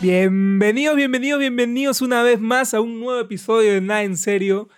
Bienvenidos, 0.00 0.96
bienvenidos, 0.96 1.38
bienvenidos 1.40 2.00
una 2.00 2.22
vez 2.22 2.40
más 2.40 2.72
a 2.72 2.80
un 2.80 3.00
nuevo 3.00 3.20
episodio 3.20 3.74
de 3.74 3.82
Nada 3.82 4.02
en 4.02 4.16
Serio. 4.16 4.70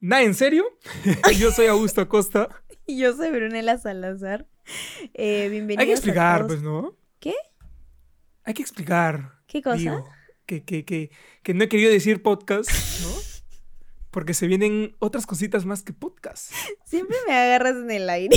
¿Nada 0.00 0.22
en 0.22 0.34
serio? 0.34 0.66
Yo 1.38 1.50
soy 1.50 1.66
Augusto 1.66 2.02
Acosta. 2.02 2.48
Y 2.86 2.98
yo 3.00 3.16
soy 3.16 3.30
Brunella 3.30 3.78
Salazar. 3.78 4.46
Eh, 5.14 5.48
bienvenidos 5.48 5.80
Hay 5.80 5.86
que 5.86 5.92
a 5.92 5.94
explicar, 5.94 6.40
todos. 6.40 6.52
pues, 6.52 6.62
¿no? 6.62 6.94
¿Qué? 7.20 7.34
Hay 8.44 8.52
que 8.52 8.60
explicar. 8.62 9.40
¿Qué 9.46 9.62
cosa? 9.62 9.76
digo, 9.76 10.08
que, 10.44 10.62
que, 10.62 10.84
que, 10.84 11.10
que 11.42 11.54
no 11.54 11.64
he 11.64 11.68
querido 11.68 11.90
decir 11.90 12.22
podcast, 12.22 12.70
¿no? 13.02 13.08
Porque 14.10 14.34
se 14.34 14.46
vienen 14.46 14.94
otras 14.98 15.26
cositas 15.26 15.64
más 15.64 15.82
que 15.82 15.94
podcast. 15.94 16.52
Siempre 16.84 17.16
me 17.26 17.34
agarras 17.34 17.76
en 17.76 17.90
el 17.90 18.10
aire. 18.10 18.36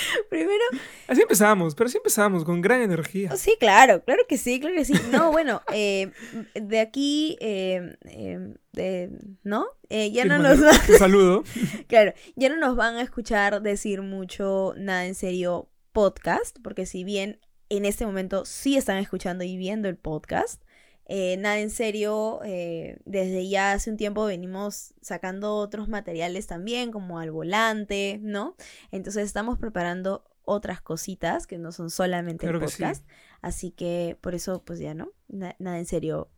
Primero, 0.30 0.64
Así 1.08 1.22
empezamos, 1.22 1.74
pero 1.74 1.88
así 1.88 1.96
empezamos, 1.98 2.44
con 2.44 2.60
gran 2.60 2.80
energía. 2.82 3.36
sí, 3.36 3.56
claro, 3.60 4.02
claro 4.04 4.22
que 4.28 4.38
sí, 4.38 4.60
claro 4.60 4.74
que 4.76 4.84
sí. 4.84 4.94
No, 5.10 5.30
bueno, 5.32 5.62
eh, 5.72 6.10
de 6.54 6.80
aquí, 6.80 7.36
eh, 7.40 7.96
eh, 8.04 8.54
de- 8.72 9.10
¿no? 9.42 9.66
Eh, 9.88 10.10
ya 10.12 10.22
Sí, 10.22 10.28
no 10.28 10.38
nos 10.38 10.62
va, 10.62 10.70
Un 10.88 10.98
saludo. 10.98 11.44
claro, 11.88 12.12
ya 12.36 12.48
no 12.48 12.56
nos 12.56 12.76
van 12.76 12.96
a 12.96 13.02
escuchar 13.02 13.60
decir 13.62 14.02
mucho 14.02 14.74
nada 14.76 15.06
en 15.06 15.14
serio 15.14 15.68
podcast, 15.92 16.56
porque 16.62 16.86
si 16.86 17.04
bien 17.04 17.38
en 17.68 17.84
este 17.84 18.06
momento 18.06 18.44
sí 18.44 18.76
están 18.76 18.98
escuchando 18.98 19.44
y 19.44 19.56
viendo 19.56 19.88
el 19.88 19.96
podcast, 19.96 20.62
eh, 21.06 21.36
nada 21.38 21.58
en 21.58 21.70
serio, 21.70 22.40
eh, 22.44 22.98
desde 23.04 23.48
ya 23.48 23.72
hace 23.72 23.90
un 23.90 23.96
tiempo 23.96 24.24
venimos 24.24 24.94
sacando 25.02 25.56
otros 25.56 25.88
materiales 25.88 26.46
también, 26.46 26.90
como 26.92 27.18
al 27.18 27.30
volante, 27.30 28.18
¿no? 28.22 28.56
Entonces 28.90 29.24
estamos 29.24 29.58
preparando 29.58 30.24
otras 30.44 30.80
cositas 30.80 31.46
que 31.46 31.58
no 31.58 31.70
son 31.72 31.90
solamente 31.90 32.46
Claro 32.46 32.58
el 32.58 32.64
que 32.64 32.70
sí. 32.70 32.78
podcast. 32.82 33.06
Así 33.42 33.70
que 33.72 34.16
por 34.20 34.34
eso, 34.34 34.64
pues 34.64 34.78
ya, 34.78 34.94
¿no? 34.94 35.12
Na- 35.28 35.56
nada 35.58 35.78
en 35.78 35.86
serio. 35.86 36.30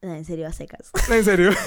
Nada 0.00 0.18
en 0.18 0.24
serio 0.24 0.46
a 0.48 0.52
secas. 0.52 0.90
No, 1.08 1.14
en 1.14 1.24
serio. 1.24 1.50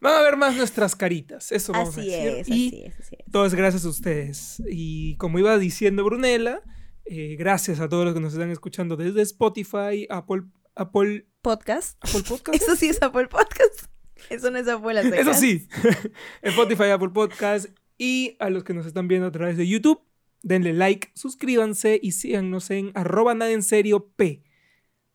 Van 0.00 0.14
a 0.14 0.20
ver 0.20 0.36
más 0.36 0.54
nuestras 0.54 0.94
caritas, 0.94 1.50
eso 1.52 1.72
vamos 1.72 1.96
a 1.96 2.00
decir. 2.02 2.14
es, 2.14 2.48
Y 2.48 2.52
así 2.68 2.82
es, 2.84 3.00
así 3.00 3.16
es. 3.18 3.32
todo 3.32 3.46
es 3.46 3.54
gracias 3.54 3.84
a 3.86 3.88
ustedes. 3.88 4.62
Y 4.68 5.16
como 5.16 5.38
iba 5.38 5.56
diciendo 5.58 6.04
Brunella, 6.04 6.60
eh, 7.06 7.36
gracias 7.36 7.80
a 7.80 7.88
todos 7.88 8.04
los 8.04 8.14
que 8.14 8.20
nos 8.20 8.32
están 8.32 8.50
escuchando 8.50 8.96
desde 8.96 9.22
Spotify, 9.22 10.06
Apple, 10.10 10.42
Apple, 10.74 11.26
Podcast. 11.42 11.98
Apple 12.00 12.22
Podcast. 12.28 12.54
Eso 12.62 12.76
sí 12.76 12.88
es 12.88 13.02
Apple 13.02 13.28
Podcast. 13.28 13.86
Eso 14.30 14.50
no 14.50 14.58
es 14.58 14.68
Apple 14.68 14.98
a 14.98 15.02
secas. 15.02 15.18
Eso 15.20 15.34
sí, 15.34 15.68
Spotify, 16.42 16.84
Apple 16.84 17.10
Podcast 17.10 17.66
y 17.98 18.36
a 18.40 18.50
los 18.50 18.64
que 18.64 18.74
nos 18.74 18.86
están 18.86 19.08
viendo 19.08 19.26
a 19.26 19.32
través 19.32 19.56
de 19.56 19.66
YouTube, 19.66 20.00
denle 20.42 20.72
like, 20.72 21.10
suscríbanse 21.14 21.98
y 22.02 22.12
síganos 22.12 22.70
en 22.70 22.92
arroba 22.94 23.34
nada 23.34 23.52
en 23.52 23.62
serio 23.62 24.08
P. 24.16 24.42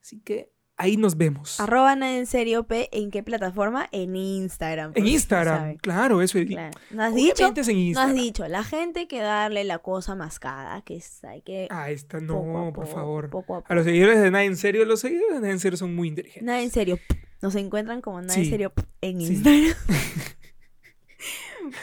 Así 0.02 0.20
que 0.22 0.52
ahí 0.78 0.98
nos 0.98 1.16
vemos. 1.18 1.60
Arroba 1.60 1.96
nada 1.96 2.18
en 2.18 2.26
serio 2.26 2.64
P. 2.64 2.90
¿En 2.92 3.12
qué 3.12 3.22
plataforma? 3.24 3.88
En 3.92 4.16
Instagram. 4.16 4.94
en 4.96 5.08
Instagram, 5.08 5.78
claro, 5.78 6.22
eso. 6.22 6.40
Claro. 6.48 6.78
¿No 6.90 7.04
has 7.04 7.14
dicho? 7.16 7.54
Es 7.56 7.68
en 7.68 7.76
No 7.76 7.82
has 8.02 8.08
Instagram. 8.10 8.16
dicho. 8.16 8.48
La 8.48 8.64
gente 8.64 9.08
que 9.08 9.20
darle 9.20 9.64
la 9.64 9.80
cosa 9.80 10.16
mascada, 10.16 10.82
que 10.82 10.96
es, 10.96 11.24
hay 11.24 11.42
que... 11.42 11.68
Ah, 11.70 11.92
esta 11.92 12.20
no, 12.20 12.72
por 12.74 12.88
favor. 12.88 13.30
Poco 13.30 13.56
a 13.58 13.64
A 13.68 13.76
los 13.76 13.86
seguidores 13.86 14.20
de 14.22 14.32
Nada 14.32 14.44
en 14.44 14.58
Serio, 14.58 14.86
los 14.86 15.02
seguidores 15.02 15.36
de 15.36 15.42
Nada 15.42 15.54
en 15.54 15.60
Serio 15.60 15.78
son 15.78 15.96
muy 15.96 16.08
inteligentes. 16.08 16.44
Nada 16.44 16.62
en 16.62 16.72
serio. 16.72 17.00
Nos 17.42 17.56
encuentran 17.56 18.02
como 18.02 18.22
nada 18.22 18.36
en 18.40 18.50
serio 18.50 18.72
en 19.02 19.20
Sí. 19.22 19.34
Instagram. 19.34 19.74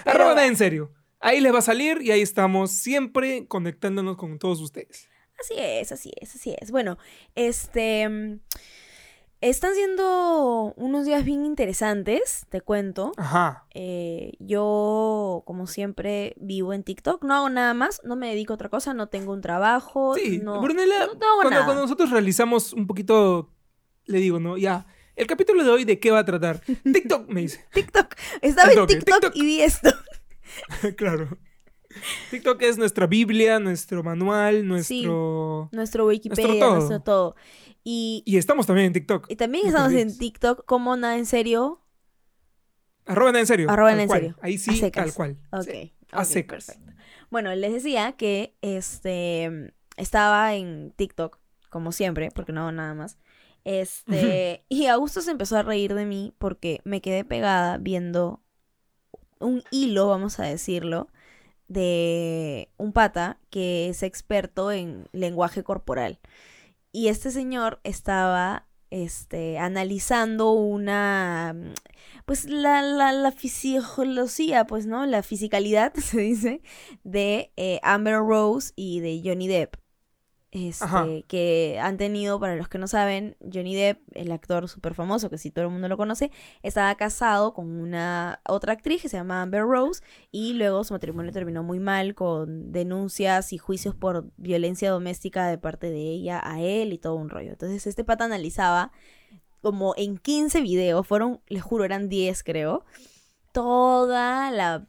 Pero- 0.05 0.11
Arroba 0.11 0.35
Nada 0.35 0.47
en 0.47 0.57
Serio. 0.57 0.93
Ahí 1.21 1.41
les 1.41 1.53
va 1.53 1.59
a 1.59 1.63
salir 1.63 2.01
y 2.03 2.13
ahí 2.13 2.21
estamos 2.21 2.71
siempre 2.71 3.47
conectándonos 3.49 4.17
con 4.17 4.39
todos 4.39 4.61
ustedes. 4.61 5.09
Así 5.41 5.55
es, 5.57 5.93
así 5.93 6.13
es, 6.21 6.35
así 6.35 6.55
es. 6.61 6.71
Bueno, 6.71 6.99
este. 7.35 8.09
mm, 8.09 8.41
Están 9.41 9.73
siendo 9.75 10.75
unos 10.77 11.07
días 11.07 11.25
bien 11.25 11.47
interesantes, 11.47 12.45
te 12.49 12.61
cuento. 12.61 13.13
Ajá. 13.17 13.67
Eh, 13.73 14.33
yo, 14.41 15.45
como 15.47 15.69
siempre, 15.69 16.35
vivo 16.41 16.73
en 16.73 16.83
TikTok. 16.83 17.23
No 17.23 17.35
hago 17.35 17.49
nada 17.49 17.73
más, 17.73 18.01
no 18.03 18.17
me 18.17 18.29
dedico 18.31 18.53
a 18.53 18.57
otra 18.57 18.69
cosa, 18.69 18.95
no 18.95 19.07
tengo 19.09 19.33
un 19.33 19.41
trabajo. 19.41 20.17
Sí, 20.17 20.41
no, 20.43 20.61
Brunella, 20.61 21.07
no 21.07 21.13
hago 21.13 21.37
cuando, 21.37 21.51
nada. 21.51 21.65
cuando 21.67 21.83
nosotros 21.83 22.11
realizamos 22.11 22.73
un 22.73 22.89
poquito, 22.89 23.55
le 24.07 24.19
digo, 24.19 24.41
¿no? 24.41 24.57
Ya, 24.59 24.87
el 25.15 25.29
capítulo 25.29 25.63
de 25.63 25.71
hoy, 25.71 25.85
¿de 25.85 26.01
qué 26.01 26.11
va 26.11 26.19
a 26.21 26.25
tratar? 26.25 26.61
TikTok, 26.93 27.29
me 27.29 27.43
dice. 27.43 27.65
TikTok. 27.73 28.17
Estaba 28.43 28.73
en 28.73 28.87
TikTok, 28.89 29.05
TikTok. 29.21 29.37
y 29.37 29.43
vi 29.43 29.61
esto. 29.61 29.91
claro. 30.97 31.39
TikTok 32.31 32.61
es 32.63 32.79
nuestra 32.79 33.07
Biblia, 33.07 33.59
nuestro 33.59 34.03
manual, 34.03 34.67
nuestro... 34.67 35.69
Nuestro 35.73 36.07
Wikipedia, 36.07 36.61
todo. 36.61 36.75
nuestro 36.77 37.01
todo. 37.01 37.37
Y, 37.85 38.23
Y 38.27 38.37
estamos 38.37 38.67
también 38.67 38.89
en 38.89 38.93
TikTok. 38.93 39.27
y 39.31 39.37
también 39.37 39.65
No 39.65 39.69
estamos 39.71 39.93
en. 39.93 40.17
TikTok 40.19 40.65
como 40.67 40.97
nada 40.97 41.17
en 41.17 41.27
serio. 41.27 41.81
Arroba 43.07 43.31
Nada 43.33 43.41
en 43.41 43.47
Serio. 43.47 43.71
Arroba 43.71 43.91
Nada 43.93 44.03
en 44.03 44.09
cual. 44.09 44.21
Serio. 44.21 44.37
Ahí 44.43 44.59
sí, 44.59 44.91
tal 44.91 45.15
cual. 45.15 45.39
Ok. 45.51 45.65
Sí, 45.65 45.95
a 46.13 46.19
ok, 46.21 46.25
secas. 46.27 46.67
perfecto. 46.67 46.93
Bueno, 47.31 47.55
les 47.55 47.73
decía 47.73 48.13
que 48.13 48.55
este 48.61 49.73
estaba 49.97 50.55
en 50.55 50.93
TikTok, 50.95 51.39
como 51.71 51.93
siempre, 51.93 52.29
porque 52.35 52.53
no 52.53 52.61
hago 52.63 52.73
nada 52.73 52.93
más. 52.95 53.19
Este, 53.65 54.65
y 54.69 54.87
Augusto 54.87 55.23
se 55.23 55.31
empezó 55.31 55.57
a 55.57 55.63
reír 55.63 55.95
de 55.95 56.05
mí 56.05 56.35
porque 56.39 56.81
me 56.85 57.01
quedé 57.01 57.25
pegada 57.25 57.79
viendo 57.79 58.43
un 59.41 59.63
hilo, 59.71 60.09
vamos 60.09 60.39
a 60.39 60.45
decirlo, 60.45 61.09
de 61.69 62.71
un 62.79 62.93
pata 62.93 63.39
que 63.51 63.89
es 63.89 64.03
experto 64.03 64.73
en 64.73 65.09
lenguaje 65.13 65.63
corporal. 65.63 66.19
Y 66.93 67.09
este 67.09 67.31
señor 67.31 67.81
estaba 67.85 68.67
este, 68.91 69.59
analizando 69.59 70.53
una, 70.53 71.55
mm, 71.55 71.75
pues 72.25 72.47
la, 72.47 72.83
la, 72.83 73.13
la 73.13 73.33
fisiología, 73.33 74.67
pues, 74.67 74.87
¿no? 74.87 75.07
La 75.07 75.23
fisicalidad, 75.23 75.95
se 75.97 76.21
dice, 76.21 76.63
de 77.05 77.53
eh, 77.57 77.81
Amber 77.83 78.19
Rose 78.19 78.73
y 78.77 79.01
de 79.01 79.21
Johnny 79.25 79.49
Depp. 79.49 79.77
Este, 80.67 81.25
que 81.29 81.79
han 81.81 81.97
tenido, 81.97 82.41
para 82.41 82.57
los 82.57 82.69
que 82.69 82.79
no 82.79 82.89
saben, 82.89 83.37
Johnny 83.41 83.75
Depp, 83.75 84.01
el 84.15 84.33
actor 84.33 84.69
súper 84.69 84.95
famoso, 84.95 85.31
que 85.31 85.39
si 85.39 85.51
todo 85.51 85.67
el 85.67 85.71
mundo 85.71 85.89
lo 85.89 85.97
conoce, 85.97 86.31
estaba 86.63 86.95
casado 86.97 87.55
con 87.55 87.69
una 87.69 88.41
otra 88.47 88.73
actriz 88.73 89.03
que 89.03 89.09
se 89.09 89.17
llama 89.17 89.43
Amber 89.43 89.63
Rose 89.63 90.03
y 90.33 90.55
luego 90.55 90.85
su 90.85 90.95
matrimonio 90.95 91.33
terminó 91.33 91.63
muy 91.63 91.79
mal 91.79 92.15
con 92.15 92.73
denuncias 92.73 93.53
y 93.53 93.59
juicios 93.59 93.95
por 93.95 94.31
violencia 94.37 94.91
doméstica 94.91 95.47
de 95.47 95.59
parte 95.59 95.91
de 95.91 96.01
ella 96.01 96.41
a 96.43 96.61
él 96.61 96.93
y 96.93 96.99
todo 96.99 97.15
un 97.15 97.29
rollo. 97.29 97.51
Entonces 97.51 97.87
este 97.87 98.05
pata 98.05 98.25
analizaba 98.25 98.91
como 99.61 99.95
en 99.97 100.19
15 100.19 100.61
videos, 100.61 101.07
fueron, 101.07 101.41
les 101.49 101.63
juro, 101.63 101.85
eran 101.85 102.09
10 102.09 102.43
creo, 102.43 102.85
toda 103.53 104.51
la 104.51 104.87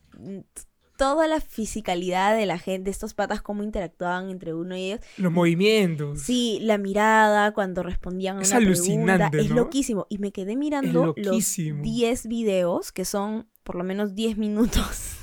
toda 1.00 1.30
la 1.30 1.40
fisicalidad 1.40 2.36
de 2.36 2.46
la 2.46 2.60
gente, 2.60 2.92
estos 2.92 3.14
patas, 3.14 3.42
cómo 3.42 3.64
interactuaban 3.64 4.30
entre 4.30 4.54
uno 4.54 4.76
y 4.76 4.92
ellos. 4.92 5.00
Los 5.16 5.32
movimientos. 5.32 6.22
Sí, 6.22 6.60
la 6.62 6.78
mirada 6.78 7.54
cuando 7.54 7.84
respondían 7.84 8.40
a 8.40 8.42
Es 8.42 8.50
una 8.50 8.58
alucinante, 8.58 9.30
pregunta. 9.30 9.38
Es 9.38 9.50
loquísimo. 9.50 10.08
Y 10.10 10.18
me 10.18 10.34
quedé 10.34 10.58
mirando 10.58 11.14
los 11.16 11.26
loquísimo. 11.26 11.82
10 11.84 12.28
videos, 12.28 12.92
que 12.92 13.06
son 13.06 13.48
por 13.64 13.76
lo 13.76 13.86
menos 13.86 14.14
10 14.14 14.38
minutos, 14.38 15.16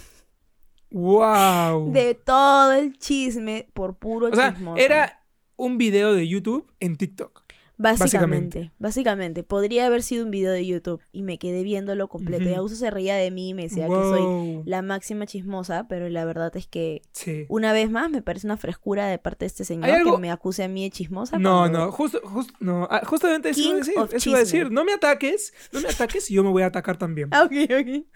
¡Wow! 0.91 1.93
de 1.93 2.14
todo 2.14 2.72
el 2.72 2.97
chisme 2.98 3.69
por 3.75 3.98
puro 3.98 4.28
o 4.28 4.34
sea, 4.34 4.54
chismoso. 4.54 4.78
era 4.82 5.26
un 5.56 5.76
video 5.76 6.14
de 6.14 6.26
YouTube 6.26 6.72
en 6.81 6.97
TikTok. 6.97 7.45
Básicamente, 7.78 8.72
básicamente, 8.78 9.42
Podría 9.42 9.84
haber 9.87 10.03
sido 10.03 10.25
un 10.25 10.31
video 10.31 10.50
de 10.53 10.64
YouTube 10.66 11.03
y 11.12 11.22
me 11.22 11.38
quedé 11.38 11.62
viéndolo 11.62 12.09
completo. 12.09 12.44
Y 12.44 12.48
Ujú. 12.48 12.56
Augusto 12.56 12.78
se 12.78 12.91
reía 12.91 13.16
de 13.16 13.31
mí 13.31 13.50
y 13.50 13.54
me 13.54 13.64
decía 13.64 13.87
que 13.87 13.92
soy 13.92 14.62
la 14.64 14.81
máxima 14.81 15.26
chismosa, 15.26 15.87
pero 15.88 16.09
la 16.09 16.25
verdad 16.25 16.56
es 16.56 16.66
que 16.66 17.02
Sí. 17.12 17.44
una 17.50 17.73
vez 17.75 17.90
más 17.90 18.11
me 18.11 18.23
parece 18.23 18.46
una 18.46 18.56
frescura 18.56 19.06
de 19.08 19.19
parte 19.19 19.44
de 19.44 19.49
este 19.49 19.64
señor 19.67 19.90
algo- 19.90 20.14
que 20.17 20.23
me 20.23 20.31
acuse 20.31 20.64
a 20.64 20.69
mí 20.69 20.84
de 20.84 20.90
chismosa. 20.90 21.38
No, 21.38 21.69
no, 21.69 21.93
justo, 21.93 22.20
justo, 22.25 22.55
no, 22.61 22.88
ah, 22.90 23.02
justamente 23.05 23.50
eso 23.50 23.61
iba 23.61 23.76
decir. 23.76 23.94
Eso 24.12 24.28
iba 24.31 24.38
a 24.38 24.40
decir. 24.40 24.70
No 24.70 24.84
me 24.84 24.93
ataques, 24.94 25.52
no 25.73 25.81
me 25.82 25.88
ataques 25.88 26.31
y 26.31 26.34
yo 26.34 26.43
me 26.43 26.50
voy 26.50 26.62
a 26.62 26.67
atacar 26.67 26.96
también. 26.96 27.28
Ah, 27.32 27.43
ok, 27.44 27.52
ok. 27.78 28.06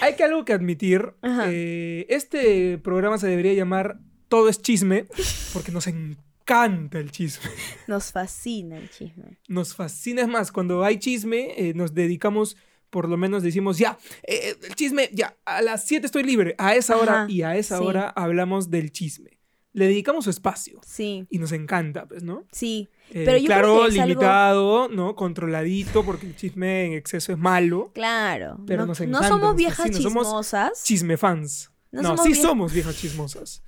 Hay 0.00 0.14
que 0.14 0.24
algo 0.24 0.44
que 0.44 0.52
admitir. 0.52 1.12
Eh, 1.48 2.06
este 2.08 2.78
programa 2.78 3.18
se 3.18 3.26
debería 3.26 3.52
llamar 3.54 3.98
Todo 4.28 4.48
es 4.48 4.62
chisme, 4.62 5.06
porque 5.52 5.72
nos 5.72 5.86
encanta 5.88 6.22
el 6.46 7.10
chisme. 7.10 7.50
Nos 7.86 8.12
fascina 8.12 8.76
el 8.78 8.90
chisme. 8.90 9.38
Nos 9.48 9.74
fascina. 9.74 10.22
Es 10.22 10.28
más, 10.28 10.52
cuando 10.52 10.84
hay 10.84 10.98
chisme, 10.98 11.54
eh, 11.56 11.72
nos 11.74 11.94
dedicamos, 11.94 12.56
por 12.90 13.08
lo 13.08 13.16
menos 13.16 13.42
decimos, 13.42 13.78
ya, 13.78 13.98
eh, 14.22 14.54
el 14.62 14.74
chisme, 14.74 15.08
ya, 15.12 15.36
a 15.44 15.62
las 15.62 15.86
7 15.86 16.06
estoy 16.06 16.22
libre. 16.24 16.54
A 16.58 16.74
esa 16.74 16.96
hora 16.96 17.26
y 17.28 17.42
a 17.42 17.56
esa 17.56 17.78
sí. 17.78 17.84
hora 17.84 18.08
hablamos 18.10 18.70
del 18.70 18.90
chisme. 18.92 19.38
Le 19.74 19.86
dedicamos 19.86 20.24
su 20.24 20.30
espacio. 20.30 20.80
Sí, 20.84 21.26
Y 21.30 21.38
nos 21.38 21.50
encanta, 21.52 22.06
pues, 22.06 22.22
¿no? 22.22 22.44
sí. 22.52 22.90
Eh, 23.08 23.24
Pero 23.26 23.36
yo 23.38 23.44
creo 23.46 23.46
claro, 23.46 23.82
que 23.82 23.88
es 23.88 23.94
algo- 23.98 24.06
limitado, 24.08 24.88
¿no? 24.88 25.14
Controladito, 25.16 26.04
porque 26.04 26.26
el 26.26 26.36
chisme 26.36 26.84
en 26.86 26.92
exceso 26.94 27.32
es 27.32 27.38
malo. 27.38 27.90
Claro. 27.94 28.58
Pero 28.66 28.82
no, 28.82 28.88
nos 28.88 29.00
no 29.00 29.06
encanta, 29.06 29.28
somos 29.28 29.42
nos 29.48 29.56
viejas 29.56 29.76
fascina, 29.78 30.00
somos 30.00 30.24
chismosas. 30.26 30.84
Chisme 30.84 31.16
fans. 31.16 31.70
No 31.90 32.02
No, 32.02 32.08
somos 32.16 32.24
sí 32.26 32.32
vie- 32.32 32.42
somos 32.42 32.72
viejas 32.72 32.96
chismosas. 32.96 33.62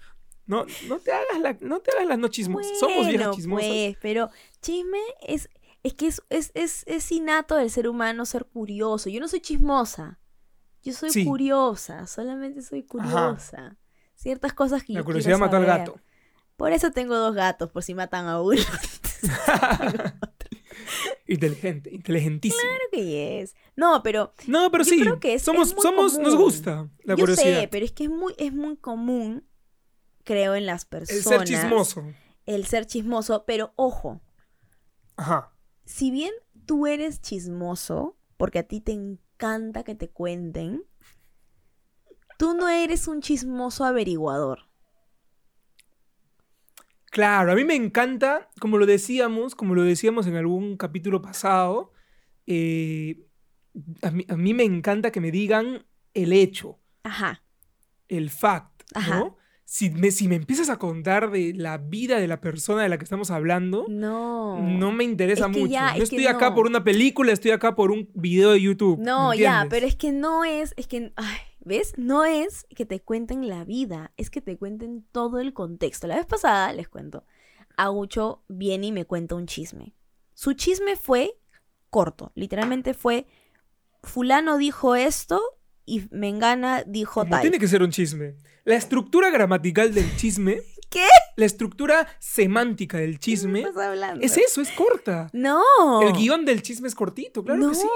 No, 0.46 0.66
no 0.88 0.98
te 0.98 1.10
hagas 1.12 1.40
la, 1.40 1.56
no 1.60 1.80
te 1.80 1.90
hagas 1.92 2.06
las 2.06 2.18
no 2.18 2.28
chismosas. 2.28 2.78
Somos 2.78 3.06
viejas 3.08 3.34
chismosas. 3.36 3.66
pues, 3.68 3.96
pero 4.02 4.28
chisme 4.60 4.98
es, 5.26 5.48
es 5.82 5.94
que 5.94 6.06
es, 6.08 6.22
es, 6.28 6.50
es, 6.54 6.84
es 6.86 7.10
innato 7.12 7.56
del 7.56 7.70
ser 7.70 7.88
humano 7.88 8.26
ser 8.26 8.44
curioso. 8.44 9.08
Yo 9.08 9.20
no 9.20 9.28
soy 9.28 9.40
chismosa. 9.40 10.18
Yo 10.82 10.92
soy 10.92 11.10
Sí. 11.10 11.24
curiosa, 11.24 12.06
solamente 12.06 12.60
soy 12.60 12.82
curiosa. 12.82 13.76
Ciertas 14.14 14.52
cosas 14.52 14.82
que 14.84 14.92
La 14.92 15.00
yo 15.00 15.04
curiosidad 15.06 15.36
quiero 15.36 15.46
mató 15.46 15.56
al 15.56 15.64
saber. 15.66 15.78
gato. 15.86 16.00
Por 16.56 16.72
eso 16.72 16.90
tengo 16.92 17.16
dos 17.16 17.34
gatos, 17.34 17.70
por 17.70 17.82
si 17.82 17.94
matan 17.94 18.28
a 18.28 18.40
uno. 18.42 18.60
Inteligente, 21.26 21.90
inteligentísimo. 21.92 22.60
Claro 22.60 22.84
que 22.92 23.40
es. 23.40 23.54
No, 23.76 24.02
pero 24.02 24.34
No, 24.46 24.70
pero 24.70 24.84
Yo 24.84 24.90
sí. 24.90 25.00
creo 25.00 25.18
que 25.20 25.34
es- 25.34 25.42
somos, 25.42 25.72
es 25.72 25.82
somos, 25.82 26.18
nos 26.18 26.36
gusta 26.36 26.88
la 27.02 27.14
yo 27.14 27.20
curiosidad. 27.22 27.60
sé, 27.62 27.68
pero 27.68 27.84
es 27.86 27.92
que 27.92 28.04
es 28.04 28.10
muy, 28.10 28.34
es 28.36 28.52
muy 28.52 28.76
común, 28.76 29.44
creo, 30.24 30.54
en 30.54 30.66
las 30.66 30.82
El 30.84 30.88
personas. 30.88 31.24
ser 31.24 31.44
chismoso. 31.44 32.04
El 32.46 32.66
ser 32.66 32.86
chismoso, 32.86 33.44
pero 33.46 33.72
ojo, 33.76 34.20
Ajá. 35.16 35.52
si 35.84 36.10
bien 36.10 36.32
tú 36.66 36.86
eres 36.86 37.20
chismoso, 37.20 38.16
porque 38.36 38.58
a 38.58 38.62
ti 38.64 38.80
te 38.80 38.92
encanta 38.92 39.84
que 39.84 39.94
te 39.94 40.10
cuenten, 40.10 40.82
tú 42.38 42.54
no 42.54 42.68
eres 42.68 43.08
un 43.08 43.20
chismoso 43.22 43.84
averiguador. 43.84 44.68
Claro, 47.10 47.52
a 47.52 47.54
mí 47.54 47.64
me 47.64 47.76
encanta, 47.76 48.50
como 48.60 48.76
lo 48.76 48.86
decíamos, 48.86 49.54
como 49.54 49.74
lo 49.76 49.82
decíamos 49.84 50.26
en 50.26 50.34
algún 50.36 50.76
capítulo 50.76 51.22
pasado, 51.22 51.92
eh, 52.46 53.28
a, 54.02 54.10
mí, 54.10 54.26
a 54.28 54.36
mí 54.36 54.52
me 54.52 54.64
encanta 54.64 55.12
que 55.12 55.20
me 55.20 55.30
digan 55.30 55.86
el 56.12 56.32
hecho, 56.32 56.80
Ajá. 57.04 57.42
el 58.08 58.30
fact, 58.30 58.82
Ajá. 58.94 59.20
¿no? 59.20 59.36
Si 59.66 59.88
me, 59.90 60.10
si 60.10 60.28
me 60.28 60.36
empiezas 60.36 60.68
a 60.68 60.78
contar 60.78 61.30
de 61.30 61.54
la 61.54 61.78
vida 61.78 62.18
de 62.20 62.28
la 62.28 62.40
persona 62.40 62.82
de 62.82 62.88
la 62.90 62.98
que 62.98 63.04
estamos 63.04 63.30
hablando, 63.30 63.86
No. 63.88 64.60
no 64.60 64.92
me 64.92 65.04
interesa 65.04 65.46
Es 65.46 65.52
que 65.52 65.60
mucho. 65.60 65.72
ya, 65.72 65.96
Yo 65.96 66.02
es 66.02 66.10
estoy 66.10 66.26
acá 66.26 66.50
no. 66.50 66.54
por 66.56 66.66
una 66.66 66.84
película, 66.84 67.32
estoy 67.32 67.50
acá 67.52 67.74
por 67.74 67.90
un 67.90 68.10
video 68.14 68.50
de 68.52 68.60
YouTube. 68.60 68.98
No, 69.00 69.30
¿me 69.30 69.38
ya, 69.38 69.66
pero 69.70 69.86
es 69.86 69.96
que 69.96 70.12
no 70.12 70.44
es, 70.44 70.74
es 70.76 70.86
que, 70.86 71.12
ay, 71.16 71.38
¿ves? 71.60 71.94
No 71.96 72.24
es 72.26 72.66
que 72.76 72.84
te 72.84 73.00
cuenten 73.00 73.48
la 73.48 73.64
vida, 73.64 74.12
es 74.18 74.28
que 74.30 74.42
te 74.42 74.58
cuenten 74.58 75.04
todo 75.12 75.38
el 75.40 75.54
contexto. 75.54 76.06
La 76.06 76.16
vez 76.16 76.26
pasada, 76.26 76.72
les 76.74 76.88
cuento, 76.88 77.24
Agucho 77.76 78.44
viene 78.48 78.88
y 78.88 78.92
me 78.92 79.04
cuenta 79.06 79.34
un 79.34 79.46
chisme. 79.46 79.94
Su 80.34 80.52
chisme 80.52 80.94
fue 80.96 81.38
corto, 81.90 82.32
literalmente 82.34 82.92
fue, 82.92 83.26
fulano 84.02 84.58
dijo 84.58 84.94
esto 84.94 85.40
y 85.86 86.06
Mengana 86.10 86.82
dijo 86.86 87.20
Como 87.20 87.30
tal. 87.30 87.40
tiene 87.42 87.58
que 87.58 87.68
ser 87.68 87.82
un 87.82 87.90
chisme. 87.90 88.36
La 88.64 88.76
estructura 88.76 89.30
gramatical 89.30 89.92
del 89.92 90.16
chisme, 90.16 90.60
¿Qué? 90.90 91.06
la 91.36 91.44
estructura 91.44 92.06
semántica 92.20 92.98
del 92.98 93.14
¿Qué 93.14 93.18
chisme, 93.18 93.52
me 93.52 93.60
estás 93.68 93.76
hablando? 93.84 94.24
es 94.24 94.36
eso, 94.38 94.60
es 94.60 94.70
corta. 94.70 95.28
No. 95.32 95.60
El 96.02 96.12
guion 96.14 96.44
del 96.44 96.62
chisme 96.62 96.88
es 96.88 96.94
cortito, 96.94 97.42
claro 97.44 97.60
no, 97.60 97.68
que 97.70 97.74
sí. 97.74 97.86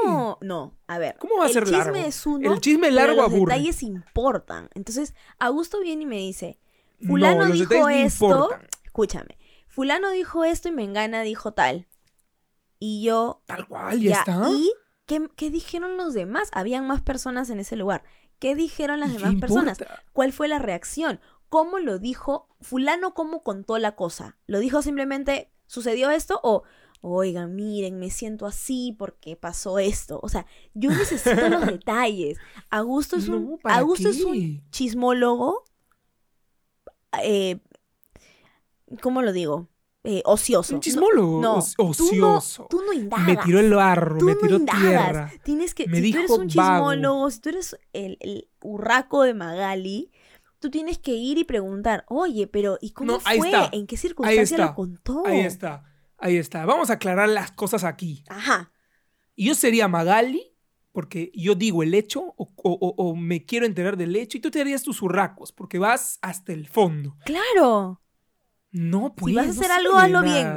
no, 0.43 0.75
a 0.87 0.99
ver. 0.99 1.17
¿Cómo 1.19 1.37
va 1.39 1.45
a 1.45 1.47
el 1.47 1.53
ser 1.53 1.65
chisme 1.65 1.79
largo? 1.79 1.97
es 1.97 2.27
uno, 2.27 2.53
El 2.53 2.61
chisme 2.61 2.89
pero 2.89 2.95
largo 2.97 3.17
los 3.23 3.25
aburre. 3.33 3.55
detalles 3.55 3.83
importan. 3.83 4.69
Entonces, 4.75 5.15
Augusto 5.39 5.81
viene 5.81 6.03
y 6.03 6.07
me 6.07 6.17
dice, 6.19 6.59
No, 6.99 7.09
fulano 7.11 7.45
los 7.47 7.59
dijo 7.59 7.75
no 7.75 7.89
esto, 7.89 8.25
importan. 8.27 8.67
escúchame, 8.85 9.39
fulano 9.69 10.11
dijo 10.11 10.45
esto 10.45 10.69
y 10.69 10.73
Mengana 10.73 11.23
dijo 11.23 11.53
tal. 11.53 11.87
Y 12.81 13.03
yo, 13.05 13.43
Tal 13.47 13.67
cual, 13.67 14.01
ya, 14.01 14.19
está. 14.21 14.49
¿y 14.51 14.71
qué, 15.09 15.29
qué 15.35 15.51
dijeron 15.51 15.97
los 15.97 16.15
demás? 16.15 16.51
Habían 16.53 16.87
más 16.87 17.03
personas 17.03 17.51
en 17.51 17.59
ese 17.59 17.75
lugar. 17.75 18.05
¿Qué 18.39 18.55
dijeron 18.55 19.01
las 19.01 19.11
¿Y 19.11 19.17
qué 19.17 19.19
demás 19.19 19.41
personas? 19.41 19.79
¿Cuál 20.13 20.33
fue 20.33 20.47
la 20.47 20.61
reacción? 20.61 21.19
¿Cómo 21.49 21.81
lo 21.81 21.99
dijo? 21.99 22.49
Fulano, 22.61 23.15
¿cómo 23.15 23.43
contó 23.43 23.79
la 23.79 23.97
cosa? 23.97 24.37
¿Lo 24.47 24.61
dijo 24.61 24.83
simplemente, 24.83 25.51
sucedió 25.67 26.11
esto? 26.11 26.39
O, 26.45 26.63
oigan, 27.01 27.57
miren, 27.57 27.99
me 27.99 28.11
siento 28.11 28.47
así 28.47 28.95
porque 28.97 29.35
pasó 29.35 29.79
esto. 29.79 30.21
O 30.23 30.29
sea, 30.29 30.47
yo 30.75 30.91
necesito 30.91 31.49
los 31.49 31.67
detalles. 31.67 32.39
Augusto 32.71 33.17
es 33.17 33.29
un, 33.29 33.51
No, 33.53 33.57
¿para 33.57 33.79
Augusto 33.79 34.09
es 34.09 34.23
un 34.23 34.63
chismólogo. 34.71 35.65
eh, 37.23 37.59
¿Cómo 39.01 39.23
lo 39.23 39.33
digo? 39.33 39.69
Eh, 40.05 40.23
ocioso. 40.25 40.75
Un 40.75 40.81
chismólogo. 40.81 41.41
No, 41.41 41.59
tú 41.77 41.83
no- 41.85 41.91
ocioso. 41.91 42.67
Tú 42.71 42.83
no, 42.87 42.93
indagas. 42.93 43.27
me 43.27 43.37
tiró 43.37 43.59
el 43.59 43.75
barro, 43.75 44.19
Tú 44.19 44.25
me 44.27 44.35
tiró 44.37 44.59
tierra. 44.61 45.31
Tienes 45.45 45.75
que, 45.75 45.87
Me 45.89 46.01
si 46.01 46.13
tú 46.13 46.19
eres 46.19 46.31
un 46.31 46.47
vago. 46.55 46.93
chismólogo, 46.93 47.31
si 47.31 47.41
tú 47.41 47.49
eres 47.51 47.77
el, 47.93 48.17
el 48.21 48.49
urraco 48.63 49.23
de 49.25 49.35
Magali, 49.35 50.13
tú 50.61 50.71
tienes 50.71 50.99
que 50.99 51.13
ir 51.13 51.37
y 51.39 51.45
preguntar, 51.45 52.05
oye, 52.09 52.47
pero 52.47 52.79
¿y 52.81 52.91
cómo 52.93 53.19
ahí 53.25 53.39
fue? 53.39 53.49
está. 53.49 53.69
¿En 53.73 53.87
qué 53.87 53.97
circunstancia 53.97 54.57
lo 54.59 54.75
contó? 54.75 55.23
Ahí 55.27 55.41
está, 55.41 55.85
ahí 56.17 56.37
está. 56.37 56.65
Vamos 56.65 56.91
a 56.91 56.95
aclarar 56.95 57.29
las 57.29 57.51
cosas 57.51 57.85
aquí. 57.85 58.25
Ajá. 58.29 58.71
Y 59.35 59.47
yo 59.47 59.55
sería 59.55 59.89
Magali, 59.89 60.55
porque 60.93 61.31
yo 61.35 61.55
digo 61.55 61.83
el 61.83 61.93
hecho, 61.95 62.21
o, 62.37 62.49
o- 62.57 62.79
o- 62.81 62.95
o 62.97 63.15
me 63.17 63.45
quiero 63.45 63.67
enterar 63.67 63.97
del 63.97 64.15
hecho, 64.17 64.39
y 64.39 64.41
tú 64.41 64.51
te 64.51 64.61
harías 64.61 64.83
tus 64.83 65.03
urracos, 65.03 65.53
porque 65.53 65.79
vas 65.79 66.19
hasta 66.23 66.53
el 66.53 66.67
fondo. 66.69 67.17
Claro. 67.25 68.01
No, 68.81 69.15
pues. 69.15 69.35
vas 69.35 69.47
a 69.49 69.51
hacer 69.51 69.71
algo, 69.73 69.97
hazlo 69.99 70.23
nada. 70.23 70.57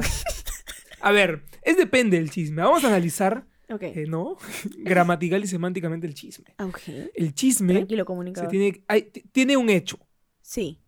A 1.01 1.11
ver, 1.11 1.43
es 1.63 1.77
depende 1.77 2.17
del 2.17 2.29
chisme. 2.29 2.61
Vamos 2.61 2.83
a 2.83 2.87
analizar, 2.87 3.47
Ok. 3.69 3.81
eh, 3.83 4.05
¿no? 4.07 4.37
Gramatical 4.77 5.43
y 5.43 5.47
semánticamente 5.47 6.05
el 6.05 6.13
chisme. 6.13 6.53
Ok. 6.59 6.79
El 7.15 7.33
chisme 7.33 7.73
Tranquilo, 7.73 8.01
se 8.03 8.05
comunicador. 8.05 8.49
tiene, 8.51 8.83
hay- 8.87 9.03
t- 9.03 9.23
tiene 9.31 9.57
un 9.57 9.69
hecho. 9.71 9.97
Sí. 10.41 10.79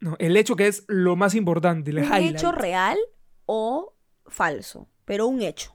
¿no? 0.00 0.16
El 0.18 0.36
hecho 0.36 0.54
que 0.56 0.66
es 0.66 0.84
lo 0.88 1.16
más 1.16 1.34
importante, 1.34 1.90
el 1.90 1.98
Un 1.98 2.04
highlight. 2.04 2.36
hecho 2.36 2.52
real 2.52 2.98
o 3.46 3.96
falso, 4.26 4.88
pero 5.06 5.26
un 5.26 5.40
hecho. 5.42 5.74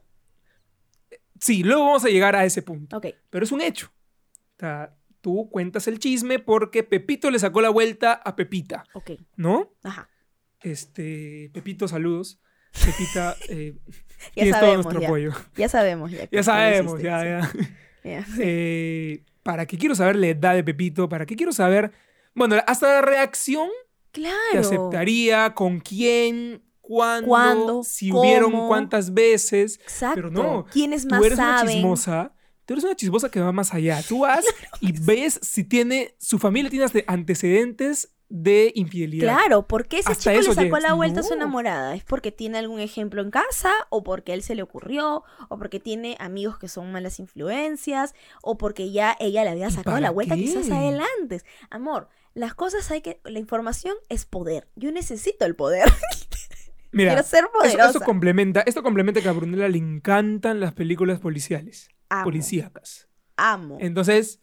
Sí, 1.40 1.62
luego 1.64 1.84
vamos 1.86 2.04
a 2.04 2.08
llegar 2.08 2.36
a 2.36 2.44
ese 2.44 2.62
punto. 2.62 2.96
Ok. 2.96 3.06
Pero 3.30 3.44
es 3.44 3.52
un 3.52 3.60
hecho. 3.60 3.88
O 4.56 4.60
sea, 4.60 4.94
tú 5.20 5.48
cuentas 5.50 5.88
el 5.88 5.98
chisme 5.98 6.38
porque 6.38 6.84
Pepito 6.84 7.30
le 7.30 7.38
sacó 7.38 7.60
la 7.60 7.70
vuelta 7.70 8.12
a 8.14 8.36
Pepita, 8.36 8.84
Ok. 8.94 9.10
¿no? 9.36 9.72
Ajá. 9.82 10.08
Este, 10.64 11.50
Pepito, 11.52 11.86
saludos. 11.86 12.40
Pepita, 12.84 13.36
eh, 13.48 13.74
Ya 14.36 14.42
tienes 14.42 14.52
todo 14.52 14.60
sabemos, 14.62 14.84
nuestro 14.86 15.00
ya. 15.02 15.06
apoyo. 15.08 15.32
Ya 15.56 15.68
sabemos. 15.68 16.10
Ya, 16.10 16.28
Ya 16.30 16.42
sabemos, 16.42 17.02
ya, 17.02 17.42
sí. 17.52 17.58
ya. 18.04 18.24
Eh, 18.38 19.22
¿Para 19.42 19.66
qué 19.66 19.76
quiero 19.76 19.94
saber 19.94 20.16
la 20.16 20.28
edad 20.28 20.54
de 20.54 20.64
Pepito? 20.64 21.08
¿Para 21.08 21.26
qué 21.26 21.36
quiero 21.36 21.52
saber? 21.52 21.92
Bueno, 22.34 22.56
hasta 22.66 22.88
la 22.94 23.02
reacción 23.02 23.68
te 24.10 24.20
Claro. 24.22 24.60
aceptaría, 24.60 25.54
con 25.54 25.80
quién, 25.80 26.62
cuándo, 26.80 27.26
¿Cuándo? 27.28 27.82
si 27.84 28.10
hubieron 28.12 28.52
¿Cómo? 28.52 28.68
cuántas 28.68 29.12
veces. 29.12 29.78
Exacto. 29.82 30.14
Pero 30.14 30.30
no, 30.30 30.64
¿Quiénes 30.72 31.02
Tú 31.02 31.08
más 31.10 31.24
eres 31.24 31.38
una 31.38 31.66
chismosa. 31.66 32.32
Tú 32.64 32.72
eres 32.74 32.84
una 32.84 32.96
chismosa 32.96 33.28
que 33.30 33.40
va 33.40 33.52
más 33.52 33.74
allá. 33.74 34.00
Tú 34.08 34.20
vas 34.20 34.44
y 34.80 34.92
ves 34.98 35.38
si 35.42 35.64
tiene, 35.64 36.14
su 36.18 36.38
familia 36.38 36.70
tiene 36.70 36.86
ante- 36.86 37.04
antecedentes 37.06 38.13
de 38.36 38.72
infidelidad. 38.74 39.32
Claro, 39.32 39.68
¿por 39.68 39.86
qué 39.86 40.00
ese 40.00 40.10
Hasta 40.10 40.32
chico 40.32 40.32
le 40.32 40.38
eso 40.40 40.54
sacó 40.54 40.80
la 40.80 40.92
vuelta 40.94 41.20
a 41.20 41.22
su 41.22 41.34
enamorada? 41.34 41.94
¿Es 41.94 42.02
porque 42.02 42.32
tiene 42.32 42.58
algún 42.58 42.80
ejemplo 42.80 43.22
en 43.22 43.30
casa? 43.30 43.70
¿O 43.90 44.02
porque 44.02 44.32
a 44.32 44.34
él 44.34 44.42
se 44.42 44.56
le 44.56 44.62
ocurrió? 44.62 45.22
¿O 45.48 45.56
porque 45.56 45.78
tiene 45.78 46.16
amigos 46.18 46.58
que 46.58 46.66
son 46.66 46.90
malas 46.90 47.20
influencias? 47.20 48.12
¿O 48.42 48.58
porque 48.58 48.90
ya 48.90 49.16
ella 49.20 49.44
le 49.44 49.50
había 49.50 49.68
¿Y 49.68 49.70
sacado 49.70 50.00
la 50.00 50.10
vuelta 50.10 50.34
qué? 50.34 50.40
quizás 50.42 50.68
a 50.72 50.82
él 50.82 51.00
antes? 51.20 51.44
Amor, 51.70 52.08
las 52.34 52.54
cosas 52.54 52.90
hay 52.90 53.02
que... 53.02 53.20
La 53.22 53.38
información 53.38 53.94
es 54.08 54.26
poder. 54.26 54.66
Yo 54.74 54.90
necesito 54.90 55.44
el 55.44 55.54
poder. 55.54 55.84
Mira, 56.90 57.12
Quiero 57.12 57.22
ser 57.28 57.44
eso, 57.44 57.52
poderosa. 57.52 57.86
esto 57.86 58.00
complementa, 58.00 58.62
esto 58.62 58.82
complementa 58.82 59.20
que 59.20 59.28
a 59.28 59.32
Brunella 59.32 59.68
le 59.68 59.78
encantan 59.78 60.58
las 60.58 60.72
películas 60.72 61.20
policiales, 61.20 61.88
Amo. 62.08 62.24
policíacas. 62.24 63.08
Amo. 63.36 63.78
Entonces, 63.80 64.40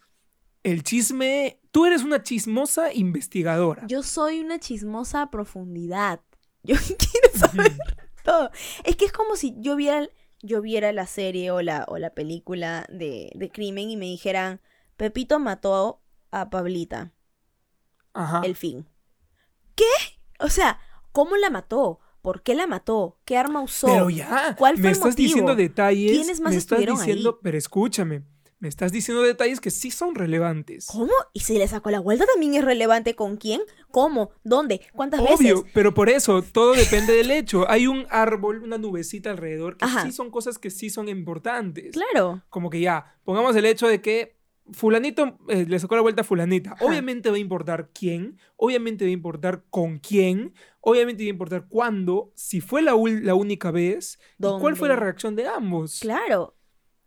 el 0.63 0.83
chisme, 0.83 1.59
tú 1.71 1.85
eres 1.85 2.03
una 2.03 2.23
chismosa 2.23 2.93
investigadora. 2.93 3.85
Yo 3.87 4.03
soy 4.03 4.39
una 4.39 4.59
chismosa 4.59 5.23
a 5.23 5.31
profundidad. 5.31 6.21
Yo 6.63 6.75
quiero 6.75 7.37
saber 7.37 7.75
todo. 8.23 8.51
Es 8.83 8.95
que 8.95 9.05
es 9.05 9.11
como 9.11 9.35
si 9.35 9.55
yo 9.59 9.75
viera, 9.75 10.07
yo 10.43 10.61
viera 10.61 10.91
la 10.91 11.07
serie 11.07 11.49
o 11.49 11.61
la, 11.63 11.85
o 11.87 11.97
la 11.97 12.13
película 12.13 12.85
de, 12.89 13.31
de 13.33 13.49
crimen 13.49 13.89
y 13.89 13.97
me 13.97 14.05
dijeran, 14.05 14.61
Pepito 14.95 15.39
mató 15.39 16.01
a 16.29 16.51
Pablita. 16.51 17.13
Ajá. 18.13 18.41
El 18.45 18.55
fin. 18.55 18.87
¿Qué? 19.75 19.85
O 20.39 20.49
sea, 20.49 20.79
¿cómo 21.11 21.35
la 21.37 21.49
mató? 21.49 21.99
¿Por 22.21 22.43
qué 22.43 22.53
la 22.53 22.67
mató? 22.67 23.17
¿Qué 23.25 23.37
arma 23.37 23.61
usó? 23.61 23.87
Pero 23.87 24.09
ya, 24.11 24.55
¿Cuál 24.55 24.75
fue 24.75 24.83
me 24.83 24.89
el 24.89 24.93
estás 24.93 25.11
motivo? 25.13 25.27
diciendo 25.27 25.55
detalles. 25.55 26.11
¿Quiénes 26.11 26.39
más 26.41 26.51
me 26.51 26.57
estás 26.57 26.77
estuvieron 26.79 26.97
diciendo, 26.99 27.29
ahí? 27.31 27.35
pero 27.41 27.57
escúchame, 27.57 28.23
me 28.61 28.69
estás 28.69 28.91
diciendo 28.91 29.23
detalles 29.23 29.59
que 29.59 29.71
sí 29.71 29.89
son 29.89 30.13
relevantes. 30.13 30.85
¿Cómo? 30.85 31.11
¿Y 31.33 31.39
si 31.41 31.57
le 31.57 31.67
sacó 31.67 31.89
la 31.89 31.99
vuelta 31.99 32.25
también 32.31 32.53
es 32.53 32.63
relevante 32.63 33.15
con 33.15 33.37
quién? 33.37 33.61
¿Cómo? 33.89 34.31
¿Dónde? 34.43 34.81
¿Cuántas 34.93 35.19
Obvio, 35.19 35.57
veces? 35.57 35.71
pero 35.73 35.95
por 35.95 36.09
eso 36.09 36.43
todo 36.43 36.73
depende 36.73 37.13
del 37.13 37.31
hecho. 37.31 37.69
Hay 37.69 37.87
un 37.87 38.05
árbol, 38.11 38.61
una 38.61 38.77
nubecita 38.77 39.31
alrededor 39.31 39.77
que 39.77 39.85
Ajá. 39.85 40.03
sí 40.03 40.11
son 40.11 40.29
cosas 40.29 40.59
que 40.59 40.69
sí 40.69 40.91
son 40.91 41.09
importantes. 41.09 41.91
Claro. 41.91 42.43
Como 42.49 42.69
que 42.69 42.79
ya, 42.79 43.15
pongamos 43.25 43.55
el 43.55 43.65
hecho 43.65 43.87
de 43.87 43.99
que 43.99 44.37
fulanito 44.71 45.39
eh, 45.49 45.65
le 45.67 45.79
sacó 45.79 45.95
la 45.95 46.01
vuelta 46.01 46.21
a 46.21 46.23
fulanita. 46.23 46.73
Ajá. 46.73 46.85
Obviamente 46.85 47.31
va 47.31 47.37
a 47.37 47.39
importar 47.39 47.89
quién, 47.91 48.37
obviamente 48.57 49.05
va 49.05 49.09
a 49.09 49.13
importar 49.13 49.63
con 49.71 49.97
quién, 49.97 50.53
obviamente 50.81 51.23
va 51.23 51.27
a 51.27 51.31
importar 51.31 51.65
cuándo, 51.67 52.31
si 52.35 52.61
fue 52.61 52.83
la, 52.83 52.93
única 52.93 53.71
vez 53.71 54.19
y 54.37 54.43
cuál 54.59 54.75
fue 54.75 54.87
la 54.87 54.97
reacción 54.97 55.35
de 55.35 55.47
ambos. 55.47 55.99
Claro. 55.99 56.53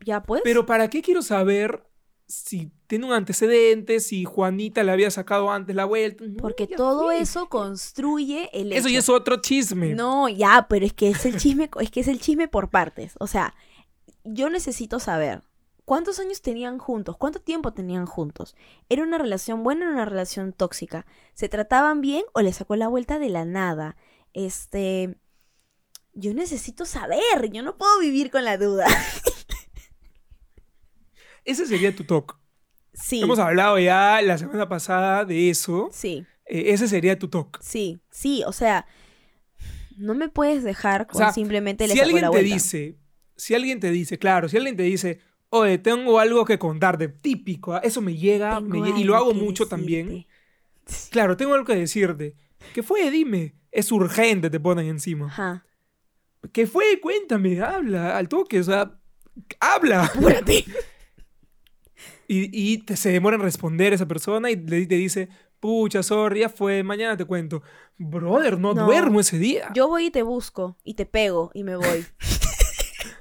Ya 0.04 0.22
pues. 0.22 0.42
Pero 0.44 0.66
¿para 0.66 0.88
qué 0.90 1.02
quiero 1.02 1.22
saber 1.22 1.86
si 2.26 2.70
tiene 2.86 3.06
un 3.06 3.12
antecedente, 3.12 4.00
si 4.00 4.24
Juanita 4.24 4.82
le 4.82 4.92
había 4.92 5.10
sacado 5.10 5.50
antes 5.50 5.74
la 5.74 5.84
vuelta? 5.84 6.24
No, 6.26 6.36
Porque 6.36 6.66
todo 6.66 7.04
fue. 7.04 7.20
eso 7.20 7.48
construye 7.48 8.50
el 8.52 8.72
Eso 8.72 8.88
ya 8.88 8.98
es 8.98 9.08
otro 9.08 9.36
chisme. 9.40 9.94
No, 9.94 10.28
ya, 10.28 10.66
pero 10.68 10.86
es 10.86 10.92
que 10.92 11.08
es 11.10 11.24
el 11.26 11.36
chisme, 11.36 11.70
es 11.80 11.90
que 11.90 12.00
es 12.00 12.08
el 12.08 12.20
chisme 12.20 12.48
por 12.48 12.70
partes. 12.70 13.14
O 13.18 13.26
sea, 13.26 13.54
yo 14.24 14.48
necesito 14.50 15.00
saber 15.00 15.42
cuántos 15.84 16.18
años 16.18 16.40
tenían 16.40 16.78
juntos, 16.78 17.16
cuánto 17.16 17.40
tiempo 17.40 17.72
tenían 17.72 18.06
juntos. 18.06 18.56
¿Era 18.88 19.02
una 19.02 19.18
relación 19.18 19.62
buena 19.62 19.88
o 19.88 19.92
una 19.92 20.04
relación 20.04 20.52
tóxica? 20.52 21.06
¿Se 21.34 21.48
trataban 21.48 22.00
bien 22.00 22.24
o 22.32 22.40
le 22.40 22.52
sacó 22.52 22.76
la 22.76 22.88
vuelta 22.88 23.18
de 23.18 23.28
la 23.28 23.44
nada? 23.44 23.96
Este, 24.32 25.16
yo 26.12 26.32
necesito 26.34 26.86
saber, 26.86 27.50
yo 27.52 27.62
no 27.62 27.76
puedo 27.76 27.98
vivir 28.00 28.30
con 28.30 28.44
la 28.44 28.56
duda. 28.56 28.86
Ese 31.44 31.66
sería 31.66 31.94
tu 31.94 32.04
talk. 32.04 32.38
Sí. 32.92 33.20
Hemos 33.22 33.38
hablado 33.38 33.78
ya 33.78 34.20
la 34.22 34.38
semana 34.38 34.68
pasada 34.68 35.24
de 35.24 35.50
eso. 35.50 35.88
Sí, 35.92 36.24
Eh, 36.46 36.72
ese 36.72 36.86
sería 36.88 37.18
tu 37.18 37.28
talk. 37.28 37.58
sí, 37.62 38.00
sí, 38.10 38.42
o 38.46 38.52
sea, 38.52 38.86
no 39.96 40.14
me 40.14 40.28
puedes 40.28 40.62
dejar 40.62 41.06
con 41.06 41.18
sea, 41.18 41.32
simplemente 41.32 41.86
le 41.88 41.94
Si 41.94 42.00
alguien 42.00 42.22
la 42.22 42.28
te 42.28 42.36
vuelta. 42.36 42.54
dice, 42.54 42.96
si 43.36 43.54
alguien 43.54 43.80
te 43.80 43.90
dice, 43.90 44.18
claro, 44.18 44.48
si 44.48 44.56
alguien 44.56 44.76
te 44.76 44.82
dice, 44.82 45.20
oye, 45.48 45.78
tengo 45.78 46.18
algo 46.18 46.44
que 46.44 46.58
contarte, 46.58 47.08
típico, 47.08 47.74
¿ah? 47.74 47.80
eso 47.82 48.00
me 48.00 48.16
llega, 48.16 48.60
me 48.60 48.78
y 48.90 49.04
lo 49.04 49.16
hago 49.16 49.34
mucho 49.34 49.66
también. 49.66 50.26
Claro, 51.10 51.34
tengo 51.34 51.54
algo 51.54 51.64
que 51.64 51.74
decirte. 51.76 52.34
¿Qué 52.74 52.82
fue? 52.82 53.10
Dime. 53.10 53.54
Es 53.72 53.90
urgente, 53.90 54.50
te 54.50 54.60
ponen 54.60 54.86
encima. 54.86 55.28
Ajá. 55.28 55.64
¿Qué 56.52 56.66
fue? 56.66 57.00
Cuéntame, 57.00 57.58
habla, 57.62 58.18
al 58.18 58.28
toque, 58.28 58.60
o 58.60 58.64
sea, 58.64 58.94
habla. 59.60 60.04
Apúrate. 60.04 60.64
Y, 62.28 62.50
y 62.52 62.78
te, 62.78 62.96
se 62.96 63.10
demora 63.10 63.36
en 63.36 63.42
responder 63.42 63.92
esa 63.92 64.06
persona 64.06 64.50
y 64.50 64.56
le, 64.56 64.86
te 64.86 64.94
dice, 64.96 65.28
pucha, 65.60 66.02
sorry, 66.02 66.40
ya 66.40 66.48
fue, 66.48 66.82
mañana 66.82 67.16
te 67.16 67.24
cuento. 67.24 67.62
Brother, 67.98 68.58
no, 68.58 68.74
No. 68.74 68.86
duermo 68.86 69.20
ese 69.20 69.38
día. 69.38 69.70
Yo 69.74 69.88
voy 69.88 70.06
y 70.06 70.10
te 70.10 70.22
busco 70.22 70.76
y 70.84 70.94
te 70.94 71.06
pego 71.06 71.50
y 71.54 71.64
me 71.64 71.76
voy. 71.76 72.04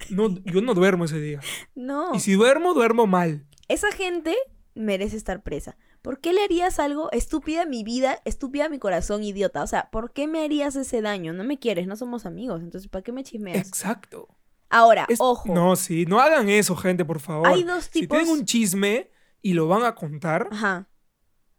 No, 0.09 0.29
yo 0.45 0.61
no 0.61 0.73
duermo 0.73 1.05
ese 1.05 1.19
día. 1.19 1.39
No. 1.75 2.13
Y 2.13 2.19
si 2.19 2.33
duermo, 2.33 2.73
duermo 2.73 3.07
mal. 3.07 3.45
Esa 3.67 3.91
gente 3.91 4.35
merece 4.75 5.15
estar 5.17 5.41
presa. 5.43 5.77
¿Por 6.01 6.19
qué 6.19 6.33
le 6.33 6.43
harías 6.43 6.77
algo 6.79 7.09
estúpida 7.11 7.63
a 7.63 7.65
mi 7.65 7.83
vida, 7.83 8.19
estúpida 8.25 8.65
a 8.65 8.69
mi 8.69 8.77
corazón, 8.79 9.23
idiota? 9.23 9.63
O 9.63 9.67
sea, 9.67 9.89
¿por 9.91 10.11
qué 10.11 10.27
me 10.27 10.43
harías 10.43 10.75
ese 10.75 11.01
daño? 11.01 11.31
No 11.33 11.43
me 11.45 11.57
quieres, 11.57 11.87
no 11.87 11.95
somos 11.95 12.25
amigos. 12.25 12.61
Entonces, 12.61 12.89
¿para 12.89 13.01
qué 13.01 13.11
me 13.13 13.23
chismeas? 13.23 13.65
Exacto. 13.65 14.27
Ahora, 14.73 15.05
Es- 15.07 15.19
ojo. 15.21 15.53
No, 15.53 15.75
sí, 15.75 16.05
no 16.07 16.19
hagan 16.19 16.49
eso, 16.49 16.75
gente, 16.75 17.05
por 17.05 17.19
favor. 17.19 17.47
Hay 17.47 17.63
dos 17.63 17.85
Si 17.85 18.01
tipos. 18.01 18.17
tienen 18.17 18.33
un 18.39 18.45
chisme 18.45 19.11
y 19.41 19.53
lo 19.53 19.67
van 19.67 19.83
a 19.83 19.93
contar, 19.93 20.47
Ajá. 20.51 20.89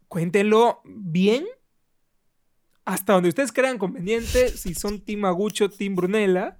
cuéntenlo 0.07 0.81
bien. 0.85 1.45
Hasta 2.83 3.13
donde 3.13 3.29
ustedes 3.29 3.51
crean 3.51 3.77
conveniente, 3.79 4.49
si 4.49 4.75
son 4.75 4.99
Team 5.03 5.25
Agucho, 5.25 5.69
Team 5.69 5.95
Brunella, 5.95 6.57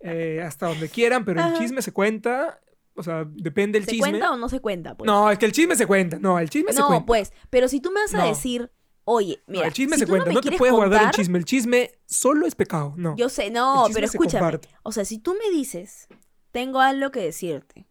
eh, 0.00 0.42
hasta 0.44 0.66
donde 0.66 0.88
quieran, 0.88 1.24
pero 1.24 1.46
el 1.46 1.54
chisme 1.58 1.80
se 1.82 1.92
cuenta. 1.92 2.60
O 2.96 3.02
sea, 3.04 3.24
depende 3.24 3.78
del 3.78 3.84
¿Se 3.86 3.92
chisme. 3.92 4.10
cuenta 4.10 4.32
o 4.32 4.36
no 4.36 4.48
se 4.48 4.60
cuenta? 4.60 4.96
Pues? 4.96 5.06
No, 5.06 5.30
es 5.30 5.38
que 5.38 5.46
el 5.46 5.52
chisme 5.52 5.76
se 5.76 5.86
cuenta. 5.86 6.18
No, 6.18 6.38
el 6.40 6.50
chisme 6.50 6.72
se 6.72 6.80
No, 6.80 6.88
cuenta. 6.88 7.06
pues. 7.06 7.32
Pero 7.50 7.68
si 7.68 7.80
tú 7.80 7.90
me 7.92 8.00
vas 8.00 8.14
a 8.14 8.18
No. 8.18 8.26
decir, 8.26 8.72
oye, 9.12 9.42
No, 9.46 9.52
mira, 9.54 9.66
el 9.66 9.72
chisme 9.72 9.96
si 9.96 10.00
se 10.00 10.06
cuenta. 10.06 10.30
no, 10.32 10.40
te 10.40 10.52
puedes 10.56 10.74
guardar 10.74 11.00
contar, 11.00 11.14
chisme. 11.14 11.38
El 11.38 11.44
chisme 11.44 11.92
solo 12.06 12.46
es 12.46 12.54
pecado. 12.54 12.94
No. 12.96 13.16
Yo 13.16 13.28
sé, 13.28 13.50
no, 13.50 13.86
El 13.86 13.92
pero 13.92 14.06
escúchame. 14.06 14.60
O 14.82 14.92
sea, 14.92 15.04
si 15.04 15.18
tú 15.18 15.34
me 15.34 15.50
dices, 15.50 16.08
tengo 16.52 16.80
algo 16.80 17.10
que 17.10 17.20
decirte, 17.20 17.86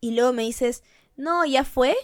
y 0.00 0.12
luego 0.14 0.32
me 0.32 0.42
dices, 0.42 0.82
no, 1.16 1.44
ya 1.44 1.64
fue, 1.64 1.94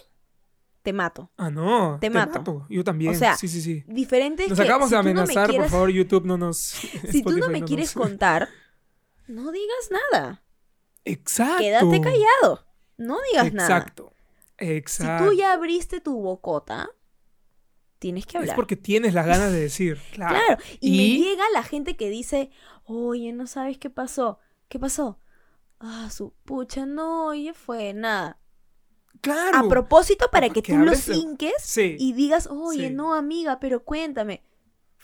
te 0.83 0.93
mato. 0.93 1.31
Ah, 1.37 1.49
no. 1.49 1.97
Te 1.99 2.09
mato. 2.09 2.65
Yo 2.69 2.83
también. 2.83 3.13
O 3.13 3.17
sea, 3.17 3.35
sí, 3.35 3.47
sí, 3.47 3.61
sí. 3.61 3.83
Diferente 3.87 4.47
Nos 4.47 4.59
acabamos 4.59 4.89
si 4.89 4.95
de 4.95 4.99
amenazar, 4.99 5.49
quieres- 5.49 5.65
por 5.65 5.71
favor, 5.71 5.89
YouTube, 5.89 6.25
no 6.25 6.37
nos. 6.37 6.57
Si 7.11 7.23
tú 7.23 7.37
no 7.37 7.49
me 7.49 7.63
quieres 7.63 7.95
nos- 7.95 8.05
contar, 8.07 8.47
no 9.27 9.51
digas 9.51 9.89
nada. 10.11 10.43
Exacto. 11.03 11.57
Quédate 11.59 12.01
callado. 12.01 12.65
No 12.97 13.17
digas 13.31 13.51
nada. 13.53 13.67
Exacto. 13.77 14.13
Si 14.59 14.65
Exacto. 14.65 15.25
tú 15.29 15.33
ya 15.33 15.53
abriste 15.53 16.01
tu 16.01 16.19
bocota, 16.19 16.89
tienes 17.99 18.25
que 18.25 18.37
Es 18.37 18.41
hablar. 18.41 18.55
porque 18.55 18.75
tienes 18.75 19.13
las 19.13 19.25
ganas 19.25 19.51
de 19.51 19.59
decir. 19.59 19.97
Claro. 20.13 20.35
Claro. 20.35 20.61
Y, 20.79 20.89
Y- 20.89 21.19
me 21.19 21.25
llega 21.29 21.43
la 21.53 21.63
gente 21.63 21.95
que 21.95 22.09
dice, 22.09 22.49
oye, 22.85 23.31
no 23.33 23.47
sabes 23.47 23.77
qué 23.77 23.89
pasó. 23.89 24.39
¿Qué 24.69 24.79
pasó? 24.79 25.19
Ah, 25.79 26.09
su 26.11 26.33
pucha, 26.43 26.85
no, 26.85 27.33
ya 27.33 27.53
fue, 27.53 27.93
nada. 27.93 28.39
Claro. 29.21 29.57
A 29.59 29.67
propósito, 29.69 30.29
para 30.31 30.49
que 30.49 30.61
que 30.61 30.73
tú 30.73 30.79
lo 30.79 30.93
Sí. 31.59 31.95
y 31.99 32.13
digas, 32.13 32.47
oye, 32.51 32.89
Sí. 32.89 32.93
no, 32.93 33.13
amiga, 33.13 33.59
pero 33.59 33.83
cuéntame. 33.83 34.43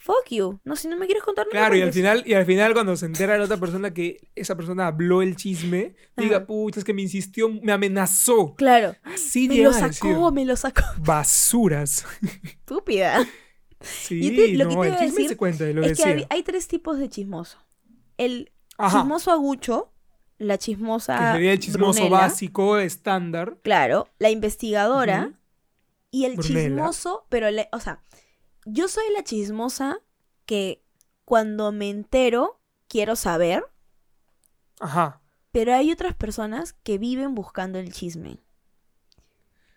Fuck 0.03 0.29
you. 0.31 0.59
No, 0.65 0.75
si 0.75 0.89
no 0.89 0.97
me 0.97 1.05
quieres 1.05 1.23
contar, 1.23 1.45
no 1.45 1.51
me 1.53 1.57
Claro, 1.57 1.77
y 1.77 1.81
al 1.81 1.93
final, 1.93 2.23
y 2.25 2.33
al 2.33 2.45
final 2.45 2.73
cuando 2.73 2.95
se 2.97 3.05
entera 3.05 3.37
la 3.37 3.45
otra 3.45 3.55
persona 3.55 3.93
que 3.93 4.27
esa 4.35 4.55
persona 4.57 4.87
habló 4.87 5.21
el 5.21 5.37
chisme, 5.37 5.95
diga, 6.17 6.45
pucha, 6.45 6.79
es 6.79 6.83
que 6.83 6.93
me 6.93 7.01
insistió, 7.03 7.47
me 7.47 7.71
amenazó. 7.71 8.53
Claro. 8.55 8.95
Así 9.03 9.47
Me 9.47 9.59
lo 9.59 9.71
sacó, 9.71 9.87
decir. 10.09 10.31
me 10.33 10.43
lo 10.45 10.57
sacó. 10.57 10.81
Basuras. 10.97 12.05
Estúpida. 12.43 13.25
Sí, 13.79 14.35
te- 14.35 14.57
lo 14.57 14.67
que 14.69 14.75
no, 14.75 14.81
te 14.81 14.87
el 14.89 14.93
chisme 14.95 15.11
decir 15.11 15.29
se 15.29 15.37
cuenta, 15.37 15.63
lo 15.65 15.81
es 15.83 15.97
que 15.97 16.05
decía. 16.05 16.07
hay, 16.07 16.25
hay 16.29 16.43
tres 16.43 16.67
tipos 16.67 16.99
de 16.99 17.07
chismoso. 17.09 17.57
El 18.17 18.51
Ajá, 18.77 18.99
chismoso 18.99 19.31
agucho, 19.31 19.93
la 20.37 20.57
chismosa. 20.57 21.17
que 21.17 21.31
sería 21.37 21.53
el 21.53 21.59
chismoso 21.59 22.09
básico, 22.09 22.77
estándar. 22.77 23.57
Claro, 23.63 24.09
la 24.19 24.29
investigadora 24.29 25.31
y 26.11 26.25
el 26.25 26.37
chismoso, 26.39 27.25
pero, 27.29 27.49
le- 27.51 27.69
o 27.71 27.79
sea, 27.79 28.01
yo 28.65 28.87
soy 28.87 29.05
la 29.15 29.23
chismosa 29.23 29.99
que 30.45 30.83
cuando 31.25 31.71
me 31.71 31.89
entero 31.89 32.59
quiero 32.87 33.15
saber, 33.15 33.65
Ajá. 34.79 35.21
pero 35.51 35.73
hay 35.73 35.91
otras 35.91 36.15
personas 36.15 36.73
que 36.73 36.97
viven 36.97 37.35
buscando 37.35 37.79
el 37.79 37.91
chisme. 37.93 38.39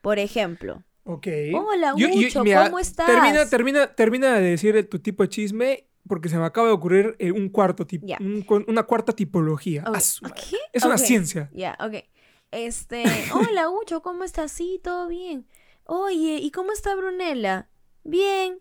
Por 0.02 0.18
ejemplo, 0.18 0.82
Ok. 1.04 1.26
hola 1.54 1.94
Yo- 1.96 2.08
mira, 2.42 2.64
¿cómo 2.66 2.78
estás? 2.78 3.06
Termina, 3.06 3.48
termina, 3.48 3.94
termina 3.94 4.34
de 4.34 4.50
decir 4.50 4.88
tu 4.88 4.98
tipo 4.98 5.22
de 5.22 5.28
chisme 5.28 5.88
porque 6.08 6.28
se 6.28 6.36
me 6.38 6.44
acaba 6.44 6.68
de 6.68 6.72
ocurrir 6.74 7.16
eh, 7.18 7.32
un 7.32 7.48
cuarto 7.48 7.84
tipo, 7.86 8.06
un- 8.20 8.64
una 8.68 8.84
cuarta 8.84 9.12
tipología. 9.12 9.82
Ok, 9.86 9.96
A 9.96 10.00
su 10.00 10.24
madre. 10.24 10.40
¿qué? 10.50 10.56
Es 10.72 10.84
una 10.84 10.98
ciencia. 10.98 11.50
Ya, 11.52 11.76
ok. 11.80 12.04
Este, 12.52 13.02
hola 13.34 13.66
Gucho, 13.66 14.02
¿cómo 14.02 14.22
estás? 14.24 14.52
Sí, 14.52 14.80
todo 14.82 15.08
bien. 15.08 15.46
Oye, 15.84 16.38
¿y 16.40 16.50
cómo 16.52 16.70
está 16.72 16.94
Brunella? 16.94 17.68
Bien. 18.04 18.60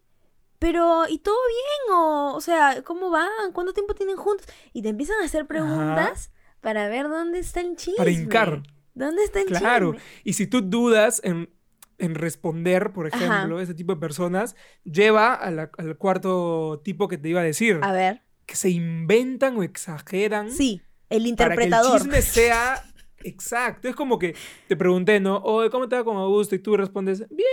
Pero, 0.65 1.03
¿y 1.07 1.19
todo 1.19 1.35
bien? 1.47 1.95
O, 1.95 2.33
o 2.35 2.41
sea, 2.41 2.81
¿cómo 2.83 3.11
van? 3.11 3.29
¿Cuánto 3.53 3.71
tiempo 3.71 3.93
tienen 3.93 4.15
juntos? 4.15 4.47
Y 4.73 4.81
te 4.81 4.89
empiezan 4.89 5.17
a 5.21 5.25
hacer 5.25 5.45
preguntas 5.45 6.31
para 6.59 6.87
ver 6.89 7.07
dónde 7.07 7.37
está 7.37 7.59
el 7.61 7.75
chisme. 7.75 7.97
Para 7.97 8.09
hincar. 8.09 8.63
¿Dónde 8.95 9.23
está 9.23 9.41
el 9.41 9.45
Claro. 9.45 9.91
chisme? 9.93 10.07
Y 10.23 10.33
si 10.33 10.47
tú 10.47 10.61
dudas 10.61 11.21
en, 11.23 11.51
en 11.99 12.15
responder, 12.15 12.93
por 12.93 13.05
Ajá. 13.05 13.15
ejemplo, 13.23 13.59
ese 13.59 13.75
tipo 13.75 13.93
de 13.93 13.99
personas, 13.99 14.55
lleva 14.83 15.35
a 15.35 15.51
la- 15.51 15.69
al 15.77 15.97
cuarto 15.99 16.81
tipo 16.83 17.07
que 17.07 17.19
te 17.19 17.29
iba 17.29 17.41
a 17.41 17.43
decir. 17.43 17.77
A 17.83 17.91
ver. 17.91 18.23
Que 18.47 18.55
se 18.55 18.71
inventan 18.71 19.57
o 19.57 19.61
exageran 19.61 20.49
Sí, 20.51 20.81
el 21.11 21.19
para 21.19 21.29
interpretador. 21.29 21.91
que 21.91 21.95
el 21.97 22.01
chisme 22.01 22.21
sea 22.23 22.83
exacto. 23.23 23.87
Es 23.87 23.95
como 23.95 24.17
que 24.17 24.35
te 24.67 24.75
pregunté, 24.75 25.19
¿no? 25.19 25.37
Oye, 25.43 25.69
¿cómo 25.69 25.87
te 25.87 25.95
va 25.95 26.03
con 26.03 26.17
Augusto? 26.17 26.55
Y 26.55 26.59
tú 26.59 26.75
respondes, 26.75 27.19
bien, 27.29 27.47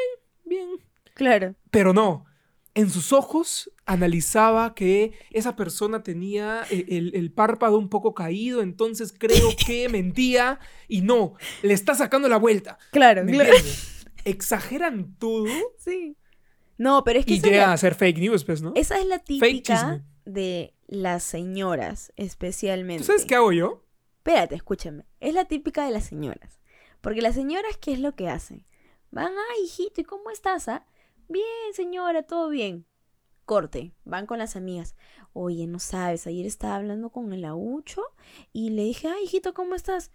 bien. 0.47 0.69
Claro. 1.13 1.55
Pero 1.71 1.93
no. 1.93 2.25
En 2.75 2.89
sus 2.89 3.13
ojos 3.13 3.71
analizaba 3.85 4.75
que 4.75 5.13
esa 5.31 5.57
persona 5.57 6.03
tenía 6.03 6.63
e- 6.71 6.87
el, 6.89 7.15
el 7.15 7.31
párpado 7.31 7.79
un 7.79 7.89
poco 7.91 8.15
caído, 8.15 8.63
entonces 8.63 9.15
creo 9.17 9.51
que 9.67 9.89
mentía 9.91 10.59
y 10.89 11.03
no, 11.03 11.35
le 11.63 11.75
está 11.75 11.95
sacando 11.95 12.29
la 12.29 12.39
vuelta. 12.39 12.79
Claro, 12.91 13.25
¿Me 13.25 13.33
claro. 13.33 13.51
entiendes? 13.51 14.07
Exageran 14.25 15.15
todo 15.19 15.47
Sí. 15.79 16.17
No, 16.79 17.05
pero 17.05 17.19
es 17.21 17.27
que 17.27 17.35
y 17.35 17.41
la- 17.41 17.73
a 17.73 17.77
ser 17.77 17.95
fake 17.95 18.19
news, 18.19 18.45
pues, 18.45 18.63
¿no? 18.63 18.73
esa 18.75 18.99
es 18.99 19.07
la 19.07 19.19
típica 19.19 20.03
de 20.25 20.75
las 20.87 21.23
señoras, 21.23 22.13
especialmente. 22.17 23.03
¿Tú 23.03 23.07
sabes 23.09 23.25
qué 23.27 23.35
hago 23.35 23.53
yo? 23.53 23.85
Espérate, 24.19 24.55
escúchame. 24.55 25.05
Es 25.21 25.35
la 25.35 25.45
típica 25.45 25.85
de 25.85 25.91
las 25.93 26.05
señoras. 26.07 26.61
Porque 27.01 27.21
las 27.23 27.35
señoras, 27.35 27.77
¿qué 27.81 27.93
es 27.93 27.99
lo 28.01 28.15
que 28.15 28.29
hacen? 28.29 28.65
Van, 29.11 29.33
ay, 29.51 29.65
hijito, 29.65 30.01
¿y 30.01 30.05
cómo 30.05 30.31
estás? 30.31 30.69
ah? 30.69 30.87
Bien, 31.33 31.75
señora, 31.75 32.23
todo 32.23 32.49
bien. 32.49 32.87
Corte, 33.45 33.93
van 34.05 34.27
con 34.27 34.39
las 34.39 34.55
amigas. 34.55 34.95
Oye, 35.33 35.67
no 35.67 35.79
sabes, 35.79 36.27
ayer 36.27 36.47
estaba 36.47 36.77
hablando 36.77 37.11
con 37.11 37.33
el 37.33 37.45
aucho 37.45 38.03
y 38.53 38.71
le 38.71 38.83
dije, 38.85 39.09
ay, 39.09 39.25
hijito, 39.25 39.53
¿cómo 39.55 39.75
estás? 39.75 40.11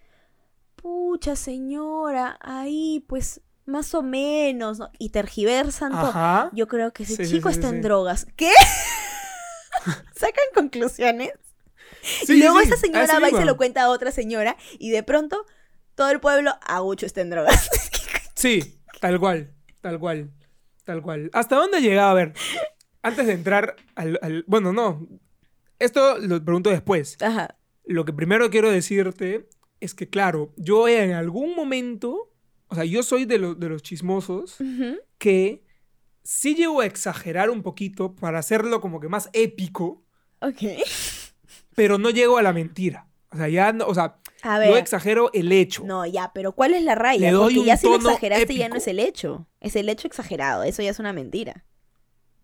pucha 0.77 1.35
señora, 1.35 2.37
ahí 2.39 3.03
pues 3.07 3.41
más 3.65 3.93
o 3.93 4.01
menos, 4.01 4.79
¿no? 4.79 4.89
y 4.97 5.09
tergiversan 5.09 5.91
todo. 5.91 6.07
Ajá. 6.07 6.49
Yo 6.53 6.67
creo 6.67 6.93
que 6.93 7.03
ese 7.03 7.25
Sí, 7.25 7.31
chico 7.33 7.49
sí, 7.49 7.55
sí, 7.55 7.59
está 7.59 7.75
en 7.75 7.81
drogas. 7.81 8.25
¿Qué? 8.37 8.51
Sacan 10.15 10.45
conclusiones. 10.55 11.33
Y 12.27 12.35
luego 12.35 12.59
esa 12.61 12.77
señora 12.77 13.19
va 13.19 13.29
y 13.29 13.33
se 13.33 13.43
lo 13.43 13.57
cuenta 13.57 13.83
a 13.83 13.89
otra 13.89 14.11
señora 14.11 14.55
y 14.79 14.91
de 14.91 15.03
pronto 15.03 15.45
todo 15.95 16.09
el 16.11 16.21
pueblo, 16.21 16.53
Agucho 16.65 17.05
está 17.05 17.21
en 17.21 17.31
drogas. 17.31 17.69
Sí, 18.35 18.79
tal 19.01 19.19
cual, 19.19 19.51
tal 19.81 19.99
cual, 19.99 20.29
tal 20.87 21.01
cual. 21.03 21.29
¿Hasta 21.33 21.57
dónde 21.57 21.81
llegaba? 21.81 22.11
A 22.11 22.13
ver, 22.15 22.33
antes 23.03 23.27
de 23.27 23.33
entrar 23.33 23.75
al, 23.95 24.17
al- 24.23 24.43
Bueno, 24.47 24.73
no. 24.73 25.07
Esto 25.77 26.17
lo 26.17 26.43
pregunto 26.43 26.71
después. 26.71 27.17
Ajá. 27.21 27.55
Lo 27.85 28.05
que 28.05 28.13
primero 28.13 28.49
quiero 28.49 28.71
decirte 28.71 29.47
es 29.79 29.93
que, 29.93 30.09
claro, 30.09 30.53
yo 30.57 30.87
en 30.87 31.11
algún 31.11 31.55
momento... 31.55 32.33
O 32.69 32.75
sea, 32.75 32.83
yo 32.83 33.03
soy 33.03 33.25
de, 33.25 33.37
lo- 33.37 33.53
de 33.55 33.69
los 33.69 33.81
chismosos 33.83 34.57
que 35.17 35.63
sí 36.23 36.55
llego 36.55 36.81
a 36.81 36.85
exagerar 36.85 37.49
un 37.49 37.61
poquito 37.63 38.13
para 38.15 38.39
hacerlo 38.39 38.81
como 38.81 38.99
que 38.99 39.07
más 39.07 39.29
épico, 39.33 40.03
Ok. 40.41 40.63
pero 41.75 41.97
no 41.97 42.09
llego 42.09 42.37
a 42.37 42.41
la 42.41 42.51
mentira. 42.53 43.07
O 43.29 43.37
sea, 43.37 43.47
ya 43.49 43.71
no... 43.71 43.85
O 43.87 43.93
sea, 43.93 44.17
A 44.43 44.59
ver. 44.59 44.77
exagero 44.77 45.29
el 45.33 45.51
hecho. 45.51 45.83
No, 45.83 46.05
ya, 46.05 46.31
pero 46.33 46.51
¿cuál 46.53 46.73
es 46.73 46.83
la 46.83 46.95
raya? 46.95 47.19
Le 47.27 47.31
doy 47.31 47.43
Porque 47.55 47.59
un 47.59 47.65
ya 47.65 47.77
si 47.77 47.87
lo 47.87 47.95
exageraste 47.95 48.55
ya 48.55 48.69
no 48.69 48.75
es 48.75 48.87
el 48.87 48.99
hecho. 48.99 49.47
Es 49.59 49.75
el 49.75 49.89
hecho 49.89 50.07
exagerado. 50.07 50.63
Eso 50.63 50.81
ya 50.81 50.91
es 50.91 50.99
una 50.99 51.13
mentira. 51.13 51.65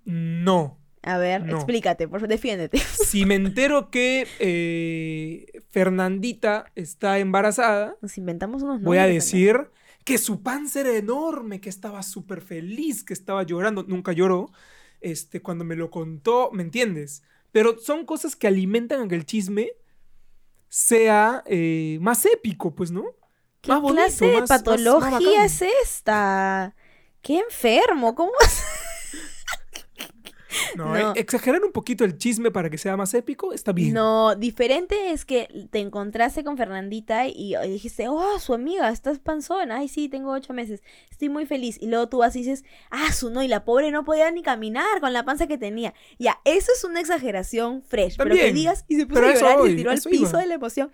No. 0.06 0.80
A 1.02 1.18
ver, 1.18 1.44
No. 1.46 1.56
explícate, 1.58 2.08
por 2.08 2.20
favor, 2.20 2.30
defiéndete. 2.30 2.78
Si 3.06 3.26
me 3.26 3.36
entero 3.36 3.90
que 3.92 4.26
eh, 4.40 5.62
Fernandita 5.70 6.72
está 6.76 7.20
embarazada, 7.20 7.96
Nos 8.02 8.18
inventamos 8.18 8.64
unos 8.64 8.82
voy 8.82 8.98
a 8.98 9.02
nombres, 9.02 9.26
decir 9.26 9.70
que 10.06 10.18
su 10.18 10.42
panza 10.42 10.82
era 10.82 10.96
enorme, 10.96 11.62
que 11.62 11.70
estaba 11.70 12.04
súper 12.04 12.42
feliz, 12.42 13.04
que 13.04 13.14
estaba 13.14 13.44
llorando. 13.44 13.84
Nunca 13.84 14.12
lloró. 14.14 14.52
Este, 15.02 15.42
cuando 15.42 15.66
me 15.66 15.76
lo 15.76 15.92
contó, 15.92 16.50
¿me 16.54 16.64
entiendes? 16.64 17.24
Pero 17.52 17.78
son 17.78 18.06
cosas 18.06 18.36
que 18.36 18.48
alimentan 18.48 19.10
el 19.12 19.26
chisme 19.26 19.74
sea 20.76 21.44
eh, 21.46 22.00
más 22.02 22.26
épico, 22.26 22.74
pues, 22.74 22.90
¿no? 22.90 23.04
¿Qué 23.62 23.72
más 23.72 23.80
bonito, 23.82 24.02
clase 24.02 24.26
de 24.26 24.32
más- 24.32 24.42
más- 24.42 24.50
más 24.50 24.64
patología 24.64 25.46
es 25.46 25.62
esta? 25.62 26.76
Qué 27.22 27.38
enfermo, 27.38 28.16
¿cómo? 28.16 28.32
No, 30.76 30.86
No. 30.94 31.12
eh, 31.12 31.14
exagerar 31.16 31.64
un 31.64 31.72
poquito 31.72 32.04
el 32.04 32.18
chisme 32.18 32.52
para 32.52 32.70
que 32.70 32.78
sea 32.78 32.96
más 32.98 33.14
épico 33.14 33.54
está 33.54 33.72
bien. 33.72 33.94
No, 33.94 34.36
diferente 34.36 35.12
es 35.12 35.26
que 35.26 35.68
te 35.72 35.80
encontraste 35.80 36.44
con 36.44 36.58
Fernandita 36.58 37.28
y 37.28 37.56
y 37.56 37.70
dijiste, 37.70 38.08
oh, 38.08 38.40
su 38.40 38.54
amiga, 38.54 38.90
estás 38.90 39.20
panzona, 39.20 39.78
ay, 39.78 39.88
sí, 39.88 40.10
tengo 40.10 40.32
ocho 40.32 40.54
meses, 40.54 40.82
estoy 41.12 41.30
muy 41.30 41.46
feliz. 41.46 41.78
Y 41.82 41.88
luego 41.88 42.10
tú 42.10 42.18
vas 42.20 42.36
y 42.36 42.40
dices, 42.40 42.64
ah, 42.90 43.12
su 43.12 43.30
no, 43.30 43.44
y 43.44 43.48
la 43.48 43.64
pobre 43.66 43.92
no 43.92 44.04
podía 44.04 44.30
ni 44.32 44.42
caminar 44.42 45.00
con 45.02 45.14
la 45.14 45.24
panza 45.26 45.48
que 45.48 45.58
tenía. 45.58 45.94
Ya, 46.20 46.40
eso 46.46 46.72
es 46.76 46.84
una 46.84 47.00
exageración 47.00 47.84
fresh, 47.84 48.18
pero 48.18 48.36
que 48.36 48.52
digas 48.54 48.86
y 48.88 48.96
se 48.96 49.06
puso 49.06 49.22
pero 49.22 49.28
a 49.64 49.68
y 49.68 49.70
se 49.72 49.76
tiró 49.76 49.92
al 49.92 50.02
piso 50.02 50.30
iba. 50.32 50.40
de 50.40 50.46
la 50.48 50.54
emoción. 50.56 50.92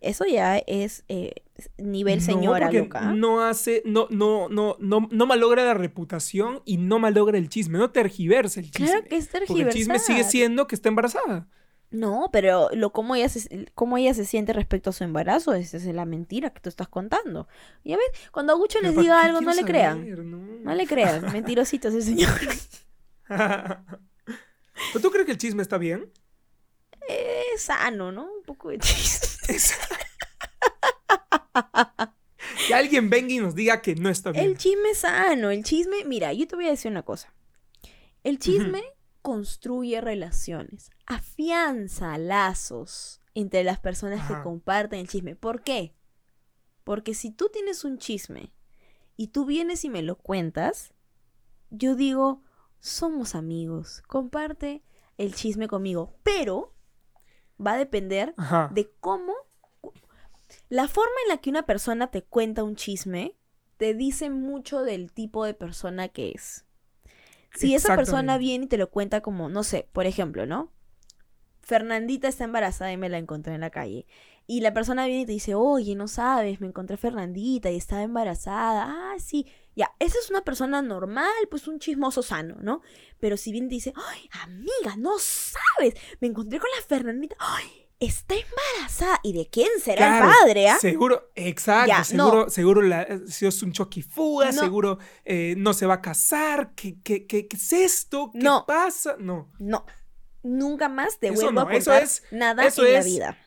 Eso 0.00 0.24
ya 0.26 0.58
es 0.58 1.04
eh, 1.08 1.32
nivel 1.76 2.18
No, 2.18 2.24
señora 2.24 2.66
porque 2.66 2.80
loca. 2.80 3.00
No 3.12 3.42
hace, 3.42 3.82
no, 3.84 4.06
no, 4.10 4.48
no, 4.48 4.76
no, 4.78 5.08
no 5.10 5.26
malogra 5.26 5.64
la 5.64 5.74
reputación 5.74 6.62
y 6.64 6.76
no 6.76 6.98
malogra 6.98 7.36
el 7.36 7.48
chisme, 7.48 7.78
no 7.78 7.90
tergiversa 7.90 8.60
el 8.60 8.70
chisme. 8.70 8.86
Claro 8.86 9.04
que 9.04 9.16
es 9.16 9.28
porque 9.28 9.62
el 9.62 9.70
chisme 9.70 9.98
sigue 9.98 10.06
tergiversar. 10.06 10.30
siendo 10.30 10.66
que 10.66 10.74
está 10.76 10.88
embarazada. 10.88 11.48
No, 11.90 12.28
pero 12.32 12.68
lo 12.74 12.92
cómo 12.92 13.16
ella 13.16 13.28
se, 13.30 13.66
cómo 13.74 13.96
ella 13.96 14.12
se 14.12 14.26
siente 14.26 14.52
respecto 14.52 14.90
a 14.90 14.92
su 14.92 15.04
embarazo, 15.04 15.54
esa 15.54 15.78
es 15.78 15.86
la 15.86 16.04
mentira 16.04 16.50
que 16.50 16.60
tú 16.60 16.68
estás 16.68 16.88
contando. 16.88 17.48
Ya 17.82 17.96
ves, 17.96 18.06
cuando 18.30 18.52
Agucho 18.52 18.78
les 18.80 18.92
Pero 18.92 18.94
¿para 18.94 19.02
diga 19.02 19.22
algo, 19.22 19.40
no 19.40 19.54
le 19.54 19.64
crean. 19.64 20.30
No. 20.30 20.38
No 20.38 20.74
le 20.74 20.86
crean, 20.86 21.22
mentirosito 21.32 21.88
ese 21.88 22.02
señor. 22.02 22.30
¿Pero 23.28 25.00
tú 25.02 25.10
crees 25.10 25.26
que 25.26 25.32
el 25.32 25.38
chisme 25.38 25.62
está 25.62 25.78
bien? 25.78 26.12
Es 27.08 27.62
sano, 27.62 28.12
¿no? 28.12 28.24
Un 28.24 28.42
poco 28.44 28.68
de 28.68 28.78
chiste. 28.78 29.37
Que 32.66 32.74
alguien 32.74 33.08
venga 33.08 33.32
y 33.32 33.38
nos 33.38 33.54
diga 33.54 33.80
que 33.80 33.94
no 33.94 34.10
está 34.10 34.30
bien. 34.30 34.44
El 34.44 34.58
chisme 34.58 34.90
es 34.90 34.98
sano, 34.98 35.50
el 35.50 35.64
chisme, 35.64 36.04
mira, 36.04 36.32
yo 36.32 36.46
te 36.46 36.56
voy 36.56 36.66
a 36.66 36.70
decir 36.70 36.90
una 36.90 37.02
cosa. 37.02 37.32
El 38.24 38.38
chisme 38.38 38.82
construye 39.22 40.00
relaciones, 40.00 40.90
afianza 41.06 42.18
lazos 42.18 43.20
entre 43.34 43.64
las 43.64 43.78
personas 43.78 44.26
que 44.28 44.40
comparten 44.42 45.00
el 45.00 45.08
chisme. 45.08 45.36
¿Por 45.36 45.62
qué? 45.62 45.94
Porque 46.84 47.14
si 47.14 47.30
tú 47.30 47.48
tienes 47.52 47.84
un 47.84 47.98
chisme 47.98 48.52
y 49.16 49.28
tú 49.28 49.44
vienes 49.44 49.84
y 49.84 49.90
me 49.90 50.02
lo 50.02 50.16
cuentas, 50.16 50.94
yo 51.70 51.94
digo, 51.94 52.42
somos 52.80 53.34
amigos, 53.34 54.02
comparte 54.06 54.82
el 55.16 55.34
chisme 55.34 55.68
conmigo, 55.68 56.14
pero 56.22 56.74
va 57.64 57.72
a 57.72 57.78
depender 57.78 58.34
Ajá. 58.36 58.70
de 58.72 58.90
cómo 59.00 59.32
la 60.68 60.88
forma 60.88 61.14
en 61.24 61.28
la 61.30 61.38
que 61.38 61.50
una 61.50 61.66
persona 61.66 62.10
te 62.10 62.22
cuenta 62.22 62.64
un 62.64 62.76
chisme 62.76 63.36
te 63.76 63.94
dice 63.94 64.30
mucho 64.30 64.82
del 64.82 65.12
tipo 65.12 65.44
de 65.44 65.54
persona 65.54 66.08
que 66.08 66.32
es. 66.34 66.64
Si 67.54 67.74
esa 67.74 67.96
persona 67.96 68.38
viene 68.38 68.66
y 68.66 68.68
te 68.68 68.76
lo 68.76 68.90
cuenta 68.90 69.20
como, 69.20 69.48
no 69.48 69.62
sé, 69.62 69.88
por 69.92 70.06
ejemplo, 70.06 70.46
¿no? 70.46 70.70
Fernandita 71.62 72.28
está 72.28 72.44
embarazada 72.44 72.92
y 72.92 72.96
me 72.96 73.08
la 73.08 73.18
encontré 73.18 73.54
en 73.54 73.60
la 73.60 73.70
calle. 73.70 74.06
Y 74.46 74.60
la 74.60 74.72
persona 74.72 75.06
viene 75.06 75.22
y 75.22 75.26
te 75.26 75.32
dice, 75.32 75.54
oye, 75.54 75.94
no 75.94 76.08
sabes, 76.08 76.60
me 76.60 76.66
encontré 76.66 76.94
a 76.94 76.98
Fernandita 76.98 77.70
y 77.70 77.76
estaba 77.76 78.02
embarazada. 78.02 78.86
Ah, 78.88 79.16
sí. 79.18 79.46
Ya, 79.78 79.92
esa 80.00 80.18
es 80.18 80.28
una 80.28 80.42
persona 80.42 80.82
normal, 80.82 81.30
pues 81.50 81.68
un 81.68 81.78
chismoso 81.78 82.20
sano, 82.24 82.56
¿no? 82.60 82.82
Pero 83.20 83.36
si 83.36 83.52
te 83.52 83.64
dice, 83.66 83.92
ay, 83.94 84.28
amiga, 84.42 84.96
no 84.98 85.12
sabes, 85.20 85.94
me 86.20 86.26
encontré 86.26 86.58
con 86.58 86.68
la 86.76 86.84
Fernandita. 86.84 87.36
Ay, 87.38 87.86
está 88.00 88.34
embarazada. 88.34 89.20
¿Y 89.22 89.34
de 89.34 89.48
quién 89.48 89.68
será 89.80 89.98
Claro, 90.18 90.26
el 90.30 90.34
padre, 90.34 90.68
ah? 90.68 90.78
Seguro, 90.80 91.30
exacto, 91.36 91.86
Ya, 91.88 92.02
seguro, 92.02 92.50
seguro 92.50 92.82
la, 92.82 93.06
si 93.28 93.46
es 93.46 93.62
un 93.62 93.70
choque 93.70 94.00
y 94.00 94.02
fuga, 94.02 94.46
No. 94.50 94.60
seguro 94.62 94.98
eh, 95.24 95.54
no 95.56 95.72
se 95.72 95.86
va 95.86 95.94
a 95.94 96.02
casar, 96.02 96.72
¿qué, 96.74 96.96
qué, 97.04 97.28
qué, 97.28 97.46
qué 97.46 97.56
es 97.56 97.72
esto? 97.72 98.30
¿Qué 98.32 98.40
No. 98.40 98.64
pasa? 98.66 99.14
No, 99.20 99.52
No. 99.60 99.86
Nunca 100.42 100.88
más 100.88 101.18
te 101.18 101.28
Eso 101.28 101.34
vuelvo 101.36 101.52
no, 101.52 101.68
a 101.68 101.74
eso 101.74 101.90
contar 101.90 102.02
es- 102.02 102.22
nada 102.32 102.64
eso 102.66 102.84
en 102.84 102.92
la 102.94 103.02
vida. 103.02 103.38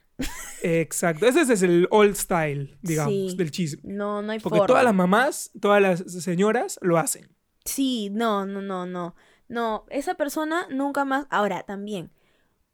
Exacto, 0.64 1.26
ese 1.26 1.42
es 1.42 1.62
el 1.62 1.88
old 1.92 2.16
style, 2.16 2.78
digamos, 2.82 3.14
Sí. 3.32 3.36
del 3.38 3.52
chisme. 3.52 3.82
No, 3.94 4.22
no 4.22 4.32
hay 4.32 4.40
Porque 4.40 4.58
forma. 4.60 4.68
todas 4.68 4.84
las 4.84 4.94
mamás, 4.94 5.52
todas 5.60 5.82
las 5.82 6.00
señoras 6.24 6.80
lo 6.82 6.98
hacen. 6.98 7.36
Sí, 7.66 8.10
no, 8.12 8.46
no, 8.46 8.62
no, 8.62 8.86
no. 8.86 9.16
No, 9.48 9.86
esa 9.90 10.16
persona 10.16 10.66
nunca 10.70 11.04
más. 11.06 11.28
Ahora, 11.30 11.64
también, 11.64 12.12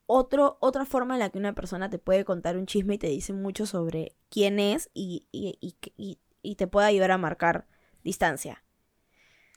otro, 0.06 0.58
otra 0.62 0.86
forma 0.86 1.16
en 1.16 1.20
la 1.20 1.30
que 1.30 1.40
una 1.40 1.54
persona 1.56 1.90
te 1.90 2.00
puede 2.00 2.24
contar 2.24 2.56
un 2.58 2.66
chisme 2.66 2.96
y 2.96 2.98
te 2.98 3.08
dice 3.08 3.34
mucho 3.34 3.66
sobre 3.66 4.16
quién 4.30 4.60
es 4.60 4.90
y, 4.94 5.28
y, 5.32 5.58
y, 5.60 5.76
y- 5.98 6.20
y 6.44 6.56
te 6.56 6.68
puede 6.68 6.88
ayudar 6.88 7.12
a 7.12 7.18
marcar 7.18 7.68
distancia. 8.04 8.64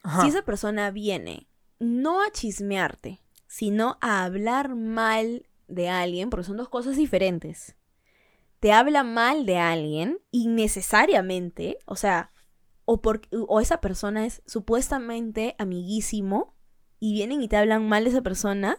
Ajá. 0.02 0.22
Si 0.22 0.28
esa 0.28 0.42
persona 0.42 0.90
viene 0.90 1.46
no 1.78 2.22
a 2.22 2.30
chismearte, 2.32 3.20
sino 3.46 3.98
a 4.00 4.24
hablar 4.24 4.74
mal 4.74 5.46
de 5.68 5.88
alguien, 5.88 6.30
porque 6.30 6.44
son 6.44 6.56
dos 6.56 6.68
cosas 6.68 6.96
diferentes. 6.96 7.76
Te 8.60 8.72
habla 8.72 9.04
mal 9.04 9.46
de 9.46 9.56
alguien 9.58 10.18
innecesariamente, 10.30 11.78
o 11.86 11.96
sea, 11.96 12.30
o, 12.84 13.00
por, 13.00 13.22
o 13.48 13.60
esa 13.60 13.80
persona 13.80 14.26
es 14.26 14.42
supuestamente 14.46 15.54
amiguísimo 15.58 16.54
y 16.98 17.12
vienen 17.14 17.42
y 17.42 17.48
te 17.48 17.56
hablan 17.56 17.88
mal 17.88 18.04
de 18.04 18.10
esa 18.10 18.22
persona, 18.22 18.78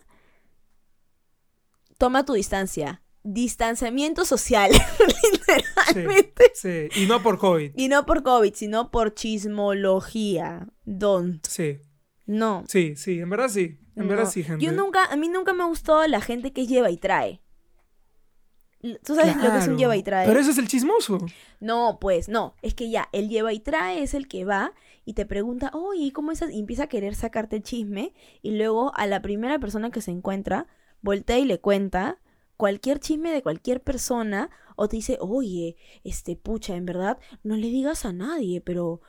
toma 1.97 2.25
tu 2.25 2.33
distancia. 2.33 3.01
Distanciamiento 3.23 4.25
social, 4.25 4.71
literalmente. 5.31 6.51
Sí, 6.55 6.87
y 6.95 7.05
no 7.05 7.21
por 7.21 7.37
COVID. 7.37 7.73
Y 7.75 7.87
no 7.87 8.05
por 8.07 8.23
COVID, 8.23 8.53
sino 8.55 8.89
por 8.89 9.13
chismología. 9.13 10.67
Don't. 10.85 11.45
Sí, 11.47 11.79
No. 12.25 12.63
sí, 12.67 12.95
sí, 12.95 13.19
en 13.19 13.29
verdad 13.29 13.49
sí. 13.49 13.77
En 13.95 14.07
verdad 14.07 14.27
sí, 14.29 14.43
gente. 14.43 14.63
Yo 14.65 14.71
nunca, 14.71 15.05
a 15.05 15.15
mí 15.17 15.27
nunca 15.27 15.53
me 15.53 15.65
gustó 15.65 16.07
la 16.07 16.21
gente 16.21 16.51
que 16.53 16.65
lleva 16.65 16.89
y 16.89 16.97
trae. 16.97 17.41
¿Tú 19.03 19.15
sabes 19.15 19.35
lo 19.35 19.51
que 19.51 19.57
es 19.57 19.67
un 19.67 19.77
lleva 19.77 19.95
y 19.95 20.03
trae? 20.03 20.27
Pero 20.27 20.39
ese 20.39 20.51
es 20.51 20.57
el 20.57 20.67
chismoso. 20.67 21.19
No, 21.59 21.99
pues 22.01 22.29
no, 22.29 22.55
es 22.61 22.73
que 22.73 22.89
ya, 22.89 23.09
el 23.11 23.29
lleva 23.29 23.53
y 23.53 23.59
trae 23.59 24.01
es 24.01 24.13
el 24.13 24.27
que 24.27 24.45
va 24.45 24.73
y 25.05 25.13
te 25.13 25.25
pregunta, 25.25 25.71
oye, 25.73 26.05
¿y 26.05 26.11
¿cómo 26.11 26.31
estás? 26.31 26.51
Y 26.51 26.59
empieza 26.59 26.83
a 26.83 26.87
querer 26.87 27.15
sacarte 27.15 27.57
el 27.57 27.63
chisme 27.63 28.13
y 28.41 28.51
luego 28.51 28.91
a 28.95 29.05
la 29.05 29.21
primera 29.21 29.59
persona 29.59 29.91
que 29.91 30.01
se 30.01 30.11
encuentra, 30.11 30.67
voltea 31.01 31.37
y 31.37 31.45
le 31.45 31.59
cuenta 31.59 32.19
cualquier 32.57 32.99
chisme 32.99 33.31
de 33.31 33.41
cualquier 33.41 33.81
persona 33.81 34.49
o 34.75 34.87
te 34.87 34.95
dice, 34.95 35.17
oye, 35.19 35.75
este, 36.03 36.35
pucha, 36.35 36.75
en 36.75 36.85
verdad, 36.85 37.19
no 37.43 37.55
le 37.55 37.67
digas 37.67 38.05
a 38.05 38.13
nadie, 38.13 38.61
pero 38.61 39.01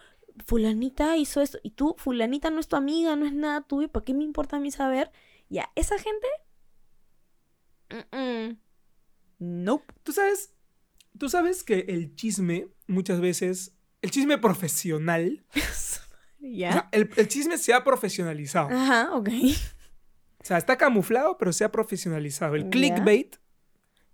fulanita 0.47 1.17
hizo 1.17 1.41
esto 1.41 1.59
y 1.63 1.71
tú, 1.71 1.95
fulanita 1.99 2.51
no 2.51 2.61
es 2.61 2.69
tu 2.69 2.77
amiga, 2.77 3.17
no 3.17 3.27
es 3.27 3.33
nada 3.33 3.63
tuyo, 3.63 3.89
¿para 3.89 4.05
qué 4.05 4.15
me 4.15 4.25
importa 4.25 4.57
a 4.57 4.61
mí 4.61 4.71
saber? 4.71 5.11
Ya, 5.49 5.71
esa 5.77 5.97
gente... 5.99 6.27
mm, 7.91 8.17
mm, 8.17 8.59
Nope. 9.43 9.93
Tú 10.03 10.13
sabes, 10.13 10.55
Tú 11.19 11.29
sabes 11.29 11.63
que 11.63 11.81
el 11.89 12.15
chisme, 12.15 12.69
muchas 12.87 13.21
veces, 13.21 13.75
el 14.01 14.11
chisme 14.11 14.39
profesional, 14.39 15.45
o 15.55 16.47
¿Ya? 16.47 16.73
sea, 16.73 16.89
el, 16.93 17.11
el 17.17 17.29
chisme 17.29 17.59
se 17.59 17.75
ha 17.75 17.85
profesionalizado. 17.85 18.69
Ajá, 18.71 19.11
ok. 19.15 19.29
O 20.41 20.45
sea, 20.45 20.57
está 20.59 20.77
camuflado, 20.79 21.37
pero 21.39 21.53
se 21.53 21.65
ha 21.65 21.71
profesionalizado. 21.71 22.55
El 22.55 22.65
Ya. 22.65 22.71
clickbait 22.71 23.37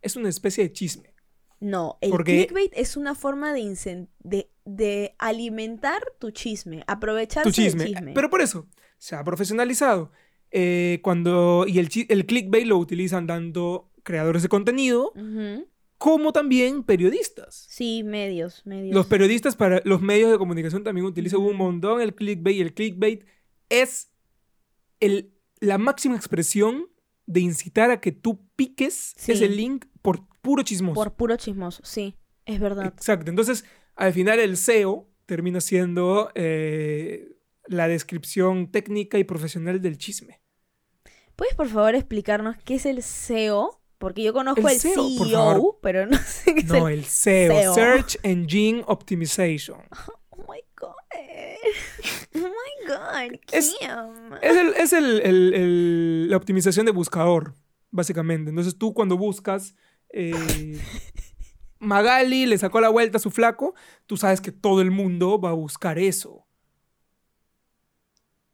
es 0.03 0.17
una 0.17 0.29
especie 0.29 0.65
de 0.65 0.73
chisme. 0.73 1.15
No, 1.61 1.99
el 2.01 2.11
Porque- 2.11 2.37
clickbait 2.47 2.73
es 2.75 2.97
una 2.97 3.15
forma 3.15 3.53
de, 3.53 4.09
de, 4.21 4.51
de 4.65 5.15
alimentar 5.19 6.03
tu 6.19 6.31
chisme, 6.33 6.83
aprovecharse 6.87 7.49
tu 7.49 7.55
chisme. 7.55 7.85
del 7.85 7.95
chisme. 7.95 8.13
Pero 8.13 8.29
por 8.29 8.41
eso, 8.41 8.67
se 8.99 9.15
ha 9.15 9.23
profesionalizado. 9.25 10.11
Eh, 10.51 11.01
cuando, 11.03 11.65
y 11.69 11.79
el, 11.79 11.89
el 12.09 12.27
clickbait 12.27 12.67
lo 12.67 12.79
utilizan 12.79 13.27
tanto 13.27 13.88
creadores 14.09 14.43
de 14.43 14.49
contenido 14.49 15.13
como 15.99 16.33
también 16.33 16.83
periodistas. 16.83 17.67
Sí, 17.69 18.03
medios, 18.05 18.65
medios. 18.65 18.95
Los 18.95 19.07
periodistas 19.07 19.55
para 19.55 19.83
los 19.85 20.01
medios 20.01 20.31
de 20.31 20.39
comunicación 20.39 20.83
también 20.83 21.05
utilizan 21.07 21.41
un 21.41 21.57
montón 21.57 22.01
el 22.01 22.15
clickbait 22.15 22.57
y 22.57 22.61
el 22.63 22.73
clickbait 22.73 23.25
es 23.69 24.11
el, 25.01 25.35
la 25.61 25.77
máxima 25.77 26.17
expresión 26.17 26.87
de 27.27 27.41
incitar 27.41 27.91
a 27.91 28.01
que 28.01 28.13
tú 28.13 28.49
piques 28.57 29.13
Sí. 29.19 29.33
ese 29.33 29.49
link 29.49 29.85
por 30.01 30.27
puro 30.41 30.63
chismoso. 30.63 30.95
Por 30.95 31.15
puro 31.15 31.37
chismoso, 31.37 31.83
sí, 31.85 32.17
es 32.47 32.59
verdad. 32.61 32.87
Exacto. 32.87 33.29
Entonces, 33.29 33.65
al 33.95 34.15
final 34.15 34.39
el 34.41 34.57
SEO 34.57 35.07
termina 35.27 35.61
siendo 35.61 36.31
eh, 36.35 37.29
la 37.67 37.87
descripción 37.89 38.71
técnica 38.71 39.19
y 39.19 39.25
profesional 39.25 39.83
del 39.83 39.99
chisme. 39.99 40.41
¿Puedes 41.37 41.55
por 41.55 41.69
favor 41.69 41.95
explicarnos 41.95 42.57
qué 42.65 42.77
es 42.77 42.87
el 42.87 43.03
SEO? 43.03 43.78
Porque 43.99 44.23
yo 44.23 44.33
conozco 44.33 44.69
El 44.69 44.79
CEO, 44.79 45.29
favor. 45.29 45.79
pero 45.83 46.07
no 46.07 46.17
sé 46.19 46.55
qué 46.55 46.61
es 46.61 46.67
No, 46.67 46.87
el... 46.89 47.01
el 47.01 47.05
SEO. 47.05 47.75
Search 47.75 48.17
Engine 48.23 48.85
Optimization. 48.87 49.81
Oh 50.31 50.53
my 50.53 50.61
god. 50.77 50.95
Oh 52.37 52.39
my 52.39 52.87
god, 52.87 53.39
Es- 53.51 53.75
Kim. 53.81 53.91
Es, 54.41 54.57
el- 54.57 54.75
es 54.75 54.93
el- 54.93 55.21
el- 55.23 55.53
el- 55.55 56.31
la 56.31 56.37
optimización 56.37 56.87
de 56.87 56.93
buscador, 56.93 57.55
básicamente. 57.91 58.51
Entonces 58.51 58.79
tú 58.79 58.95
cuando 58.95 59.17
buscas 59.19 59.75
eh, 60.11 60.81
Magali 61.81 62.47
le 62.47 62.57
sacó 62.57 62.81
la 62.81 62.89
vuelta 62.89 63.19
a 63.19 63.21
su 63.21 63.31
flaco, 63.33 63.75
tú 64.07 64.17
sabes 64.17 64.41
que 64.41 64.53
todo 64.53 64.81
el 64.81 64.93
mundo 64.93 65.41
va 65.41 65.51
a 65.51 65.55
buscar 65.55 65.99
eso. 65.99 66.47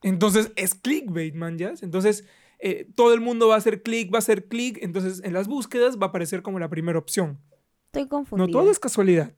Entonces 0.02 0.50
es 0.57 0.74
clickbait, 0.74 1.35
man. 1.35 1.57
Entonces 1.83 2.24
eh, 2.66 2.88
todo 2.96 3.12
el 3.14 3.20
mundo 3.20 3.48
va 3.48 3.55
a 3.57 3.59
hacer 3.59 3.83
click, 3.83 4.12
va 4.12 4.16
a 4.16 4.24
hacer 4.24 4.48
click, 4.48 4.79
entonces 4.83 5.20
en 5.22 5.33
las 5.35 5.46
búsquedas 5.46 5.98
va 5.98 6.07
a 6.07 6.09
aparecer 6.09 6.42
como 6.42 6.59
la 6.59 6.68
primera 6.68 6.98
opción. 6.98 7.40
Estoy 7.87 8.09
confundida. 8.09 8.46
No 8.46 8.53
todo 8.53 8.70
es 8.70 8.79
casualidad. 8.81 9.33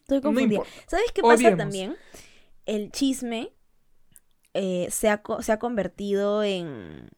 Estoy 0.00 0.20
confundida. 0.20 0.62
¿Sabes 0.88 1.12
qué 1.14 1.22
pasa 1.22 1.34
Obviemos. 1.34 1.58
también? 1.58 1.96
El 2.66 2.90
chisme 2.90 3.52
eh, 4.54 4.88
se, 4.90 5.08
ha, 5.08 5.22
co- 5.22 5.42
se 5.42 5.52
ha 5.52 5.58
convertido 5.58 6.42
en, 6.42 7.08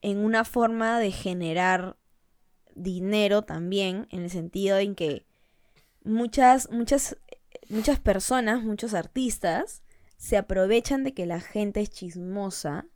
en 0.00 0.18
una 0.18 0.44
forma 0.44 0.98
de 0.98 1.12
generar 1.12 1.96
dinero 2.74 3.42
también, 3.42 4.08
en 4.10 4.22
el 4.22 4.30
sentido 4.30 4.78
en 4.78 4.94
que 4.96 5.26
muchas, 6.02 6.70
muchas, 6.70 7.16
muchas 7.68 8.00
personas, 8.00 8.62
muchos 8.64 8.94
artistas, 8.94 9.82
se 10.16 10.36
aprovechan 10.36 11.04
de 11.04 11.14
que 11.14 11.26
la 11.26 11.40
gente 11.40 11.80
es 11.80 11.90
chismosa 11.90 12.86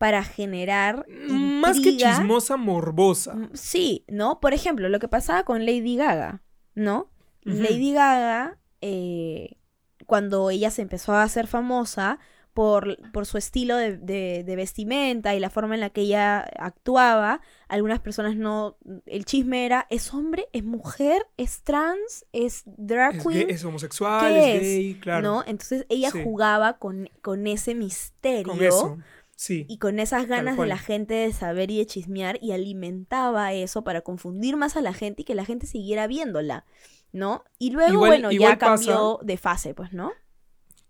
para 0.00 0.24
generar 0.24 1.04
Más 1.28 1.78
que 1.78 1.94
chismosa, 1.98 2.56
morbosa. 2.56 3.34
Mm, 3.34 3.50
Sí, 3.52 4.06
¿no? 4.08 4.40
Por 4.40 4.54
ejemplo, 4.54 4.88
lo 4.88 4.98
que 4.98 5.08
pasaba 5.08 5.44
con 5.44 5.66
Lady 5.66 5.94
Gaga, 5.96 6.42
¿no? 6.74 7.10
Lady 7.42 7.92
Gaga, 7.92 8.58
eh, 8.80 9.58
cuando 10.06 10.48
ella 10.48 10.70
se 10.70 10.80
empezó 10.80 11.12
a 11.12 11.22
hacer 11.22 11.46
famosa 11.46 12.18
por, 12.54 12.96
por 13.12 13.26
su 13.26 13.36
estilo 13.36 13.76
de, 13.76 13.98
de- 13.98 14.42
de 14.44 14.56
vestimenta 14.56 15.34
y 15.34 15.38
la 15.40 15.50
forma 15.50 15.74
en 15.74 15.80
la 15.82 15.90
que 15.90 16.00
ella 16.00 16.40
actuaba, 16.58 17.42
algunas 17.68 18.00
personas 18.00 18.36
no... 18.36 18.78
El 19.04 19.26
chisme 19.26 19.66
era, 19.66 19.86
¿es 19.90 20.14
hombre? 20.14 20.48
¿Es 20.54 20.64
mujer? 20.64 21.26
¿Es 21.36 21.62
trans? 21.62 22.24
¿Es 22.32 22.62
drag 22.64 23.16
Es, 23.16 23.26
queen? 23.26 23.46
gay- 23.48 23.54
es 23.54 23.64
homosexual, 23.64 24.32
¿Qué 24.32 24.38
es 24.38 24.54
es? 24.56 24.62
gay, 24.62 24.94
claro. 24.94 25.28
¿No? 25.28 25.44
Entonces 25.46 25.84
ella 25.90 26.10
Sí. 26.10 26.22
jugaba 26.24 26.78
con, 26.78 27.10
con 27.20 27.46
ese 27.46 27.74
misterio 27.74 28.52
Con 28.54 28.62
eso. 28.62 28.98
Sí. 29.42 29.64
y 29.70 29.78
con 29.78 30.00
esas 30.00 30.26
ganas 30.26 30.58
de 30.58 30.66
la 30.66 30.76
gente 30.76 31.14
de 31.14 31.32
saber 31.32 31.70
y 31.70 31.78
de 31.78 31.86
chismear 31.86 32.38
y 32.42 32.52
alimentaba 32.52 33.54
eso 33.54 33.82
para 33.84 34.02
confundir 34.02 34.58
más 34.58 34.76
a 34.76 34.82
la 34.82 34.92
gente 34.92 35.22
y 35.22 35.24
que 35.24 35.34
la 35.34 35.46
gente 35.46 35.66
siguiera 35.66 36.06
viéndola, 36.06 36.66
¿no? 37.10 37.44
Y 37.58 37.70
luego, 37.70 37.90
Igual- 37.94 38.10
bueno, 38.10 38.32
igual 38.32 38.52
ya 38.52 38.58
cambió 38.58 39.18
de 39.22 39.38
fase, 39.38 39.72
pues, 39.72 39.94
¿no? 39.94 40.12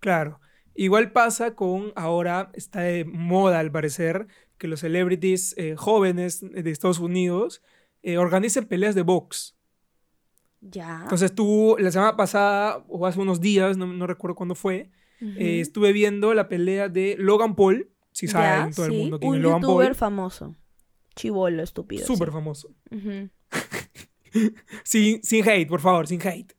Claro. 0.01 0.41
Igual 0.75 1.13
pasa 1.13 1.55
con 1.55 1.93
ahora, 1.95 2.51
está 2.55 2.81
de 2.81 3.05
moda 3.05 3.61
al 3.61 3.71
parecer, 3.71 4.27
que 4.59 4.67
los 4.67 4.81
celebrities 4.81 5.55
eh, 5.57 5.77
jóvenes 5.77 6.41
de 6.41 6.69
Estados 6.73 6.99
Unidos 6.99 7.63
eh, 8.03 8.19
organicen 8.19 8.65
peleas 8.67 8.97
de 8.97 9.03
box. 9.03 9.57
Ya. 10.61 10.99
Entonces 11.05 11.33
tú, 11.37 11.77
la 11.79 11.93
semana 11.93 12.17
pasada, 12.17 12.85
o 12.89 13.07
hace 13.07 13.21
unos 13.21 13.41
días, 13.41 13.77
no, 13.77 13.87
no 13.87 14.09
recuerdo 14.09 14.35
cuándo 14.35 14.57
fue, 14.57 14.91
eh, 15.21 15.61
estuve 15.61 15.93
viendo 15.93 16.35
la 16.35 16.49
pelea 16.49 16.89
de 16.89 17.15
Logan 17.17 17.55
Paul, 17.55 17.90
si 18.13 18.27
saben 18.29 18.73
todo 18.75 18.87
el 18.87 18.93
mundo 18.93 19.19
quién 19.21 19.33
Un 19.33 19.43
Logan 19.43 19.61
youtuber 19.63 19.87
Paul, 19.89 19.95
famoso. 19.95 20.57
Chivolo, 21.17 21.63
estúpido. 21.63 22.07
súper 22.07 22.29
sí. 22.29 22.33
famoso. 22.33 22.75
Sin, 24.85 25.23
sin 25.25 25.49
hate, 25.49 25.67
por 25.69 25.81
favor, 25.81 26.07
sin 26.07 26.21
hate. 26.25 26.55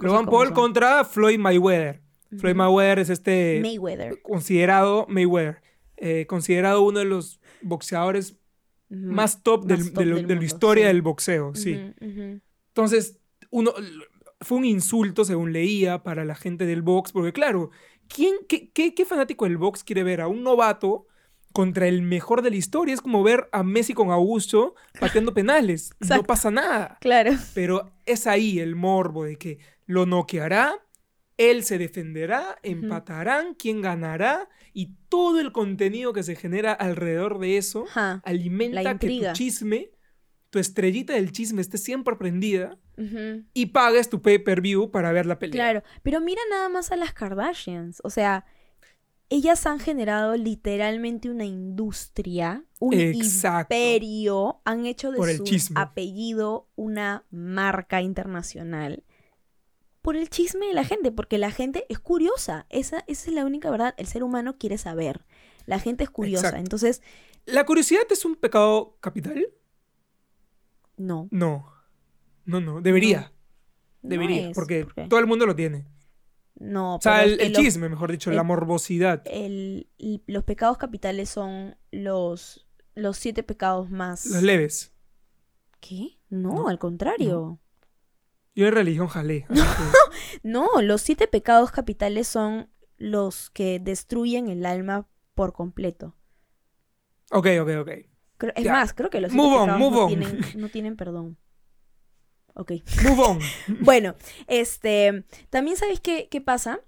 Logan 0.00 0.26
Paul 0.26 0.46
son. 0.48 0.54
contra 0.54 1.04
Floyd 1.04 1.38
Mayweather. 1.38 2.02
Floyd. 2.36 2.54
Mayweather 2.54 2.98
es 3.00 3.10
este... 3.10 3.60
Mayweather. 3.62 4.20
considerado 4.22 5.06
Mayweather, 5.08 5.62
eh, 5.98 6.26
considerado 6.26 6.82
uno 6.82 6.98
de 7.00 7.04
los 7.04 7.40
boxeadores 7.60 8.36
más 8.88 9.42
top, 9.42 9.66
del- 9.66 9.78
Más 9.78 9.86
de, 9.86 9.92
top 9.92 10.04
lo- 10.04 10.16
del 10.16 10.26
de 10.26 10.36
la 10.36 10.44
historia 10.44 10.86
del 10.88 11.02
boxeo, 11.02 11.54
sí. 11.54 11.78
Entonces, 12.00 13.18
uno 13.50 13.72
fue 14.40 14.58
un 14.58 14.64
insulto, 14.64 15.24
según 15.24 15.52
leía, 15.52 16.02
para 16.02 16.24
la 16.24 16.34
gente 16.34 16.66
del 16.66 16.82
box, 16.82 17.12
porque 17.12 17.32
claro, 17.32 17.70
¿quién, 18.14 18.34
qué, 18.48 18.70
qué- 18.70 18.94
qué 18.94 19.04
fanático 19.04 19.44
del 19.44 19.56
box 19.58 19.84
quiere 19.84 20.02
ver 20.02 20.20
a 20.20 20.28
un 20.28 20.42
novato 20.42 21.06
contra 21.52 21.86
el 21.86 22.02
mejor 22.02 22.42
de 22.42 22.50
la 22.50 22.56
historia? 22.56 22.94
Es 22.94 23.00
como 23.00 23.22
ver 23.22 23.48
a 23.52 23.62
Messi 23.62 23.94
con 23.94 24.10
Augusto 24.10 24.74
pateando 25.00 25.34
penales. 25.34 25.92
No 26.16 26.22
pasa 26.24 26.50
nada. 26.50 26.98
Claro. 27.00 27.32
Pero 27.54 27.90
es 28.06 28.26
ahí 28.26 28.58
el 28.58 28.74
morbo 28.76 29.24
de 29.24 29.36
que 29.36 29.58
lo 29.86 30.06
noqueará, 30.06 30.74
él 31.38 31.64
se 31.64 31.76
defenderá, 31.78 32.58
empatarán, 32.62 33.54
quién 33.54 33.80
ganará 33.82 34.48
y 34.72 34.90
todo 35.08 35.40
el 35.40 35.50
contenido 35.52 36.12
que 36.12 36.22
se 36.22 36.36
genera 36.36 36.72
alrededor 36.72 37.38
de 37.38 37.56
eso 37.56 37.84
alimenta 38.24 38.82
que 38.98 39.06
tu 39.32 39.32
chisme, 39.34 39.90
tu 40.52 40.58
estrellita 40.58 41.14
del 41.14 41.32
chisme 41.32 41.62
esté 41.62 41.78
siempre 41.78 42.14
prendida 42.14 42.76
y 43.54 43.66
pagues 43.66 44.10
tu 44.10 44.20
pay-per-view 44.20 44.90
para 44.90 45.10
ver 45.10 45.24
la 45.24 45.38
pelea. 45.38 45.52
Claro, 45.52 45.82
pero 46.02 46.20
mira 46.20 46.42
nada 46.50 46.68
más 46.68 46.92
a 46.92 46.96
las 46.96 47.14
Kardashians. 47.14 48.00
O 48.04 48.10
sea, 48.10 48.44
ellas 49.30 49.64
han 49.64 49.80
generado 49.80 50.36
literalmente 50.36 51.30
una 51.30 51.46
industria, 51.46 52.64
un 52.80 52.92
Exacto. 52.92 53.74
imperio, 53.74 54.60
han 54.66 54.84
hecho 54.84 55.10
de 55.10 55.16
Por 55.16 55.32
su 55.34 55.72
apellido 55.74 56.68
una 56.76 57.24
marca 57.30 58.02
internacional. 58.02 59.04
Por 60.02 60.16
el 60.16 60.28
chisme 60.28 60.66
de 60.66 60.74
la 60.74 60.84
gente, 60.84 61.12
porque 61.12 61.38
la 61.38 61.50
gente 61.50 61.86
es 61.88 61.98
curiosa. 61.98 62.66
Esa, 62.68 63.04
esa 63.06 63.30
es 63.30 63.34
la 63.34 63.46
única 63.46 63.70
verdad. 63.70 63.94
El 63.96 64.06
ser 64.06 64.22
humano 64.22 64.58
quiere 64.58 64.76
saber. 64.76 65.24
La 65.64 65.78
gente 65.78 66.04
es 66.04 66.10
curiosa. 66.10 66.48
Exacto. 66.48 66.60
Entonces, 66.60 67.02
¿La 67.46 67.64
curiosidad 67.64 68.02
es 68.10 68.24
un 68.26 68.36
pecado 68.36 68.96
capital? 69.00 69.48
No. 71.06 71.28
No. 71.30 71.72
No, 72.44 72.60
no. 72.60 72.80
Debería. 72.80 73.32
no 74.02 74.08
Debería. 74.08 74.48
es, 74.50 74.54
porque 74.54 74.86
todo 75.08 75.20
el 75.20 75.26
mundo 75.26 75.46
lo 75.46 75.54
tiene. 75.54 75.86
No, 76.56 76.96
O 76.96 77.00
sea, 77.00 77.24
el, 77.24 77.36
los- 77.38 77.52
chisme, 77.62 77.88
mejor 77.88 78.10
dicho, 78.12 78.30
la 78.30 78.42
morbosidad. 78.42 79.22
el- 79.26 79.88
los 80.26 80.44
pecados 80.44 80.76
capitales 80.78 81.28
son 81.30 81.76
los, 81.90 82.66
los 82.94 83.16
siete 83.16 83.42
pecados 83.42 83.90
más... 83.90 84.26
Los 84.26 84.42
leves. 84.42 84.92
¿Qué? 85.80 86.18
No, 86.28 86.54
No, 86.54 86.68
al 86.68 86.78
contrario. 86.78 87.58
Yo 88.54 88.64
de 88.66 88.70
religión 88.70 89.08
jalé. 89.08 89.46
que- 89.52 90.38
No, 90.42 90.68
los 90.82 91.00
siete 91.00 91.26
pecados 91.26 91.70
capitales 91.72 92.28
son 92.28 92.68
los 92.98 93.50
que 93.50 93.80
destruyen 93.80 94.48
el 94.48 94.66
alma 94.66 95.08
por 95.34 95.52
completo. 95.52 96.14
ok, 97.32 97.46
ok, 97.62 97.68
ok. 97.80 97.90
Es 98.54 98.64
Ya. 98.64 98.72
más, 98.72 98.92
creo 98.94 99.10
que 99.10 99.20
los 99.20 99.32
Move 99.32 99.54
on, 99.56 99.78
move 99.78 99.90
no, 99.96 100.02
on. 100.04 100.08
Tienen, 100.08 100.40
no 100.56 100.68
tienen 100.68 100.96
perdón. 100.96 101.36
Ok. 102.54 102.72
Move 103.04 103.20
on. 103.22 103.38
Bueno, 103.80 104.14
este, 104.46 105.24
también 105.50 105.76
sabes 105.76 106.00
qué, 106.00 106.28
qué 106.30 106.40
pasa? 106.40 106.80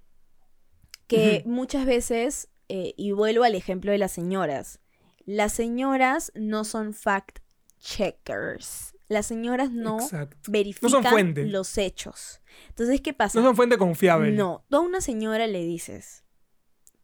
Que 1.07 1.43
muchas 1.47 1.87
veces, 1.87 2.49
eh, 2.69 2.95
y 2.97 3.13
vuelvo 3.13 3.45
al 3.45 3.55
ejemplo 3.55 3.93
de 3.93 3.99
las 3.99 4.13
señoras, 4.13 4.81
las 5.27 5.53
señoras 5.53 6.33
no 6.35 6.65
son 6.65 6.93
fact 6.95 7.39
checkers. 7.79 8.95
las 9.09 9.27
señoras 9.27 9.71
no 9.71 10.01
Exacto. 10.01 10.37
No 10.47 10.53
verifican 10.53 10.91
son 10.91 11.05
fuente. 11.05 11.45
los 11.47 11.77
hechos. 11.79 12.41
Entonces, 12.71 13.01
¿qué 13.03 13.13
pasa? 13.13 13.39
No 13.39 13.45
son 13.47 13.57
fuente 13.57 13.77
confiable. 13.79 14.33
No, 14.33 14.65
tú 14.71 14.77
a 14.77 14.81
una 14.81 15.01
señora 15.03 15.47
le 15.47 15.63
dices, 15.65 16.25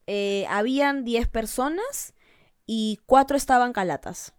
eh, 0.07 0.47
habían 0.49 1.05
10 1.05 1.29
personas 1.29 2.15
y 2.67 3.01
4 3.07 3.37
estaban 3.37 3.73
calatas, 3.73 4.33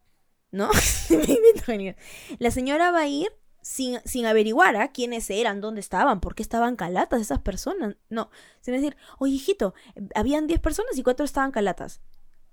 ¿no? 0.52 0.70
La 2.40 2.52
señora 2.52 2.92
va 2.92 3.00
a 3.02 3.08
ir 3.08 3.32
sin, 3.62 4.00
sin 4.06 4.26
averiguar 4.26 4.76
a 4.76 4.92
quiénes 4.92 5.30
eran, 5.30 5.62
dónde 5.62 5.82
estaban, 5.82 6.20
por 6.20 6.36
qué 6.36 6.44
estaban 6.44 6.76
calatas 6.76 7.22
esas 7.22 7.40
personas. 7.40 7.96
No, 8.10 8.30
sin 8.62 8.74
decir, 8.74 8.98
oye, 9.20 9.34
hijito, 9.34 9.74
habían 10.16 10.48
10 10.48 10.60
personas 10.60 10.98
y 10.98 11.04
4 11.04 11.26
estaban 11.26 11.52
calatas. 11.52 12.02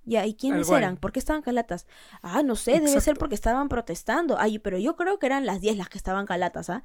Ya, 0.05 0.25
¿y 0.25 0.35
quiénes 0.35 0.71
eran? 0.71 0.97
¿Por 0.97 1.13
qué 1.13 1.19
estaban 1.19 1.43
calatas? 1.43 1.87
Ah, 2.23 2.43
no 2.43 2.57
sé, 2.57 2.81
debe 2.81 2.99
ser 3.01 3.17
porque 3.19 3.35
estaban 3.35 3.69
protestando. 3.69 4.39
Ay, 4.39 4.59
pero 4.59 4.79
yo 4.79 4.97
creo 4.97 5.19
que 5.19 5.27
eran 5.27 5.45
las 5.45 5.61
10 5.61 5.77
las 5.77 5.91
que 5.91 5.99
estaban 5.99 6.25
calatas, 6.25 6.71
¿ah? 6.71 6.83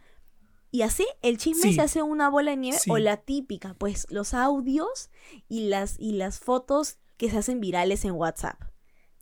Y 0.72 0.82
así 0.82 1.06
el 1.22 1.38
chisme 1.38 1.70
Sí. 1.70 1.74
se 1.76 1.82
hace 1.82 2.02
una 2.02 2.30
bola 2.30 2.52
de 2.52 2.58
nieve 2.58 2.80
Sí. 2.80 2.90
o 2.92 2.98
la 2.98 3.18
típica, 3.18 3.76
pues 3.76 4.08
los 4.10 4.34
audios 4.34 5.10
y 5.48 5.70
las, 5.70 5.98
y 6.00 6.14
las 6.14 6.40
fotos 6.40 6.98
que 7.16 7.30
se 7.30 7.38
hacen 7.38 7.62
virales 7.62 8.04
en 8.04 8.12
WhatsApp. 8.14 8.60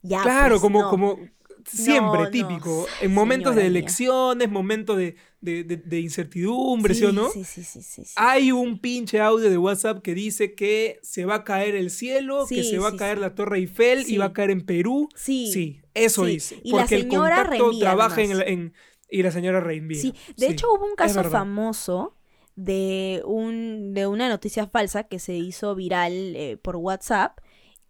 Ya, 0.01 0.23
Claro, 0.23 0.51
pues, 0.56 0.62
como, 0.62 0.82
no. 0.84 0.89
como 0.89 1.19
siempre, 1.65 2.19
No, 2.19 2.24
no, 2.26 2.30
típico. 2.32 2.86
En 3.02 3.13
momentos 3.13 3.52
señora 3.54 3.63
de 3.63 3.69
mía. 3.69 3.80
elecciones, 3.80 4.50
momentos 4.50 4.97
de, 4.97 5.15
de, 5.41 5.63
de- 5.63 5.78
de 5.78 6.00
incertidumbre, 6.00 6.93
¿sí, 6.93 7.06
o 7.06 7.12
no? 7.12 7.30
Sí, 7.30 7.43
sí, 7.43 7.63
sí, 7.63 7.82
sí. 7.82 8.04
Hay 8.15 8.52
un 8.52 8.80
pinche 8.80 9.19
audio 9.19 9.50
de 9.50 9.58
WhatsApp 9.58 10.02
que 10.02 10.13
dice 10.13 10.54
que 10.56 11.00
se 11.04 11.26
va 11.26 11.36
a 11.36 11.43
caer 11.43 11.76
el 11.76 11.89
cielo, 11.91 12.45
que 12.47 12.63
se 12.63 12.78
va 12.80 12.89
a 12.89 12.95
caer 12.95 13.17
la 13.17 13.36
Torre 13.36 13.58
Eiffel 13.60 14.06
y 14.08 14.17
va 14.17 14.26
a 14.26 14.34
caer 14.34 14.52
en 14.52 14.62
Perú. 14.65 15.10
Sí. 15.15 15.52
Sí, 15.52 15.82
eso 15.93 16.26
dice. 16.26 16.60
Y 16.63 16.71
la 16.71 16.80
porque 16.80 17.00
señora 17.00 17.36
el 17.36 17.41
contacto 17.47 17.63
reenvía 17.69 17.80
trabaja 17.82 18.21
en, 18.21 18.38
la- 18.38 18.43
en- 18.45 18.74
y 19.10 19.24
la 19.24 19.32
señora 19.32 19.60
reenvía. 19.60 20.00
Sí, 20.02 20.13
de 20.38 20.47
hecho 20.47 20.67
hubo 20.74 20.86
un 20.86 20.95
caso 20.95 21.24
famoso 21.26 22.15
de 22.56 23.21
un 23.26 23.93
de 23.93 24.08
una 24.08 24.28
noticia 24.30 24.67
falsa 24.67 25.04
que 25.06 25.19
se 25.19 25.34
hizo 25.36 25.74
viral 25.76 26.12
eh, 26.36 26.58
por 26.62 26.76
WhatsApp 26.76 27.39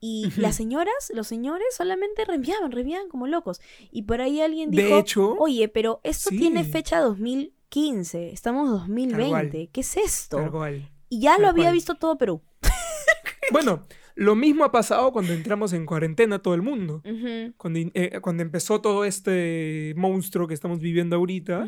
y 0.01 0.31
las 0.35 0.55
señoras, 0.55 1.11
los 1.13 1.27
señores 1.27 1.67
solamente 1.77 2.25
reenviaban, 2.25 2.71
reenviaban 2.71 3.07
como 3.07 3.27
locos 3.27 3.61
y 3.91 4.01
por 4.01 4.19
ahí 4.19 4.41
alguien 4.41 4.71
De 4.71 4.83
dijo, 4.83 4.97
hecho, 4.97 5.35
"Oye, 5.37 5.67
pero 5.69 6.01
esto 6.03 6.31
tiene 6.31 6.63
fecha 6.63 6.99
2015, 6.99 8.31
estamos 8.31 8.69
2020, 8.69 9.69
¿qué 9.71 9.81
es 9.81 9.95
esto?" 9.97 10.37
tal. 10.51 10.89
Y 11.07 11.19
ya 11.21 11.33
tal 11.33 11.43
lo 11.43 11.47
había 11.49 11.65
cual. 11.65 11.73
visto 11.73 11.95
todo 11.95 12.17
Perú. 12.17 12.41
Bueno, 13.51 13.85
lo 14.15 14.35
mismo 14.35 14.63
ha 14.63 14.71
pasado 14.71 15.11
cuando 15.11 15.33
entramos 15.33 15.73
en 15.73 15.85
cuarentena 15.85 16.41
todo 16.41 16.53
el 16.53 16.61
mundo. 16.61 17.01
Cuando, 17.57 17.79
eh, 17.93 18.19
cuando 18.21 18.43
empezó 18.43 18.79
todo 18.81 19.03
este 19.03 19.93
monstruo 19.97 20.47
que 20.47 20.53
estamos 20.53 20.79
viviendo 20.79 21.17
ahorita, 21.17 21.67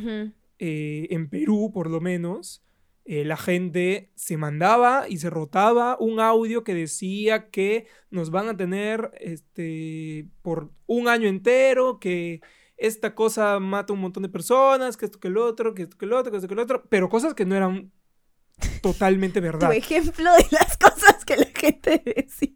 eh, 0.60 1.08
en 1.10 1.30
Perú 1.30 1.72
por 1.74 1.89
lo 1.89 2.00
menos, 2.00 2.63
eh, 3.06 3.26
la 3.26 3.38
gente 3.38 4.12
se 4.16 4.38
mandaba 4.38 5.06
y 5.10 5.18
se 5.18 5.30
rotaba 5.30 5.98
un 6.00 6.20
audio 6.20 6.63
que 6.63 6.74
decía 6.74 7.50
que 7.50 7.88
nos 8.10 8.30
van 8.30 8.48
a 8.48 8.56
tener 8.58 9.12
este, 9.20 10.28
por 10.42 10.72
un 10.86 11.08
año 11.08 11.28
entero, 11.28 12.00
que 12.00 12.42
esta 12.78 13.13
cosa 13.13 13.60
mata 13.60 13.94
a 13.94 13.96
un 13.96 14.02
montón 14.02 14.24
de 14.24 14.30
personas, 14.30 14.98
que 14.98 15.06
esto 15.06 15.20
que 15.20 15.28
el 15.28 15.38
otro, 15.38 15.74
que 15.74 15.84
esto 15.84 15.98
que 15.98 16.06
el 16.06 16.13
otro, 16.13 16.32
que 16.32 16.38
esto 16.38 16.48
que 16.48 16.54
el 16.54 16.60
otro, 16.60 16.84
pero 16.89 17.10
cosas 17.10 17.34
que 17.34 17.46
no 17.46 17.56
eran 17.56 17.92
totalmente 18.82 19.39
Tu 19.39 19.46
verdad. 19.46 19.74
ejemplo 19.74 20.32
de 20.34 20.46
las 20.52 20.78
cosas 20.78 21.26
que 21.26 21.38
la 21.38 21.48
gente 21.54 22.02
decía. 22.06 22.52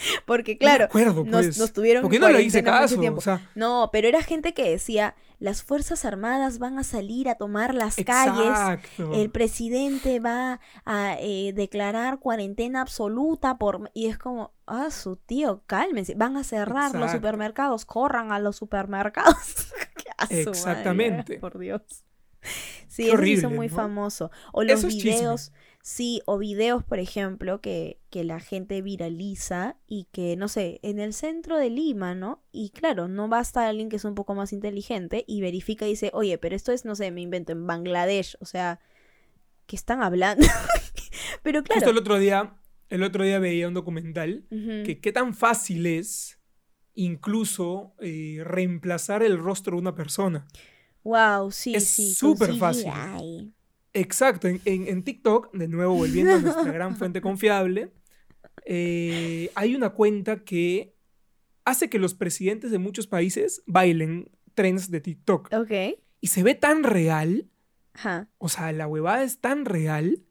Porque 0.26 0.52
No 0.54 0.58
claro, 0.58 0.84
acuerdo, 0.86 1.24
nos, 1.24 1.46
pues. 1.46 1.58
nos 1.58 1.72
tuvieron 1.72 2.02
¿Por 2.02 2.10
qué 2.10 2.18
no 2.18 2.28
le 2.28 2.42
hice 2.42 2.62
caso? 2.62 3.00
O 3.00 3.20
sea, 3.20 3.48
No, 3.54 3.90
pero 3.92 4.08
era 4.08 4.22
gente 4.22 4.54
que 4.54 4.70
decía, 4.70 5.14
las 5.38 5.62
Fuerzas 5.62 6.04
Armadas 6.04 6.58
van 6.58 6.78
a 6.78 6.84
salir 6.84 7.28
a 7.28 7.36
tomar 7.36 7.74
las 7.74 7.96
calles, 7.96 8.46
exacto. 8.46 9.12
el 9.14 9.30
presidente 9.30 10.20
va 10.20 10.60
a 10.84 11.16
eh, 11.20 11.52
declarar 11.54 12.18
cuarentena 12.18 12.82
absoluta 12.82 13.56
por... 13.58 13.90
Y 13.94 14.06
es 14.06 14.18
como, 14.18 14.52
ah, 14.66 14.90
su 14.90 15.16
tío, 15.16 15.62
cálmense, 15.66 16.14
van 16.14 16.36
a 16.36 16.44
cerrar 16.44 16.94
los 16.94 17.10
supermercados, 17.10 17.84
corran 17.84 18.32
a 18.32 18.38
los 18.38 18.56
supermercados. 18.56 19.72
Qué 19.96 20.10
madre, 20.18 20.42
Exactamente. 20.42 21.38
por 21.38 21.58
Dios. 21.58 21.82
Sí, 22.88 23.04
Qué 23.04 23.08
eso 23.08 23.16
horrible, 23.16 23.38
hizo 23.38 23.50
muy 23.50 23.68
¿no? 23.68 23.74
famoso. 23.76 24.30
O 24.52 24.62
los 24.62 24.86
chisme. 24.88 25.36
Sí, 25.82 26.22
o 26.26 26.38
videos, 26.38 26.84
por 26.84 26.98
ejemplo, 26.98 27.60
que, 27.60 28.00
que 28.10 28.24
la 28.24 28.40
gente 28.40 28.82
viraliza 28.82 29.76
y 29.86 30.06
que, 30.12 30.36
no 30.36 30.48
sé, 30.48 30.80
en 30.82 30.98
el 30.98 31.14
centro 31.14 31.56
de 31.56 31.70
Lima, 31.70 32.14
¿no? 32.14 32.42
Y 32.52 32.70
claro, 32.70 33.08
no 33.08 33.28
basta 33.28 33.66
alguien 33.66 33.88
que 33.88 33.96
es 33.96 34.04
un 34.04 34.14
poco 34.14 34.34
más 34.34 34.52
inteligente 34.52 35.24
y 35.26 35.40
verifica 35.40 35.86
y 35.86 35.90
dice, 35.90 36.10
oye, 36.12 36.38
pero 36.38 36.54
esto 36.54 36.72
es, 36.72 36.84
no 36.84 36.94
sé, 36.94 37.10
me 37.10 37.22
invento, 37.22 37.52
en 37.52 37.66
Bangladesh, 37.66 38.36
o 38.40 38.44
sea, 38.44 38.80
¿qué 39.66 39.76
están 39.76 40.02
hablando? 40.02 40.46
pero 41.42 41.60
Justo 41.60 41.74
claro. 41.74 41.90
el 41.90 41.98
otro 41.98 42.18
día, 42.18 42.54
el 42.88 43.02
otro 43.02 43.24
día 43.24 43.38
veía 43.38 43.68
un 43.68 43.74
documental 43.74 44.44
que 44.48 45.00
qué 45.00 45.12
tan 45.12 45.34
fácil 45.34 45.86
es 45.86 46.38
incluso 46.94 47.94
eh, 48.00 48.42
reemplazar 48.44 49.22
el 49.22 49.38
rostro 49.38 49.76
de 49.76 49.80
una 49.80 49.94
persona. 49.94 50.46
Wow, 51.02 51.50
sí, 51.50 51.74
es 51.74 51.86
sí. 51.86 52.12
súper 52.12 52.54
fácil. 52.56 53.54
Exacto, 53.92 54.46
en, 54.48 54.60
en- 54.64 54.86
en 54.88 55.02
TikTok, 55.02 55.52
de 55.52 55.68
nuevo 55.68 55.94
volviendo 55.94 56.34
a 56.34 56.38
nuestra 56.38 56.72
gran 56.72 56.96
fuente 56.96 57.20
confiable, 57.20 57.92
eh, 58.66 59.50
hay 59.54 59.74
una 59.74 59.90
cuenta 59.90 60.44
que 60.44 60.94
hace 61.64 61.88
que 61.90 61.98
los 61.98 62.14
presidentes 62.14 62.70
de 62.70 62.78
muchos 62.78 63.06
países 63.06 63.62
bailen 63.66 64.30
trends 64.54 64.90
de 64.90 65.00
TikTok. 65.00 65.52
Ok. 65.52 65.72
Y 66.20 66.26
se 66.28 66.42
ve 66.42 66.54
tan 66.54 66.82
real, 66.84 67.48
o 68.38 68.48
sea, 68.48 68.72
la 68.72 68.86
huevada 68.86 69.22
es 69.24 69.40
tan 69.40 69.64
real 69.64 70.22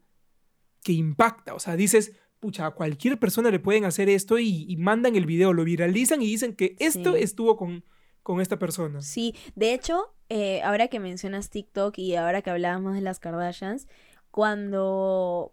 que 0.82 0.92
impacta. 0.92 1.54
O 1.54 1.58
sea, 1.58 1.76
dices, 1.76 2.12
pucha, 2.38 2.66
a 2.66 2.70
cualquier 2.70 3.18
persona 3.18 3.50
le 3.50 3.58
pueden 3.58 3.84
hacer 3.84 4.08
esto 4.08 4.38
y, 4.38 4.64
y 4.68 4.76
mandan 4.76 5.16
el 5.16 5.26
video, 5.26 5.52
lo 5.52 5.64
viralizan 5.64 6.22
y 6.22 6.26
dicen 6.26 6.54
que 6.54 6.76
esto 6.78 7.16
estuvo 7.16 7.56
con, 7.56 7.84
con 8.22 8.40
esta 8.40 8.58
persona. 8.58 9.00
Sí, 9.02 9.34
de 9.54 9.72
hecho, 9.74 10.14
eh, 10.28 10.62
ahora 10.62 10.88
que 10.88 11.00
mencionas 11.00 11.50
TikTok 11.50 11.98
y 11.98 12.14
ahora 12.16 12.42
que 12.42 12.50
hablábamos 12.50 12.94
de 12.94 13.00
las 13.00 13.18
Kardashians, 13.18 13.86
cuando 14.50 15.52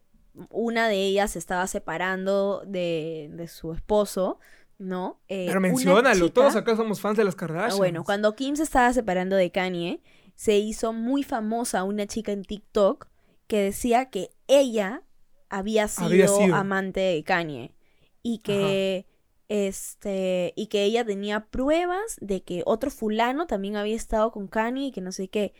una 0.51 0.87
de 0.87 0.95
ellas 1.05 1.31
se 1.31 1.39
estaba 1.39 1.65
separando 1.67 2.63
de, 2.65 3.29
de 3.33 3.47
su 3.47 3.73
esposo, 3.73 4.39
¿no? 4.77 5.19
Eh, 5.27 5.45
Pero 5.47 5.59
menciónalo, 5.61 6.27
chica- 6.27 6.33
todos 6.33 6.55
acá 6.55 6.75
somos 6.75 7.01
fans 7.01 7.17
de 7.17 7.23
las 7.23 7.33
Ah, 7.33 7.37
Kardashians. 7.37 7.77
bueno, 7.77 8.03
cuando 8.03 8.35
Kim 8.35 8.55
se 8.55 8.63
estaba 8.63 8.93
separando 8.93 9.35
de 9.35 9.51
Kanye, 9.51 10.01
se 10.35 10.57
hizo 10.57 10.93
muy 10.93 11.23
famosa 11.23 11.83
una 11.83 12.05
chica 12.05 12.31
en 12.31 12.43
TikTok 12.43 13.07
que 13.47 13.61
decía 13.61 14.09
que 14.11 14.29
ella 14.47 15.01
había 15.49 15.87
sido, 15.87 16.07
Había 16.07 16.27
sido. 16.27 16.55
amante 16.55 16.99
de 16.99 17.23
Kanye 17.23 17.73
y 18.21 18.39
que 18.39 19.07
este 19.49 20.53
y 20.55 20.67
que 20.67 20.83
ella 20.83 21.05
tenía 21.05 21.45
pruebas 21.47 22.17
de 22.19 22.43
que 22.43 22.63
otro 22.65 22.91
fulano 22.91 23.47
también 23.47 23.75
había 23.75 23.95
estado 23.95 24.31
con 24.31 24.47
Kanye 24.47 24.87
y 24.87 24.91
que 24.91 25.01
no 25.01 25.11
sé 25.11 25.29
qué. 25.29 25.53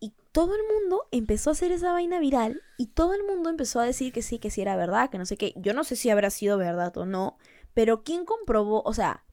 Y 0.00 0.12
todo 0.32 0.54
el 0.54 0.62
mundo 0.72 1.06
empezó 1.10 1.50
a 1.50 1.52
hacer 1.52 1.72
esa 1.72 1.92
vaina 1.92 2.20
viral 2.20 2.62
y 2.76 2.86
todo 2.86 3.14
el 3.14 3.24
mundo 3.24 3.50
empezó 3.50 3.80
a 3.80 3.84
decir 3.84 4.12
que 4.12 4.22
sí, 4.22 4.38
que 4.38 4.50
sí 4.50 4.60
era 4.60 4.76
verdad, 4.76 5.10
que 5.10 5.18
no 5.18 5.26
sé 5.26 5.36
qué. 5.36 5.52
Yo 5.56 5.74
no 5.74 5.84
sé 5.84 5.96
si 5.96 6.10
habrá 6.10 6.30
sido 6.30 6.58
verdad 6.58 6.96
o 6.96 7.06
no, 7.06 7.38
pero 7.74 8.02
¿quién 8.02 8.24
comprobó? 8.24 8.82
O 8.84 8.94
sea, 8.94 9.24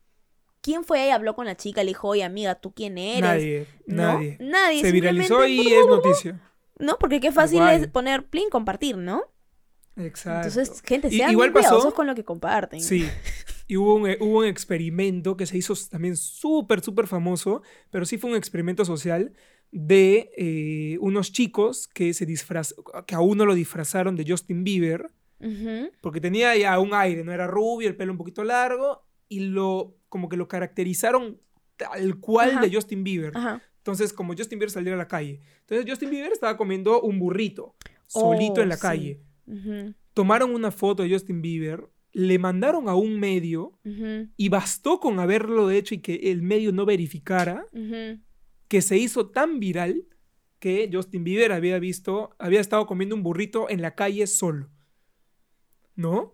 ¿quién 0.61 0.83
fue 0.83 1.07
y 1.07 1.09
habló 1.09 1.35
con 1.35 1.45
la 1.45 1.55
chica? 1.55 1.83
Le 1.83 1.89
dijo, 1.89 2.07
oye, 2.07 2.23
amiga, 2.23 2.55
¿tú 2.55 2.73
quién 2.73 2.97
eres? 2.97 3.21
Nadie, 3.21 3.67
¿No? 3.85 4.13
nadie. 4.13 4.37
Nadie. 4.39 4.81
Se 4.81 4.91
viralizó 4.91 5.45
y 5.45 5.73
es 5.73 5.87
noticia. 5.87 6.41
¿No? 6.77 6.97
Porque 6.99 7.19
qué 7.19 7.31
fácil 7.31 7.61
es 7.69 7.87
poner 7.87 8.25
plin, 8.27 8.49
compartir, 8.49 8.97
¿no? 8.97 9.23
Exacto. 9.97 10.47
Entonces, 10.47 10.81
gente, 10.81 11.09
sean 11.09 11.31
igual 11.31 11.51
muy 11.51 11.61
pasó- 11.61 11.93
con 11.93 12.05
lo 12.07 12.15
que 12.15 12.23
comparten. 12.23 12.81
Sí. 12.81 13.07
Y 13.67 13.77
hubo 13.77 13.95
un, 13.95 14.07
eh, 14.09 14.17
hubo 14.19 14.39
un 14.39 14.45
experimento 14.45 15.37
que 15.37 15.45
se 15.45 15.57
hizo 15.57 15.73
también 15.89 16.17
súper, 16.17 16.81
súper 16.81 17.07
famoso, 17.07 17.61
pero 17.91 18.05
sí 18.05 18.17
fue 18.17 18.29
un 18.31 18.35
experimento 18.35 18.83
social 18.85 19.33
de 19.71 20.31
eh, 20.37 20.97
unos 21.01 21.31
chicos 21.31 21.87
que 21.87 22.13
se 22.13 22.25
disfraz 22.25 22.75
que 23.07 23.15
a 23.15 23.21
uno 23.21 23.45
lo 23.45 23.55
disfrazaron 23.55 24.15
de 24.15 24.25
Justin 24.27 24.63
Bieber, 24.63 25.11
Ujú. 25.39 25.89
porque 26.01 26.21
tenía 26.21 26.55
ya 26.55 26.77
un 26.79 26.93
aire, 26.93 27.23
no 27.23 27.31
era 27.33 27.47
rubio, 27.47 27.87
el 27.89 27.95
pelo 27.95 28.11
un 28.11 28.17
poquito 28.17 28.43
largo, 28.43 29.03
y 29.27 29.39
lo 29.39 29.97
como 30.09 30.29
que 30.29 30.37
lo 30.37 30.47
caracterizaron 30.47 31.39
tal 31.77 32.19
cual 32.19 32.51
Ajá. 32.51 32.61
de 32.61 32.73
Justin 32.73 33.03
Bieber. 33.03 33.31
Ajá. 33.35 33.61
Entonces, 33.77 34.13
como 34.13 34.33
Justin 34.33 34.59
Bieber 34.59 34.71
saliera 34.71 34.95
a 34.95 34.97
la 34.99 35.07
calle. 35.07 35.41
Entonces, 35.61 35.85
Justin 35.89 36.09
Bieber 36.09 36.31
estaba 36.31 36.55
comiendo 36.57 37.01
un 37.01 37.19
burrito 37.19 37.75
solito 38.07 38.61
Oh, 38.61 38.63
en 38.63 38.69
la 38.69 38.75
sí. 38.77 38.81
Tomaron 40.13 40.53
una 40.53 40.71
foto 40.71 41.03
de 41.03 41.09
Justin 41.09 41.41
Bieber, 41.41 41.87
le 42.13 42.39
mandaron 42.39 42.87
a 42.87 42.95
un 42.95 43.19
medio 43.19 43.77
y 44.37 44.49
bastó 44.49 44.99
con 44.99 45.19
haberlo 45.19 45.69
hecho 45.71 45.93
y 45.95 45.99
que 45.99 46.31
el 46.31 46.41
medio 46.41 46.71
no 46.71 46.85
verificara, 46.85 47.67
que 48.67 48.81
se 48.81 48.97
hizo 48.97 49.27
tan 49.29 49.59
viral 49.59 50.05
que 50.59 50.89
Justin 50.91 51.23
Bieber 51.23 51.51
había 51.51 51.77
visto, 51.79 52.35
había 52.39 52.61
estado 52.61 52.85
comiendo 52.87 53.15
un 53.15 53.23
burrito 53.23 53.69
en 53.69 53.81
la 53.81 53.93
calle 53.93 54.25
solo. 54.27 54.69
¿No? 55.95 56.33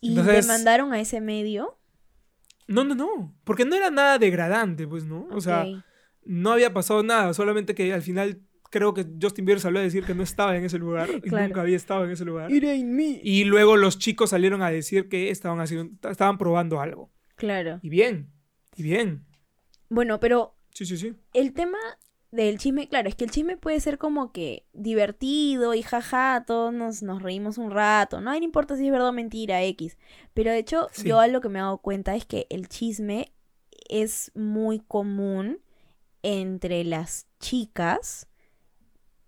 Y 0.00 0.10
Entonces- 0.10 0.46
te 0.46 0.52
mandaron 0.52 0.92
a 0.92 1.00
ese 1.00 1.20
medio. 1.20 1.78
No, 2.66 2.84
no, 2.84 2.94
no. 2.94 3.34
Porque 3.44 3.64
no 3.64 3.76
era 3.76 3.90
nada 3.90 4.18
degradante, 4.18 4.86
pues, 4.88 5.04
¿no? 5.04 5.28
O 5.30 5.40
sea, 5.40 5.64
no 6.24 6.50
había 6.52 6.72
pasado 6.72 7.02
nada, 7.02 7.34
solamente 7.34 7.74
que 7.74 7.92
al 7.92 8.02
final 8.02 8.40
creo 8.72 8.94
que 8.94 9.06
Justin 9.20 9.44
Bieber 9.44 9.60
salió 9.60 9.78
a 9.78 9.82
decir 9.82 10.02
que 10.04 10.14
no 10.14 10.22
estaba 10.22 10.56
en 10.56 10.64
ese 10.64 10.78
lugar 10.78 11.08
y 11.22 11.28
nunca 11.30 11.60
había 11.60 11.76
estado 11.76 12.04
en 12.04 12.10
ese 12.10 12.24
lugar. 12.24 12.50
It 12.50 12.64
ain't 12.64 12.88
me. 12.90 13.20
Y 13.22 13.44
luego 13.44 13.76
los 13.76 13.98
chicos 13.98 14.30
salieron 14.30 14.62
a 14.62 14.70
decir 14.70 15.08
que 15.08 15.30
estaban 15.30 15.60
haciendo, 15.60 16.08
estaban 16.10 16.38
probando 16.38 16.80
algo. 16.80 17.10
Claro. 17.36 17.78
Y 17.82 17.88
bien, 17.90 18.32
y 18.74 18.82
bien. 18.82 19.26
Bueno, 19.90 20.18
pero 20.20 20.56
Sí, 20.72 20.86
sí, 20.86 20.96
sí. 20.96 21.14
el 21.34 21.52
tema 21.52 21.76
del 22.30 22.56
chisme, 22.56 22.88
claro, 22.88 23.10
es 23.10 23.14
que 23.14 23.24
el 23.24 23.30
chisme 23.30 23.58
puede 23.58 23.78
ser 23.78 23.98
como 23.98 24.32
que 24.32 24.64
divertido 24.72 25.74
y 25.74 25.82
jaja, 25.82 26.44
todos 26.46 26.72
nos, 26.72 27.02
nos 27.02 27.20
reímos 27.22 27.58
un 27.58 27.70
rato, 27.70 28.22
no, 28.22 28.30
no 28.30 28.42
importa 28.42 28.74
si 28.74 28.86
es 28.86 28.90
verdad 28.90 29.08
o 29.08 29.12
mentira, 29.12 29.62
X. 29.64 29.98
Pero 30.32 30.50
de 30.50 30.58
hecho, 30.58 30.88
Sí. 30.92 31.08
yo 31.08 31.20
algo 31.20 31.42
que 31.42 31.50
me 31.50 31.58
he 31.58 31.62
dado 31.62 31.76
cuenta 31.78 32.16
es 32.16 32.24
que 32.24 32.46
el 32.48 32.68
chisme 32.68 33.32
es 33.90 34.32
muy 34.34 34.78
común 34.80 35.58
entre 36.22 36.84
las 36.84 37.26
chicas 37.40 38.28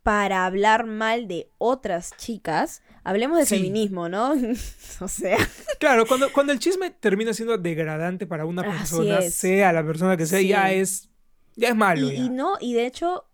para 0.04 0.46
hablar 0.46 0.86
mal 0.86 1.26
de 1.26 1.50
otras 1.58 2.12
chicas. 2.16 2.82
Hablemos 3.02 3.38
de 3.38 3.46
Sí. 3.46 3.56
feminismo, 3.56 4.08
¿no? 4.08 4.32
o 5.00 5.08
sea, 5.08 5.36
Claro, 5.80 6.06
cuando, 6.06 6.32
cuando 6.32 6.52
el 6.52 6.60
chisme 6.60 6.90
termina 6.92 7.34
siendo 7.34 7.58
degradante 7.58 8.26
para 8.26 8.44
una 8.46 8.62
persona, 8.62 9.20
sea 9.22 9.72
la 9.72 9.84
persona 9.84 10.16
que 10.16 10.26
sea, 10.26 10.38
Sí. 10.38 10.48
ya 10.48 10.70
es 10.72 11.08
ya 11.56 11.68
es 11.70 11.74
malo. 11.76 12.06
y, 12.10 12.16
ya. 12.16 12.22
y 12.24 12.28
no, 12.30 12.56
y 12.60 12.74
de 12.74 12.86
hecho, 12.86 13.24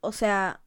o 0.00 0.12
sea, 0.12 0.62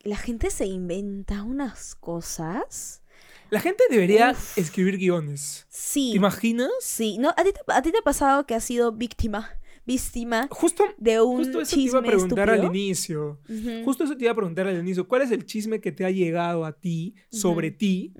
la 0.00 0.16
gente 0.16 0.50
se 0.50 0.66
inventa 0.66 1.42
unas 1.42 1.94
cosas. 1.96 3.02
La 3.50 3.60
gente 3.60 3.84
debería 3.90 4.30
Uf. 4.32 4.58
escribir 4.58 4.96
guiones. 4.98 5.66
Sí. 5.68 6.10
¿Te 6.12 6.16
imaginas? 6.16 6.70
Sí. 6.80 7.18
No, 7.18 7.30
¿a 7.36 7.42
ti, 7.44 7.52
te, 7.52 7.60
a 7.68 7.82
ti 7.82 7.92
te 7.92 7.98
ha 7.98 8.02
pasado 8.02 8.46
que 8.46 8.54
has 8.54 8.64
sido 8.64 8.92
víctima, 8.92 9.50
víctima 9.86 10.48
Justo, 10.50 10.84
de 10.98 11.20
un 11.20 11.38
justo 11.38 11.60
eso 11.60 11.74
te 11.76 11.80
iba 11.82 11.84
chisme 11.92 11.98
a 11.98 12.02
preguntar 12.02 12.48
estúpido? 12.48 12.68
al 12.70 12.76
inicio. 12.76 13.40
Justo 13.84 14.04
eso 14.04 14.16
te 14.16 14.24
iba 14.24 14.32
a 14.32 14.36
preguntar 14.36 14.66
al 14.66 14.78
inicio. 14.78 15.06
¿Cuál 15.08 15.22
es 15.22 15.30
el 15.30 15.44
chisme 15.44 15.80
que 15.80 15.92
te 15.92 16.04
ha 16.04 16.10
llegado 16.10 16.64
a 16.64 16.72
ti 16.72 17.14
sobre 17.30 17.70
ti 17.70 18.14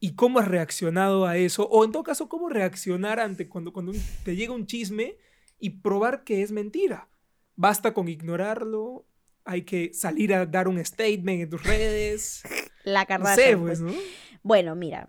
y 0.00 0.14
cómo 0.14 0.38
has 0.38 0.48
reaccionado 0.48 1.26
a 1.26 1.36
eso? 1.36 1.66
O 1.68 1.84
en 1.84 1.92
todo 1.92 2.02
caso, 2.02 2.28
¿cómo 2.28 2.48
reaccionar 2.48 3.20
ante 3.20 3.48
cuando, 3.48 3.72
cuando 3.72 3.92
te 4.24 4.36
llega 4.36 4.52
un 4.52 4.66
chisme 4.66 5.16
y 5.58 5.70
probar 5.70 6.24
que 6.24 6.42
es 6.42 6.52
mentira? 6.52 7.08
Basta 7.56 7.94
con 7.94 8.08
ignorarlo. 8.08 9.06
Hay 9.44 9.62
que 9.62 9.92
salir 9.94 10.34
a 10.34 10.44
dar 10.44 10.68
un 10.68 10.84
statement 10.84 11.42
en 11.42 11.50
tus 11.50 11.62
redes. 11.62 12.42
La 12.84 13.00
No 13.02 13.06
Kardashian, 13.06 13.36
sé, 13.36 13.56
pues. 13.56 13.80
pues, 13.80 13.94
¿no? 13.94 13.98
Bueno, 14.42 14.74
mira. 14.76 15.08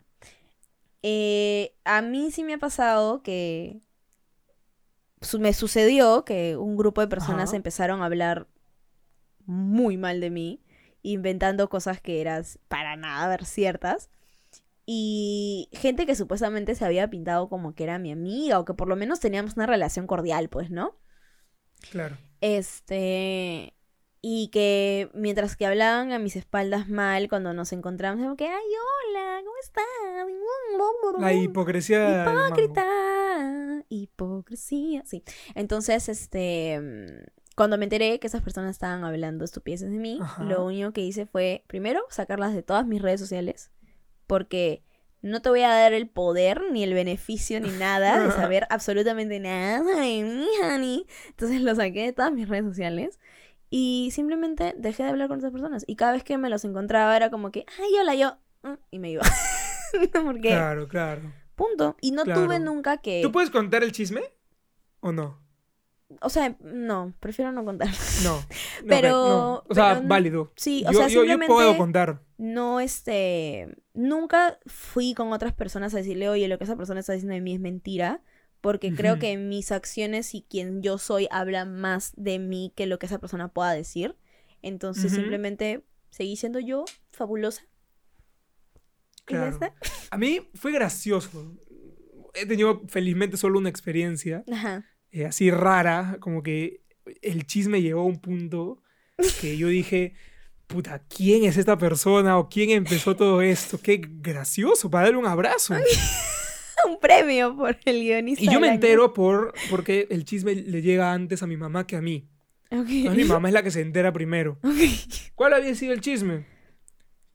eh, 1.03 1.73
a 1.83 2.01
mí 2.01 2.31
sí 2.31 2.43
me 2.43 2.53
ha 2.53 2.57
pasado 2.57 3.21
que 3.21 3.81
su- 5.21 5.39
me 5.39 5.53
sucedió 5.53 6.25
que 6.25 6.57
un 6.57 6.77
grupo 6.77 7.01
de 7.01 7.07
personas 7.07 7.49
Ajá. 7.49 7.57
empezaron 7.57 8.01
a 8.01 8.05
hablar 8.05 8.47
muy 9.45 9.97
mal 9.97 10.19
de 10.21 10.29
mí, 10.29 10.61
inventando 11.03 11.69
cosas 11.69 12.01
que 12.01 12.21
eran 12.21 12.43
para 12.67 12.95
nada 12.95 13.27
ver 13.29 13.45
ciertas. 13.45 14.09
Y 14.85 15.69
gente 15.73 16.05
que 16.05 16.15
supuestamente 16.15 16.75
se 16.75 16.85
había 16.85 17.09
pintado 17.09 17.49
como 17.49 17.75
que 17.75 17.83
era 17.83 17.99
mi 17.99 18.11
amiga 18.11 18.59
o 18.59 18.65
que 18.65 18.73
por 18.73 18.87
lo 18.87 18.95
menos 18.95 19.19
teníamos 19.19 19.55
una 19.55 19.65
relación 19.65 20.07
cordial, 20.07 20.49
pues, 20.49 20.69
¿no? 20.71 20.97
Claro. 21.91 22.17
Este. 22.41 23.73
Y 24.21 24.49
que 24.49 25.09
mientras 25.13 25.55
que 25.55 25.65
hablaban 25.65 26.11
a 26.11 26.19
mis 26.19 26.35
espaldas 26.35 26.89
mal 26.89 27.29
cuando 27.29 27.53
nos 27.53 27.71
encontramos, 27.71 28.23
como 28.23 28.35
que, 28.35 28.47
ay, 28.47 28.63
hola, 29.09 29.41
¿cómo 29.43 29.55
estás? 29.61 29.83
La 31.19 31.33
hipocresía. 31.33 32.23
Hipócrita. 32.23 33.83
Hipocresía. 33.89 35.03
Sí. 35.05 35.23
Entonces, 35.55 36.09
este. 36.09 36.79
mm, 36.79 37.25
Cuando 37.55 37.77
me 37.77 37.85
enteré 37.85 38.19
que 38.19 38.27
esas 38.27 38.41
personas 38.41 38.71
estaban 38.71 39.03
hablando 39.03 39.45
estupideces 39.45 39.89
de 39.91 39.97
mí, 39.97 40.19
Ajá. 40.21 40.43
lo 40.43 40.65
único 40.65 40.91
que 40.93 41.01
hice 41.01 41.25
fue, 41.25 41.63
primero, 41.67 42.01
sacarlas 42.09 42.53
de 42.53 42.63
todas 42.63 42.85
mis 42.85 43.01
redes 43.01 43.19
sociales. 43.19 43.71
Porque 44.27 44.83
no 45.21 45.41
te 45.41 45.49
voy 45.49 45.61
a 45.61 45.69
dar 45.69 45.93
el 45.93 46.07
poder, 46.07 46.61
ni 46.71 46.83
el 46.83 46.93
beneficio, 46.93 47.59
ni 47.59 47.69
nada 47.69 48.19
de 48.19 48.31
saber 48.51 48.67
absolutamente 48.69 49.39
nada 49.39 49.81
de 49.83 50.23
mí, 50.23 50.47
honey. 50.63 51.05
Entonces 51.29 51.61
lo 51.61 51.73
saqué 51.75 52.03
de 52.05 52.13
todas 52.13 52.31
mis 52.31 52.47
redes 52.47 52.65
sociales. 52.65 53.19
Y 53.69 54.09
simplemente 54.13 54.73
dejé 54.77 55.03
de 55.03 55.09
hablar 55.09 55.27
con 55.27 55.39
esas 55.39 55.51
personas. 55.51 55.83
Y 55.87 55.95
cada 55.95 56.13
vez 56.13 56.23
que 56.23 56.37
me 56.37 56.49
los 56.49 56.63
encontraba 56.65 57.15
era 57.15 57.29
como 57.29 57.51
que, 57.51 57.65
ay, 57.79 57.91
hola, 57.99 58.15
yo. 58.15 58.37
mm, 58.63 58.77
Y 58.91 58.99
me 58.99 59.11
iba. 59.11 59.23
Porque, 60.25 60.49
Claro, 60.49 60.87
claro. 60.87 61.33
punto. 61.55 61.95
Y 62.01 62.11
no 62.11 62.23
Claro. 62.23 62.43
tuve 62.45 62.59
nunca 62.59 62.97
que. 62.97 63.21
¿Tú 63.21 63.31
puedes 63.31 63.49
contar 63.49 63.83
el 63.83 63.91
chisme? 63.91 64.21
¿O 64.99 65.11
no? 65.11 65.39
O 66.21 66.29
sea, 66.29 66.55
no, 66.61 67.13
prefiero 67.19 67.51
no 67.51 67.65
contar. 67.65 67.89
No. 68.23 68.37
no, 68.83 68.87
Pero- 68.87 69.11
no. 69.27 69.63
O 69.67 69.73
sea, 69.75 69.95
pero 69.95 70.07
válido. 70.07 70.51
Sí, 70.55 70.83
o 70.87 70.91
yo, 70.91 70.99
sea, 70.99 71.07
yo- 71.09 71.23
puedo 71.47 71.75
contar. 71.77 72.21
no, 72.37 72.79
este, 72.79 73.75
nunca 73.93 74.57
fui 74.65 75.13
con 75.13 75.33
otras 75.33 75.53
personas 75.53 75.93
a 75.93 75.97
decirle, 75.97 76.29
oye, 76.29 76.47
lo 76.47 76.57
que 76.57 76.63
esa 76.63 76.77
persona 76.77 77.01
está 77.01 77.11
diciendo 77.13 77.33
de 77.33 77.41
mí 77.41 77.53
es 77.53 77.59
mentira, 77.59 78.21
porque 78.61 78.93
creo 78.93 79.19
que 79.19 79.37
mis 79.37 79.71
acciones 79.71 80.33
y 80.33 80.41
quien 80.41 80.81
yo 80.81 80.97
soy 80.97 81.27
habla 81.31 81.65
más 81.65 82.13
de 82.15 82.39
mí 82.39 82.73
que 82.75 82.85
lo 82.85 82.99
que 82.99 83.05
esa 83.05 83.19
persona 83.19 83.49
pueda 83.49 83.71
decir. 83.71 84.15
Entonces, 84.61 85.11
simplemente 85.11 85.85
seguí 86.09 86.35
siendo 86.35 86.59
yo, 86.59 86.85
fabulosa. 87.11 87.63
Claro. 89.25 89.59
A 90.09 90.17
mí 90.17 90.49
fue 90.53 90.71
gracioso. 90.71 91.55
He 92.33 92.45
tenido 92.45 92.81
felizmente 92.87 93.37
solo 93.37 93.59
una 93.59 93.69
experiencia 93.69 94.43
Ajá. 94.51 94.85
eh, 95.11 95.25
así 95.25 95.51
rara, 95.51 96.17
como 96.19 96.43
que 96.43 96.81
el 97.21 97.45
chisme 97.45 97.81
llegó 97.81 98.01
a 98.01 98.05
un 98.05 98.19
punto 98.19 98.81
que 99.41 99.57
yo 99.57 99.67
dije, 99.67 100.13
puta, 100.67 101.03
¿quién 101.07 101.45
es 101.45 101.57
esta 101.57 101.77
persona 101.77 102.37
o 102.37 102.49
quién 102.49 102.69
empezó 102.69 103.15
todo 103.15 103.41
esto? 103.41 103.79
Qué 103.79 104.01
gracioso, 104.03 104.89
para 104.89 105.05
darle 105.05 105.19
un 105.19 105.27
abrazo. 105.27 105.75
Un 106.87 106.99
premio 106.99 107.55
por 107.55 107.77
el 107.85 108.01
guionista. 108.01 108.43
Y 108.43 108.49
yo 108.49 108.59
me 108.59 108.69
entero 108.69 109.13
por, 109.13 109.53
porque 109.69 110.07
el 110.09 110.25
chisme 110.25 110.55
le 110.55 110.81
llega 110.81 111.13
antes 111.13 111.43
a 111.43 111.47
mi 111.47 111.57
mamá 111.57 111.87
que 111.87 111.95
a 111.95 112.01
mí. 112.01 112.29
Entonces, 112.69 113.15
mi 113.15 113.23
mamá 113.23 113.47
es 113.47 113.53
la 113.53 113.63
que 113.63 113.71
se 113.71 113.81
entera 113.81 114.11
primero. 114.11 114.59
¿Cuál 115.35 115.53
había 115.53 115.73
sido 115.75 115.93
el 115.93 116.01
chisme? 116.01 116.45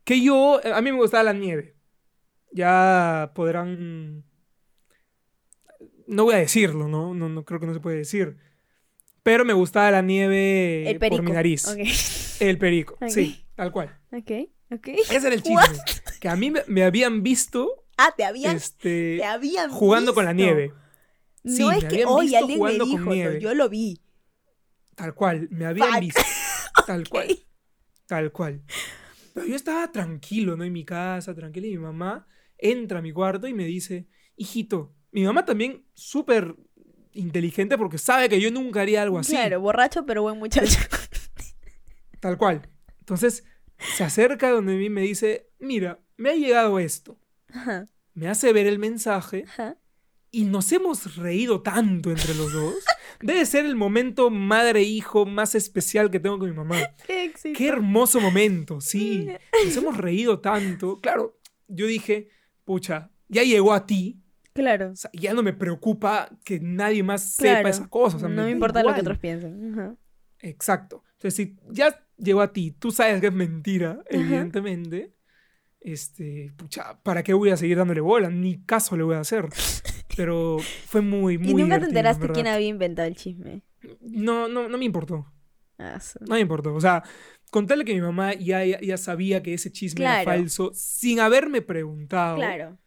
Que 0.05 0.21
yo, 0.21 0.61
a 0.65 0.81
mí 0.83 0.93
me 0.93 0.99
gustaba 0.99 1.23
la 1.23 1.33
nieve. 1.33 1.77
Ya 2.53 3.33
podrán... 3.35 4.25
No 6.07 6.25
voy 6.25 6.35
a 6.35 6.39
decirlo, 6.39 6.89
¿no? 6.89 7.15
No, 7.15 7.29
no 7.29 7.45
creo 7.45 7.61
que 7.61 7.67
no 7.67 7.73
se 7.73 7.81
puede 7.81 7.97
decir. 7.97 8.37
Pero 9.23 9.45
me 9.45 9.53
gustaba 9.53 9.91
la 9.91 10.03
nieve 10.03 10.91
El 10.91 10.99
perico. 10.99 11.17
por 11.23 11.25
mi 11.25 11.33
nariz. 11.33 12.41
El 12.41 12.59
perico, 12.59 12.99
sí, 13.09 13.45
tal 13.55 13.73
cual. 13.73 13.99
Ok. 14.11 14.31
Ok. 14.73 14.89
Ese 14.89 15.27
era 15.27 15.35
el 15.35 15.43
chisme. 15.43 15.63
Que 16.21 16.29
a 16.29 16.37
mí 16.37 16.51
me, 16.51 16.63
me 16.67 16.83
habían 16.83 17.23
visto 17.23 17.82
Ah, 17.97 18.13
te 18.17 18.25
habían, 18.25 18.57
este, 18.57 19.19
te 19.19 19.25
habían 19.25 19.71
jugando 19.71 20.15
con 20.15 20.25
la 20.25 20.33
nieve. 20.33 20.73
No 21.43 21.57
Sí, 21.57 21.69
es 21.77 21.85
que 21.85 22.05
hoy 22.07 22.35
alguien 22.35 22.61
me 22.61 22.73
dijo, 22.73 22.99
no, 22.99 23.39
yo 23.39 23.55
lo 23.55 23.69
vi. 23.69 24.01
Tal 24.95 25.15
cual, 25.15 25.49
me 25.51 25.67
habían 25.67 25.91
Fuck. 25.91 26.01
visto. 26.01 26.23
Tal 26.87 27.09
cual. 27.09 27.39
Tal 28.07 28.33
cual. 28.33 28.63
Pero 29.35 29.47
yo 29.47 29.57
estaba 29.57 29.91
tranquilo, 29.91 30.57
¿no? 30.57 30.65
En 30.65 30.73
mi 30.73 30.85
casa, 30.85 31.35
tranquilo, 31.35 31.67
y 31.67 31.71
mi 31.71 31.79
mamá 31.79 32.27
entra 32.59 32.99
a 32.99 33.03
mi 33.03 33.13
cuarto 33.13 33.49
y 33.49 33.55
me 33.55 33.65
dice, 33.65 34.07
hijito, 34.37 34.95
mi 35.11 35.25
mamá 35.25 35.45
también 35.45 35.85
súper 35.95 36.55
inteligente 37.13 37.77
porque 37.77 37.99
sabe 37.99 38.29
que 38.29 38.41
yo 38.41 38.51
nunca 38.51 38.83
haría 38.83 39.03
algo 39.03 39.19
así. 39.19 39.33
Claro, 39.33 39.61
borracho 39.61 40.07
pero 40.07 40.23
buen 40.23 40.39
muchacho. 40.39 40.79
Tal 42.21 42.39
cual. 42.39 42.69
Entonces, 43.01 43.45
se 43.97 44.05
acerca 44.05 44.51
donde 44.51 44.77
mí 44.77 44.87
y 44.87 44.91
me 44.91 45.03
dice, 45.03 45.51
mira, 45.59 46.01
me 46.17 46.31
ha 46.31 46.35
llegado 46.35 46.79
esto. 46.79 47.19
Ajá, 47.53 47.89
Me 48.15 48.29
hace 48.29 48.53
ver 48.53 48.67
el 48.67 48.79
mensaje 48.79 49.45
ajá. 49.47 49.77
y 50.31 50.45
nos 50.45 50.71
hemos 50.73 51.17
reído 51.17 51.63
tanto 51.63 52.11
entre 52.11 52.35
los 52.35 52.53
dos. 52.53 52.75
Debe 53.21 53.45
ser 53.47 53.67
el 53.67 53.77
momento 53.77 54.31
madre-hijo 54.31 55.27
más 55.27 55.55
especial 55.55 56.11
que 56.11 56.19
tengo 56.21 56.39
con 56.39 56.51
mi 56.51 56.57
mamá. 56.57 56.77
Qué 57.07 57.25
éxito. 57.25 57.57
Qué 57.57 57.69
hermoso 57.69 58.21
momento, 58.21 58.81
sí. 58.81 59.29
Nos 59.65 59.77
hemos 59.77 59.97
reído 59.97 60.41
tanto. 60.41 61.01
Claro, 61.01 61.39
yo 61.69 61.87
dije, 61.87 62.29
pucha, 62.65 63.11
ya 63.29 63.43
llegó 63.43 63.73
a 63.73 63.87
ti. 63.87 64.19
Claro. 64.53 64.91
O 64.91 64.97
sea, 64.97 65.11
ya 65.15 65.33
no 65.33 65.43
me 65.43 65.53
preocupa 65.53 66.29
que 66.45 66.61
nadie 66.61 67.03
más 67.03 67.35
sepa 67.35 67.71
esas 67.71 67.89
cosas. 67.89 68.17
o 68.17 68.27
sea, 68.27 68.29
no 68.29 68.45
me 68.45 68.51
importa 68.51 68.83
lo 68.83 68.93
que 68.95 69.01
otros 69.01 69.19
piensen. 69.19 69.73
Ajá. 69.73 69.97
Exacto. 70.41 71.05
Entonces, 71.13 71.35
si 71.35 71.57
ya 71.71 72.05
llegó 72.19 72.41
a 72.41 72.53
ti, 72.53 72.73
tú 72.73 72.91
sabes 72.91 73.21
que 73.21 73.29
es 73.29 73.33
mentira, 73.33 74.03
evidentemente. 74.09 75.13
Este, 75.85 76.53
pucha, 76.57 76.99
¿para 77.03 77.23
qué 77.23 77.33
voy 77.35 77.51
a 77.51 77.57
seguir 77.57 77.77
dándole 77.77 78.01
bola? 78.01 78.31
Ni 78.31 78.63
caso 78.65 78.97
le 78.97 79.03
voy 79.03 79.17
a 79.17 79.21
hacer. 79.21 79.49
Pero 80.17 80.59
fue 80.87 81.01
muy, 81.01 81.39
muy 81.39 81.51
y 81.51 81.55
nunca 81.55 81.79
te 81.79 81.85
en 81.85 81.91
enteraste 81.91 82.29
quién 82.31 82.47
había 82.47 82.69
inventado 82.69 83.09
el 83.09 83.17
chisme. 83.17 83.63
No, 84.01 84.47
no, 84.49 84.69
no 84.69 84.79
me 84.79 84.85
importó. 84.85 85.27
Ah, 85.79 85.99
No 86.21 86.35
me 86.35 86.41
importó. 86.41 86.75
O 86.75 86.81
sea, 86.81 87.03
contarle 87.51 87.85
que 87.85 87.95
mi 87.95 88.01
mamá 88.01 88.35
ya, 88.35 88.65
ya, 88.65 88.97
sabía 88.97 89.43
que 89.43 89.55
ese 89.55 89.73
chisme 89.73 89.97
Claro. 90.03 90.23
era 90.31 90.39
falso 90.39 90.71
sin 90.75 91.19
haberme 91.19 91.63
preguntado. 91.63 92.37
Claro. 92.37 92.79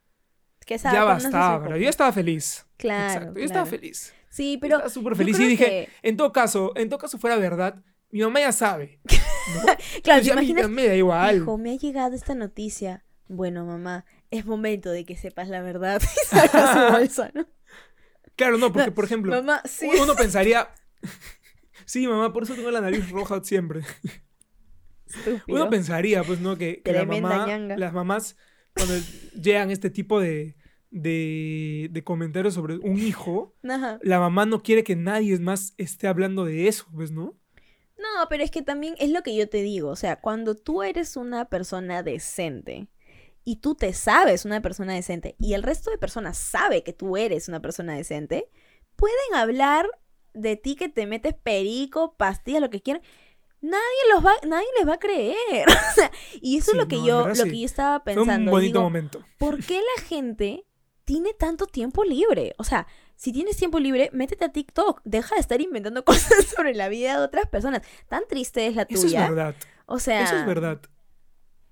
Que 0.66 0.78
Ya 0.78 1.04
bastaba, 1.04 1.64
pero 1.64 1.78
yo 1.78 1.90
estaba 1.90 2.12
feliz. 2.14 2.66
Claro. 2.78 3.14
Exacto, 3.14 3.40
yo 3.40 3.46
estaba 3.46 3.66
feliz. 3.66 4.14
Sí, 4.30 4.58
pero. 4.60 4.78
Estaba 4.78 4.90
súper 4.90 5.16
feliz 5.16 5.40
y 5.40 5.48
dije, 5.48 5.66
que- 5.66 5.90
en 6.08 6.18
todo 6.18 6.32
caso, 6.32 6.74
en 6.76 6.90
todo 6.90 7.00
caso 7.00 7.18
fuera 7.18 7.38
verdad, 7.38 7.84
mi 8.12 8.22
mamá 8.22 8.40
ya 8.40 8.52
sabe. 8.52 9.00
¿no? 9.04 9.12
Claro, 10.04 10.22
Pues 10.22 10.22
¿te 10.22 10.24
ya 10.24 10.34
a 10.34 10.36
mí 10.38 10.50
imaginas? 10.50 10.70
me 10.70 10.88
da 10.88 10.96
igual. 10.96 11.38
Hijo, 11.38 11.58
me 11.58 11.72
ha 11.72 11.76
llegado 11.78 12.16
esta 12.16 12.34
noticia. 12.36 13.06
Bueno, 13.28 13.66
mamá, 13.66 14.06
es 14.32 14.46
momento 14.46 14.90
de 14.92 15.06
que 15.06 15.16
sepas 15.18 15.50
la 15.50 15.62
verdad. 15.62 16.02
Y 16.02 16.26
saca 16.28 16.74
su 16.88 16.94
bolsa, 16.94 17.32
¿no? 17.34 17.48
Claro, 18.36 18.58
no, 18.58 18.72
porque 18.74 18.88
No, 18.90 18.94
por 18.96 19.06
ejemplo, 19.06 19.32
Mamá, 19.32 19.62
sí. 19.66 19.88
uno 20.02 20.16
pensaría, 20.18 20.70
sí, 21.86 22.08
mamá, 22.08 22.34
por 22.34 22.44
eso 22.44 22.54
tengo 22.56 22.72
la 22.72 22.82
nariz 22.82 23.10
roja 23.12 23.42
siempre. 23.44 23.82
Estúpido. 25.08 25.44
Uno 25.48 25.70
pensaría, 25.70 26.24
pues, 26.24 26.40
¿no? 26.40 26.58
Que, 26.58 26.82
que 26.82 26.92
la 26.92 27.06
mamá, 27.06 27.48
las 27.78 27.94
mamás, 27.94 28.36
cuando 28.76 28.96
llegan 29.40 29.70
este 29.72 29.90
tipo 29.90 30.20
de, 30.20 30.56
de, 30.90 31.88
de 31.92 32.04
comentarios 32.04 32.54
sobre 32.56 32.78
un 32.78 32.98
hijo, 33.00 33.56
Ajá. 33.68 34.00
la 34.02 34.20
mamá 34.20 34.46
no 34.46 34.62
quiere 34.64 34.84
que 34.84 34.96
nadie 34.96 35.38
más 35.40 35.74
esté 35.78 36.08
hablando 36.08 36.44
de 36.46 36.68
eso, 36.68 36.86
pues, 36.94 37.12
¿no? 37.12 37.38
No, 37.98 38.28
pero 38.30 38.44
es 38.44 38.52
que 38.52 38.62
también 38.62 38.96
es 39.00 39.10
lo 39.12 39.24
que 39.24 39.36
yo 39.36 39.48
te 39.50 39.62
digo. 39.62 39.90
O 39.90 39.96
sea, 39.96 40.20
cuando 40.22 40.56
tú 40.56 40.84
eres 40.84 41.16
una 41.18 41.46
persona 41.46 42.04
decente 42.04 42.88
y 43.44 43.58
tú 43.58 43.76
te 43.76 43.94
sabes 43.94 44.46
una 44.46 44.62
persona 44.62 44.94
decente 44.94 45.36
y 45.40 45.54
el 45.54 45.64
resto 45.64 45.92
de 45.92 45.98
personas 45.98 46.38
sabe 46.38 46.84
que 46.84 46.94
tú 46.94 47.18
eres 47.18 47.48
una 47.48 47.62
persona 47.62 47.96
decente, 47.96 48.50
pueden 48.96 49.36
hablar 49.36 49.88
de 50.34 50.58
ti 50.58 50.76
que 50.76 50.90
te 50.90 51.06
metes 51.08 51.34
perico, 51.36 52.16
pastillas, 52.18 52.62
lo 52.62 52.70
que 52.70 52.82
quieran. 52.82 53.02
Nadie 53.62 53.82
los 54.14 54.26
va, 54.26 54.34
nadie 54.48 54.68
les 54.78 54.88
va 54.88 54.96
a 54.96 55.00
creer. 55.00 55.36
Y 56.42 56.58
eso 56.58 56.72
Sí, 56.72 56.78
es 56.78 56.78
lo 56.78 56.88
que 56.88 56.98
no, 56.98 57.06
yo, 57.06 57.28
lo 57.30 57.36
sí. 57.36 57.50
que 57.50 57.60
yo 57.62 57.66
estaba 57.66 58.02
Fue 58.14 58.16
pensando. 58.16 58.52
un 58.52 58.52
bonito 58.52 58.80
Digo, 58.80 58.82
momento. 58.82 59.24
¿por 59.38 59.64
qué 59.64 59.80
la 59.98 60.04
gente 60.04 60.66
tiene 61.06 61.34
tanto 61.34 61.66
tiempo 61.68 62.04
libre? 62.04 62.54
O 62.58 62.64
sea, 62.64 62.88
si 63.16 63.32
tienes 63.32 63.58
tiempo 63.58 63.80
libre, 63.80 64.10
métete 64.14 64.46
a 64.46 64.50
TikTok. 64.52 65.02
Deja 65.06 65.36
de 65.36 65.42
estar 65.42 65.62
inventando 65.62 66.04
cosas 66.06 66.46
sobre 66.46 66.74
la 66.76 66.90
vida 66.90 67.18
de 67.20 67.24
otras 67.26 67.48
personas. 67.48 67.82
Tan 68.08 68.24
triste 68.28 68.68
es 68.68 68.76
la 68.76 68.84
Eso 68.84 68.96
es 68.96 69.02
tuya. 69.14 69.30
verdad. 69.30 69.56
O 69.86 70.00
sea, 70.00 70.24
Eso 70.24 70.36
es 70.38 70.46
verdad. 70.46 70.82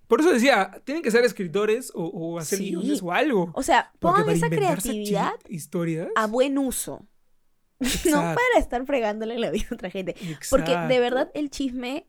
Por 0.07 0.19
eso 0.19 0.31
decía, 0.31 0.81
tienen 0.83 1.01
que 1.01 1.09
ser 1.11 1.23
escritores 1.23 1.91
o, 1.95 2.05
o 2.05 2.37
hacer 2.37 2.59
Sí. 2.59 2.69
guiones 2.69 3.01
o 3.01 3.11
algo. 3.11 3.51
O 3.55 3.63
sea, 3.63 3.91
pongan 3.99 4.29
esa 4.29 4.49
creatividad 4.49 5.33
historias. 5.49 6.09
a 6.15 6.27
buen 6.27 6.57
uso. 6.57 7.07
No 8.09 8.19
para 8.21 8.59
estar 8.59 8.85
fregándole 8.85 9.37
la 9.39 9.49
vida 9.49 9.65
a 9.71 9.73
otra 9.75 9.89
gente. 9.89 10.15
Porque 10.49 10.75
de 10.77 10.99
verdad 10.99 11.31
el 11.33 11.49
chisme, 11.49 12.07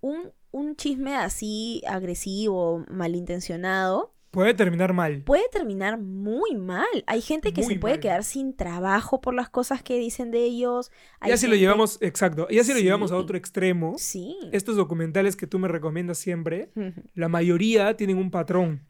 un, 0.00 0.32
un 0.50 0.74
chisme 0.76 1.14
así 1.14 1.82
agresivo, 1.86 2.84
malintencionado, 2.88 4.14
Puede 4.32 4.54
terminar 4.54 4.92
mal. 4.94 5.22
puede 5.22 5.44
terminar 5.52 5.98
muy 6.00 6.56
mal. 6.56 6.86
Hay 7.06 7.20
gente 7.20 7.52
que 7.52 7.62
Muy 7.62 7.74
se 7.74 7.78
puede 7.80 7.94
mal. 7.94 8.00
quedar 8.00 8.24
sin 8.24 8.56
trabajo 8.56 9.20
por 9.20 9.34
las 9.34 9.50
cosas 9.50 9.82
que 9.82 9.98
dicen 9.98 10.30
de 10.30 10.42
ellos. 10.44 10.90
Hay 11.20 11.30
Ya 11.30 11.36
si 11.36 11.46
lo 11.46 11.54
llevamos, 11.54 11.98
exacto, 12.00 12.48
ya 12.50 12.64
si 12.64 12.72
lo 12.72 12.80
llevamos 12.80 13.12
a 13.12 13.16
otro 13.16 13.36
extremo, 13.36 13.94
Sí. 13.98 14.34
estos 14.50 14.74
documentales 14.76 15.36
que 15.36 15.46
tú 15.46 15.58
me 15.58 15.68
recomiendas 15.68 16.16
siempre, 16.18 16.70
la 17.14 17.28
mayoría 17.28 17.94
tienen 17.96 18.16
un 18.16 18.30
patrón, 18.30 18.80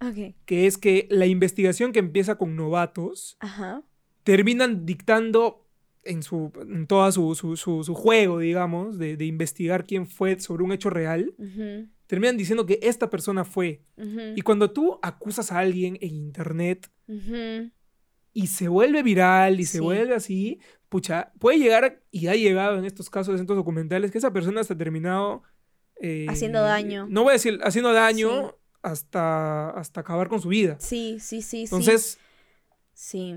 Ok. 0.00 0.34
que 0.44 0.66
es 0.66 0.76
que 0.76 1.08
la 1.10 1.24
investigación 1.26 1.92
que 1.92 1.98
empieza 1.98 2.36
con 2.36 2.54
novatos 2.54 3.38
Ajá. 3.40 3.82
terminan 4.24 4.84
dictando 4.84 5.66
en, 6.04 6.22
su, 6.22 6.52
en 6.68 6.86
todo 6.86 7.10
su, 7.12 7.34
su, 7.34 7.56
su- 7.56 7.82
su 7.84 7.94
juego, 7.94 8.40
digamos, 8.40 8.98
de, 8.98 9.16
de 9.16 9.24
investigar 9.24 9.86
quién 9.86 10.06
fue 10.06 10.38
sobre 10.40 10.64
un 10.64 10.72
hecho 10.72 10.90
real, 10.90 11.32
Ujú, 11.38 11.88
terminan 12.12 12.36
diciendo 12.36 12.66
que 12.66 12.78
esta 12.82 13.08
persona 13.08 13.42
fue. 13.42 13.86
Y 14.36 14.42
cuando 14.42 14.70
tú 14.70 14.98
acusas 15.00 15.50
a 15.50 15.58
alguien 15.60 15.96
en 16.02 16.14
internet 16.14 16.90
y 18.34 18.46
se 18.48 18.68
vuelve 18.68 19.02
viral 19.02 19.60
y 19.60 19.64
se 19.64 19.78
Sí. 19.78 19.82
vuelve 19.82 20.14
así, 20.14 20.60
pucha, 20.90 21.32
puede 21.38 21.58
llegar, 21.58 22.02
y 22.10 22.26
ha 22.26 22.34
llegado 22.34 22.76
en 22.78 22.84
estos 22.84 23.08
casos, 23.08 23.34
en 23.36 23.40
estos 23.40 23.56
documentales, 23.56 24.10
que 24.10 24.18
esa 24.18 24.30
persona 24.30 24.60
hasta 24.60 24.74
ha 24.74 24.76
terminado... 24.76 25.42
eh, 26.02 26.26
Haciendo 26.28 26.60
daño. 26.60 27.06
No 27.08 27.22
voy 27.22 27.30
a 27.30 27.32
decir 27.34 27.58
haciendo 27.62 27.94
daño 27.94 28.28
Sí. 28.50 28.54
hasta, 28.82 29.70
hasta 29.70 30.00
acabar 30.02 30.28
con 30.28 30.40
su 30.42 30.48
vida. 30.48 30.76
Sí, 30.80 31.16
sí, 31.18 31.40
sí, 31.40 31.66
sí. 31.66 31.74
Entonces, 31.74 32.18
Sí. 32.92 33.36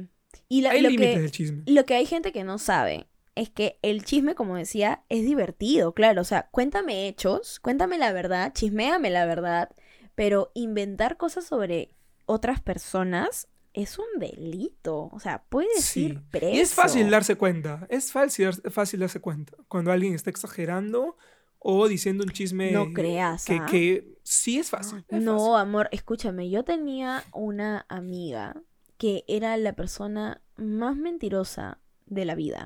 Y 0.50 0.62
la- 0.62 0.72
hay 0.72 0.82
límites 0.82 1.22
del 1.22 1.32
chisme. 1.32 1.64
lo 1.66 1.86
que 1.86 1.94
hay 1.96 2.06
gente 2.06 2.34
que 2.34 2.44
no 2.44 2.58
sabe 2.58 3.08
es 3.36 3.50
que 3.50 3.80
el 3.82 4.04
chisme, 4.06 4.34
como 4.36 4.56
decía, 4.56 5.04
es 5.10 5.24
divertido, 5.24 5.94
claro. 5.94 6.22
O 6.22 6.26
sea, 6.26 6.48
cuéntame 6.52 7.08
hechos, 7.08 7.60
cuéntame 7.60 7.98
la 7.98 8.12
verdad, 8.14 8.54
chisméame 8.54 9.10
la 9.10 9.26
verdad, 9.26 9.70
pero 10.16 10.52
inventar 10.54 11.18
cosas 11.18 11.46
sobre 11.46 11.92
otras 12.26 12.62
personas 12.62 13.48
es 13.74 14.00
un 14.00 14.06
delito. 14.20 15.10
O 15.12 15.20
sea, 15.20 15.44
puedes 15.50 15.84
Sí. 15.84 16.06
ir 16.06 16.22
preso. 16.32 16.56
Y 16.56 16.60
es 16.62 16.74
fácil 16.74 17.10
darse 17.10 17.36
cuenta, 17.36 17.86
es 17.90 18.12
fácil, 18.14 18.54
fácil 18.72 19.02
darse 19.02 19.20
cuenta 19.20 19.54
cuando 19.68 19.92
alguien 19.92 20.14
está 20.14 20.30
exagerando 20.30 21.18
o 21.60 21.88
diciendo 21.88 22.24
un 22.24 22.30
chisme 22.32 22.72
No 22.72 22.94
creas, 22.94 23.44
que, 23.46 23.56
¿ah? 23.56 23.66
que 23.70 24.18
sí 24.24 24.60
es 24.60 24.70
fácil. 24.70 25.04
es 25.10 25.22
No, 25.22 25.38
fácil. 25.38 25.56
amor, 25.62 25.90
escúchame, 25.92 26.50
yo 26.50 26.64
tenía 26.64 27.24
una 27.34 27.86
amiga 27.90 28.56
que 28.98 29.26
era 29.28 29.58
la 29.58 29.74
persona 29.74 30.42
más 30.56 30.96
mentirosa 30.96 31.80
de 32.06 32.26
la 32.26 32.36
vida. 32.36 32.66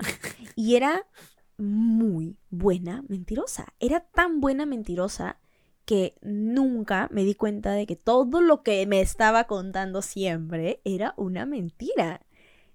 Y 0.56 0.76
era 0.76 1.06
muy 1.56 2.36
buena 2.50 3.02
mentirosa. 3.08 3.74
Era 3.78 4.00
tan 4.00 4.40
buena 4.40 4.66
mentirosa 4.66 5.38
que 5.84 6.14
nunca 6.22 7.08
me 7.10 7.24
di 7.24 7.34
cuenta 7.34 7.72
de 7.72 7.86
que 7.86 7.96
todo 7.96 8.40
lo 8.40 8.62
que 8.62 8.86
me 8.86 9.00
estaba 9.00 9.44
contando 9.44 10.02
siempre 10.02 10.80
era 10.84 11.14
una 11.16 11.46
mentira. 11.46 12.20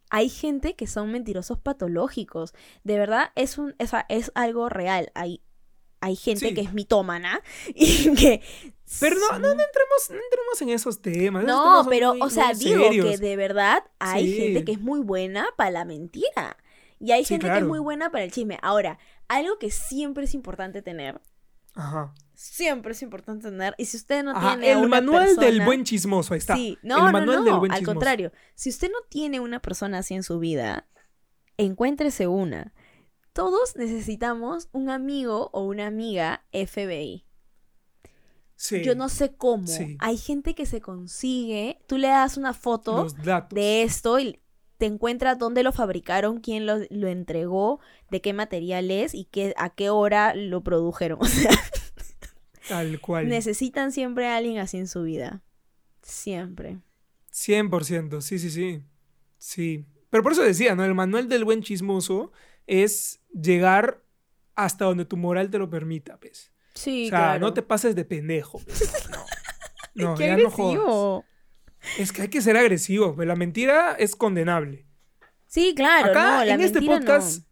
Hay 0.09 0.29
gente 0.29 0.75
que 0.75 0.87
son 0.87 1.11
mentirosos 1.11 1.59
patológicos. 1.59 2.53
De 2.83 2.97
verdad, 2.97 3.31
es, 3.35 3.57
un, 3.57 3.75
es, 3.79 3.91
es 4.09 4.31
algo 4.35 4.69
real. 4.69 5.11
Hay, 5.15 5.41
hay 6.05 6.15
gente 6.15 6.49
Sí. 6.49 6.53
que 6.53 6.61
es 6.61 6.73
mitómana 6.73 7.41
y 7.75 8.13
que... 8.15 8.41
Pero 8.99 9.15
no, 9.17 9.39
no, 9.39 9.47
entremos, 9.51 10.09
no 10.09 10.15
entremos 10.15 10.61
en 10.61 10.69
esos 10.69 11.01
temas. 11.01 11.43
esos 11.43 11.55
no, 11.55 11.85
pero, 11.89 12.11
muy- 12.13 12.21
o 12.21 12.29
sea, 12.29 12.53
digo 12.53 12.89
que 12.91 13.17
de 13.17 13.35
verdad 13.35 13.83
hay 13.99 14.27
Sí. 14.31 14.37
gente 14.39 14.63
que 14.63 14.71
es 14.73 14.79
muy 14.79 14.99
buena 14.99 15.47
para 15.57 15.71
la 15.71 15.85
mentira. 15.85 16.57
Y 16.99 17.11
hay 17.11 17.25
Sí, 17.25 17.33
gente 17.33 17.47
que 17.51 17.57
es 17.57 17.65
muy 17.65 17.79
buena 17.79 18.11
para 18.11 18.23
el 18.23 18.31
chisme. 18.31 18.57
Ahora, 18.61 18.99
algo 19.27 19.57
que 19.57 19.71
siempre 19.71 20.25
es 20.25 20.33
importante 20.35 20.81
tener, 20.83 21.19
Ajá. 21.73 22.13
siempre 22.35 22.91
es 22.93 23.01
importante 23.01 23.49
tener, 23.49 23.73
y 23.79 23.85
si 23.85 23.97
usted 23.97 24.23
no 24.23 24.31
Ajá, 24.31 24.51
tiene 24.51 24.71
El 24.73 24.77
una 24.77 24.87
manual 24.87 25.35
del 25.35 25.61
buen 25.61 25.83
chismoso, 25.83 26.33
ahí 26.35 26.37
está. 26.37 26.55
Sí, 26.55 26.77
no, 26.83 27.07
el 27.07 27.11
manual 27.11 27.37
no, 27.39 27.43
del 27.43 27.53
no, 27.53 27.59
buen 27.59 27.71
al 27.71 27.79
chismoso. 27.79 27.95
contrario. 27.95 28.31
Si 28.53 28.69
usted 28.69 28.89
no 28.91 28.99
tiene 29.09 29.39
una 29.39 29.61
persona 29.61 29.97
así 29.97 30.13
en 30.13 30.21
su 30.23 30.37
vida, 30.39 30.87
encuéntrese 31.57 32.27
una. 32.27 32.73
Todos 33.35 33.75
necesitamos 33.75 34.69
un 34.71 34.89
amigo 34.89 35.49
o 35.51 35.65
una 35.65 35.87
amiga 35.87 36.45
FBI. 36.53 37.25
Sí, 38.55 38.81
Yo 38.81 38.95
no 38.95 39.09
sé 39.09 39.35
cómo. 39.35 39.67
Sí. 39.67 39.97
Hay 39.99 40.15
gente 40.15 40.55
que 40.55 40.65
se 40.65 40.79
consigue, 40.79 41.77
tú 41.85 41.97
le 41.97 42.07
das 42.07 42.37
una 42.37 42.53
foto 42.53 43.07
de 43.49 43.83
esto 43.83 44.19
y 44.19 44.39
te 44.77 44.85
encuentras 44.85 45.37
dónde 45.37 45.63
lo 45.63 45.73
fabricaron, 45.73 46.39
quién 46.39 46.65
lo, 46.65 46.77
lo 46.89 47.09
entregó, 47.09 47.81
de 48.09 48.21
qué 48.21 48.31
material 48.31 48.89
es 48.89 49.13
y 49.13 49.25
qué, 49.25 49.53
a 49.57 49.69
qué 49.69 49.89
hora 49.89 50.33
lo 50.33 50.63
produjeron. 50.63 51.19
O 51.21 51.25
sea, 51.25 51.51
Tal 52.69 53.01
cual. 53.01 53.27
necesitan 53.27 53.91
siempre 53.91 54.27
a 54.27 54.37
alguien 54.37 54.59
así 54.59 54.77
en 54.77 54.87
su 54.87 55.03
vida. 55.03 55.43
Siempre. 56.01 56.79
100%, 57.33 58.21
sí, 58.21 58.39
sí, 58.39 58.49
sí. 58.49 58.81
Sí. 59.37 59.85
Pero 60.09 60.23
por 60.23 60.31
eso 60.31 60.41
decía, 60.41 60.73
¿no? 60.73 60.85
El 60.85 60.95
manual 60.95 61.27
del 61.27 61.43
buen 61.43 61.61
chismoso 61.63 62.31
es 62.67 63.19
llegar 63.39 64.01
hasta 64.55 64.85
donde 64.85 65.05
tu 65.05 65.17
moral 65.17 65.49
te 65.49 65.57
lo 65.57 65.69
permita, 65.69 66.17
pues. 66.19 66.51
Sí, 66.73 67.07
o 67.07 67.09
sea, 67.09 67.19
claro. 67.19 67.39
no 67.39 67.53
te 67.53 67.61
pases 67.61 67.95
de 67.95 68.05
pendejo. 68.05 68.59
pues. 68.59 69.07
No, 69.09 69.25
no 70.11 70.15
¡Qué 70.15 70.27
ya 70.27 70.37
no 70.37 70.49
jodas. 70.49 71.23
Es 71.97 72.11
que 72.11 72.23
hay 72.23 72.27
que 72.29 72.41
ser 72.41 72.57
agresivo, 72.57 73.15
pues 73.15 73.27
la 73.27 73.35
mentira 73.35 73.93
es 73.99 74.15
condenable. 74.15 74.85
Sí, 75.47 75.73
claro, 75.75 76.09
Acá, 76.11 76.39
no, 76.39 76.45
la 76.45 76.53
en 76.55 76.61
este 76.61 76.81
podcast, 76.81 77.39
no. 77.39 77.45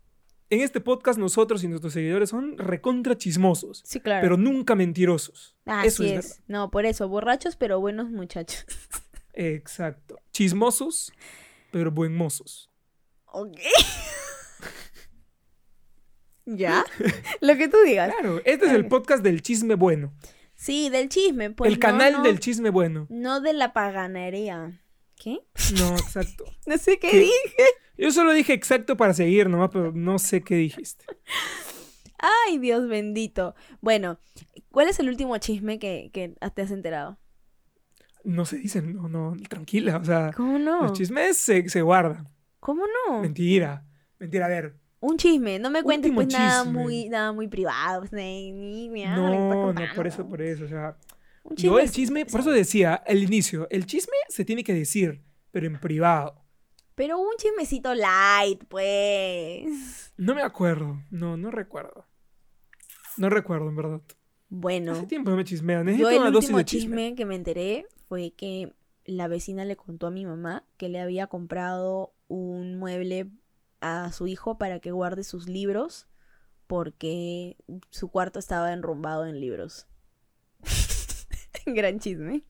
en 0.49 0.61
este 0.61 0.81
podcast 0.81 1.19
nosotros 1.19 1.63
y 1.63 1.67
nuestros 1.67 1.93
seguidores 1.93 2.29
son 2.31 2.57
recontra 2.57 3.15
chismosos, 3.15 3.81
Sí, 3.85 3.99
claro. 3.99 4.21
pero 4.23 4.35
nunca 4.37 4.75
mentirosos. 4.75 5.55
Así 5.65 5.87
eso 5.87 6.03
es, 6.03 6.09
es. 6.09 6.15
verdad. 6.15 6.43
No, 6.47 6.71
por 6.71 6.85
eso, 6.85 7.07
borrachos 7.07 7.55
pero 7.55 7.79
buenos 7.79 8.09
muchachos. 8.09 8.65
Exacto. 9.33 10.19
Chismosos, 10.31 11.13
pero 11.71 11.91
buen 11.91 12.15
mozos. 12.15 12.71
Ok. 13.25 13.57
¿Ya? 16.45 16.85
Lo 17.41 17.57
que 17.57 17.67
tú 17.67 17.77
digas. 17.85 18.13
Claro, 18.13 18.41
este 18.45 18.65
es 18.65 18.71
el 18.73 18.87
podcast 18.87 19.23
del 19.23 19.41
chisme 19.41 19.75
bueno. 19.75 20.13
Sí, 20.55 20.89
del 20.89 21.09
chisme, 21.09 21.51
pues. 21.51 21.69
el 21.69 21.75
no, 21.75 21.79
canal 21.79 22.13
no, 22.13 22.23
del 22.23 22.39
chisme 22.39 22.69
bueno. 22.69 23.07
No 23.09 23.41
de 23.41 23.53
la 23.53 23.73
paganería. 23.73 24.81
¿Qué? 25.15 25.39
No, 25.77 25.89
exacto. 25.97 26.45
No 26.65 26.77
sé 26.77 26.99
qué 26.99 27.09
¿Qué? 27.09 27.19
dije. 27.19 27.63
Yo 27.97 28.11
solo 28.11 28.33
dije 28.33 28.53
exacto 28.53 28.97
para 28.97 29.13
seguir 29.13 29.49
nomás, 29.49 29.69
pero 29.71 29.91
no 29.91 30.19
sé 30.19 30.41
qué 30.41 30.55
dijiste. 30.55 31.05
Ay, 32.47 32.57
Dios 32.57 32.87
bendito. 32.87 33.55
Bueno, 33.81 34.19
¿cuál 34.71 34.87
es 34.87 34.99
el 34.99 35.09
último 35.09 35.37
chisme 35.37 35.79
que, 35.79 36.09
que 36.13 36.35
te 36.55 36.61
has 36.61 36.71
enterado? 36.71 37.19
No 38.23 38.45
se 38.45 38.57
dicen, 38.57 38.93
no, 38.95 39.09
no, 39.09 39.35
tranquila. 39.49 39.97
O 39.97 40.05
sea, 40.05 40.31
¿Cómo 40.35 40.57
no? 40.57 40.83
los 40.83 40.93
chismes 40.93 41.37
se, 41.37 41.67
se 41.67 41.81
guardan. 41.81 42.29
¿Cómo 42.61 42.85
no? 42.87 43.19
Mentira. 43.19 43.85
Mentira, 44.19 44.45
a 44.45 44.49
ver. 44.49 44.82
Un 45.05 45.17
chisme, 45.17 45.59
no 45.59 45.69
me 45.69 45.83
cuentes 45.83 46.13
pues 46.13 46.27
nada 46.31 46.63
muy, 46.63 47.09
nada 47.09 47.33
muy 47.33 47.49
privado. 47.49 48.01
pues, 48.01 48.13
ni- 48.13 48.53
ni- 48.53 49.03
No, 49.05 49.49
no, 49.49 49.61
contando. 49.65 49.93
por 49.95 50.07
eso, 50.07 50.25
por 50.25 50.41
eso. 50.41 50.63
O 50.63 50.67
sea, 50.69 50.95
Un 51.43 51.57
yo 51.57 51.77
el 51.77 51.91
chisme, 51.91 52.25
por 52.25 52.39
eso 52.39 52.51
decía, 52.51 53.03
el 53.05 53.21
inicio, 53.21 53.67
el 53.69 53.85
chisme 53.85 54.13
se 54.29 54.45
tiene 54.45 54.63
que 54.63 54.73
decir, 54.73 55.21
pero 55.51 55.67
en 55.67 55.77
privado. 55.77 56.41
Pero 56.95 57.19
un 57.19 57.35
chismecito 57.37 57.93
light, 57.93 58.63
pues. 58.69 60.13
No 60.15 60.33
me 60.35 60.41
acuerdo, 60.41 61.01
no, 61.11 61.35
no 61.35 61.51
recuerdo. 61.51 62.05
No 63.17 63.29
recuerdo, 63.29 63.67
en 63.69 63.75
verdad. 63.75 64.01
Bueno, 64.47 64.93
Hace 64.93 65.07
tiempo 65.07 65.31
no 65.31 65.35
me 65.37 65.43
chismean. 65.43 65.79
yo 65.81 65.83
Necesito 65.85 66.09
el 66.11 66.17
una 66.19 66.31
dosis 66.31 66.45
último 66.49 66.57
de 66.59 66.65
chisme. 66.65 66.95
chisme 66.97 67.15
que 67.15 67.25
me 67.25 67.35
enteré 67.35 67.87
fue 68.07 68.31
que 68.31 68.71
la 69.03 69.27
vecina 69.27 69.65
le 69.65 69.75
contó 69.75 70.07
a 70.07 70.11
mi 70.11 70.25
mamá 70.25 70.63
que 70.77 70.87
le 70.87 71.01
había 71.01 71.27
comprado 71.27 72.13
un 72.29 72.77
mueble 72.77 73.27
a 73.83 74.11
su 74.11 74.27
hijo 74.27 74.57
para 74.57 74.79
que 74.79 74.91
guarde 74.91 75.23
sus 75.23 75.47
libros 75.47 76.07
porque 76.67 77.57
su 77.89 78.07
cuarto 78.09 78.39
estaba 78.39 78.71
enrumbado 78.73 79.25
en 79.25 79.39
libros. 79.39 79.85
Gran 81.65 81.99
chisme. 81.99 82.43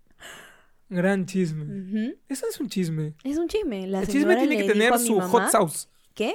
Gran 0.90 1.26
chisme. 1.26 2.16
Eso 2.30 2.46
es 2.48 2.60
un 2.60 2.70
chisme. 2.70 3.16
Es 3.24 3.38
un 3.38 3.48
chisme. 3.48 3.88
La 3.88 4.02
el 4.02 4.08
chisme 4.08 4.36
tiene 4.36 4.58
que 4.58 4.68
tener 4.72 4.98
su 5.00 5.16
mamá- 5.16 5.28
hot 5.30 5.50
sauce. 5.52 5.88
¿Qué? 6.14 6.34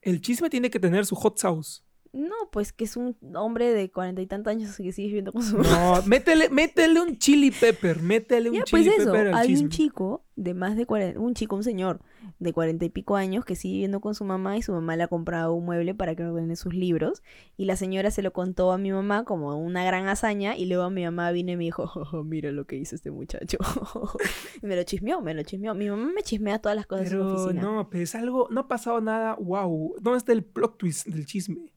El 0.00 0.20
chisme 0.20 0.48
tiene 0.48 0.70
que 0.70 0.78
tener 0.78 1.04
su 1.06 1.16
hot 1.16 1.38
sauce. 1.38 1.82
No, 2.18 2.34
pues 2.50 2.72
que 2.72 2.84
es 2.84 2.96
un 2.96 3.16
hombre 3.36 3.72
de 3.72 3.90
cuarenta 3.90 4.20
y 4.20 4.26
tantos 4.26 4.50
años 4.50 4.76
que 4.76 4.92
sigue 4.92 5.06
viviendo 5.08 5.32
con 5.32 5.42
su 5.42 5.56
mamá. 5.58 5.68
No, 5.70 6.02
métele, 6.06 6.48
métele 6.50 7.00
un 7.00 7.16
chili 7.18 7.50
pepper. 7.52 8.02
Métele 8.02 8.50
un 8.50 8.56
Ya, 8.56 8.64
pues 8.68 8.82
chili 8.84 8.94
eso, 8.96 9.12
pepper 9.12 9.28
al 9.28 9.34
hay 9.34 9.46
chisme. 9.48 9.64
un 9.64 9.70
chico 9.70 10.24
de 10.34 10.54
más 10.54 10.76
de 10.76 10.86
40, 10.86 11.18
un 11.20 11.34
chico, 11.34 11.54
un 11.56 11.62
señor 11.64 12.00
de 12.38 12.52
cuarenta 12.52 12.84
y 12.84 12.90
pico 12.90 13.16
años 13.16 13.44
que 13.44 13.56
sigue 13.56 13.74
viviendo 13.74 14.00
con 14.00 14.14
su 14.14 14.24
mamá 14.24 14.56
y 14.56 14.62
su 14.62 14.72
mamá 14.72 14.96
le 14.96 15.02
ha 15.04 15.08
comprado 15.08 15.52
un 15.54 15.64
mueble 15.64 15.94
para 15.94 16.14
que 16.14 16.24
ordene 16.24 16.54
sus 16.56 16.74
libros 16.74 17.22
y 17.56 17.64
la 17.64 17.74
señora 17.76 18.10
se 18.12 18.22
lo 18.22 18.32
contó 18.32 18.70
a 18.72 18.78
mi 18.78 18.92
mamá 18.92 19.24
como 19.24 19.56
una 19.58 19.84
gran 19.84 20.06
hazaña 20.08 20.56
y 20.56 20.66
luego 20.66 20.90
mi 20.90 21.04
mamá 21.04 21.30
vino 21.32 21.52
y 21.52 21.56
me 21.56 21.64
dijo, 21.64 21.90
"Oh, 21.94 22.04
oh, 22.18 22.24
mira 22.24 22.50
lo 22.52 22.66
que 22.66 22.76
hizo 22.76 22.94
este 22.94 23.10
muchacho. 23.10 23.58
y 24.62 24.66
me 24.66 24.76
lo 24.76 24.82
chismeó, 24.84 25.20
me 25.20 25.34
lo 25.34 25.42
chismeó. 25.42 25.74
Mi 25.74 25.88
mamá 25.88 26.10
me 26.14 26.22
chismea 26.22 26.58
todas 26.60 26.76
las 26.76 26.86
cosas 26.86 27.04
de 27.06 27.10
su 27.10 27.16
Pero 27.16 27.34
oficina. 27.34 27.62
no, 27.62 27.90
pues 27.90 28.14
algo, 28.14 28.46
no 28.50 28.60
ha 28.62 28.68
pasado 28.68 29.00
nada, 29.00 29.34
wow. 29.40 29.96
¿Dónde 30.00 30.18
está 30.18 30.32
el 30.32 30.44
plot 30.44 30.78
twist 30.78 31.06
del 31.06 31.26
chisme? 31.26 31.72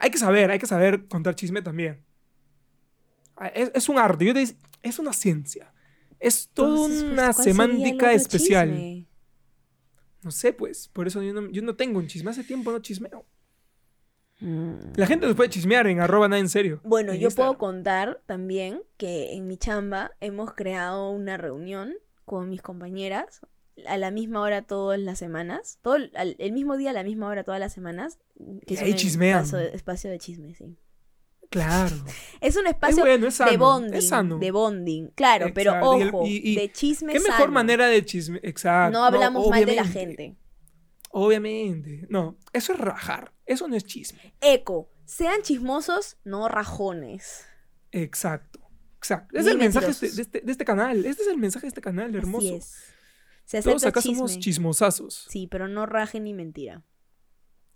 Hay 0.00 0.10
que 0.10 0.18
saber, 0.18 0.50
hay 0.50 0.58
que 0.58 0.66
saber 0.66 1.06
contar 1.06 1.34
chisme 1.36 1.62
también. 1.62 2.02
Ah, 3.36 3.48
Es, 3.48 3.70
es 3.74 3.88
un 3.88 3.98
arte, 3.98 4.24
yo 4.24 4.34
te 4.34 4.40
dic- 4.42 4.56
es 4.82 4.98
una 4.98 5.12
ciencia. 5.12 5.72
Es 6.18 6.48
toda 6.52 6.70
Entonces, 6.86 7.02
pues, 7.02 7.12
una 7.12 7.22
¿cuál 7.32 7.34
sería 7.34 7.50
el 7.50 7.54
semántica 7.54 8.12
especial. 8.12 8.68
chisme? 8.70 9.06
No 10.22 10.30
sé, 10.30 10.52
pues, 10.52 10.88
por 10.88 11.06
eso 11.06 11.22
yo 11.22 11.32
no, 11.32 11.50
yo 11.50 11.62
no 11.62 11.76
tengo 11.76 11.98
un 11.98 12.06
chisme. 12.06 12.30
Hace 12.30 12.44
tiempo 12.44 12.72
no 12.72 12.80
chismeo. 12.80 13.24
Mm. 14.40 14.92
La 14.96 15.06
gente 15.06 15.26
nos 15.26 15.36
puede 15.36 15.50
chismear 15.50 15.86
en 15.86 16.00
arroba 16.00 16.28
nada 16.28 16.40
en 16.40 16.48
serio. 16.48 16.80
Bueno, 16.82 17.12
en 17.12 17.20
yo 17.20 17.30
puedo 17.30 17.58
contar 17.58 18.22
también 18.26 18.82
que 18.96 19.34
en 19.34 19.46
mi 19.46 19.56
chamba 19.58 20.12
hemos 20.20 20.54
creado 20.54 21.10
una 21.10 21.36
reunión 21.36 21.94
con 22.24 22.48
mis 22.48 22.62
compañeras 22.62 23.40
a 23.86 23.96
la 23.98 24.10
misma 24.10 24.40
hora 24.40 24.62
todas 24.62 24.98
las 25.00 25.18
semanas, 25.18 25.78
todo 25.82 25.96
el, 25.96 26.10
al- 26.14 26.36
el 26.38 26.52
mismo 26.52 26.76
día 26.76 26.90
a 26.90 26.92
la 26.92 27.02
misma 27.04 27.28
hora 27.28 27.44
todas 27.44 27.60
las 27.60 27.72
semanas. 27.72 28.18
Que 28.66 28.74
Y 28.74 28.76
es 28.76 28.82
ahí 28.82 28.90
un 28.92 28.96
chismean. 28.96 29.44
espacio 29.44 29.58
de, 29.58 29.76
espacio 29.76 30.10
de 30.10 30.18
chisme, 30.18 30.54
sí. 30.54 30.76
Claro. 31.50 31.96
Es 32.40 32.56
un 32.56 32.66
Es 32.66 32.72
espacio 32.72 33.02
bueno, 33.02 33.26
es 33.26 33.34
sano. 33.34 33.50
de 33.50 33.56
bonding, 33.56 33.94
es 33.94 34.08
sano. 34.08 34.38
de 34.38 34.50
bonding, 34.50 35.08
claro, 35.16 35.46
pero 35.52 35.72
Exacto, 35.72 35.90
ojo, 35.90 36.26
y- 36.26 36.40
y 36.52 36.56
de 36.56 36.70
chisme 36.72 37.12
¿Qué 37.12 37.20
mejor 37.20 37.38
sano. 37.38 37.52
manera 37.52 37.86
de 37.88 38.04
chisme? 38.04 38.38
Exacto. 38.42 38.96
No 38.98 39.04
hablamos 39.04 39.48
mal 39.48 39.64
de 39.66 39.74
la 39.74 39.84
gente. 39.84 40.36
Obviamente. 41.10 42.06
No, 42.08 42.36
eso 42.52 42.72
es 42.72 42.78
rajar. 42.78 43.32
Eso 43.46 43.66
no 43.68 43.76
es 43.76 43.84
chisme. 43.84 44.34
Eco, 44.40 44.90
sean 45.04 45.42
chismosos, 45.42 46.18
no 46.24 46.48
rajones. 46.48 47.44
Exacto. 47.90 48.60
Exacto. 48.98 49.36
Es 49.36 49.44
Ni 49.46 49.50
el 49.52 49.58
mensaje 49.58 49.86
de 49.86 49.92
este, 49.92 50.10
de 50.12 50.22
este- 50.22 50.40
de 50.42 50.52
este 50.52 50.64
canal. 50.64 51.04
Este 51.04 51.22
es 51.22 51.28
el 51.28 51.38
mensaje 51.38 51.62
de 51.64 51.68
este 51.68 51.80
canal, 51.80 52.14
hermoso. 52.14 52.46
Así 52.46 52.54
es. 52.56 52.74
Se 53.50 53.62
Todos 53.62 53.84
acá 53.84 54.00
somos 54.00 54.38
chismosazos. 54.38 55.26
Sí, 55.28 55.48
pero 55.48 55.66
no 55.66 55.84
raje 55.84 56.20
ni 56.20 56.32
mentira. 56.32 56.84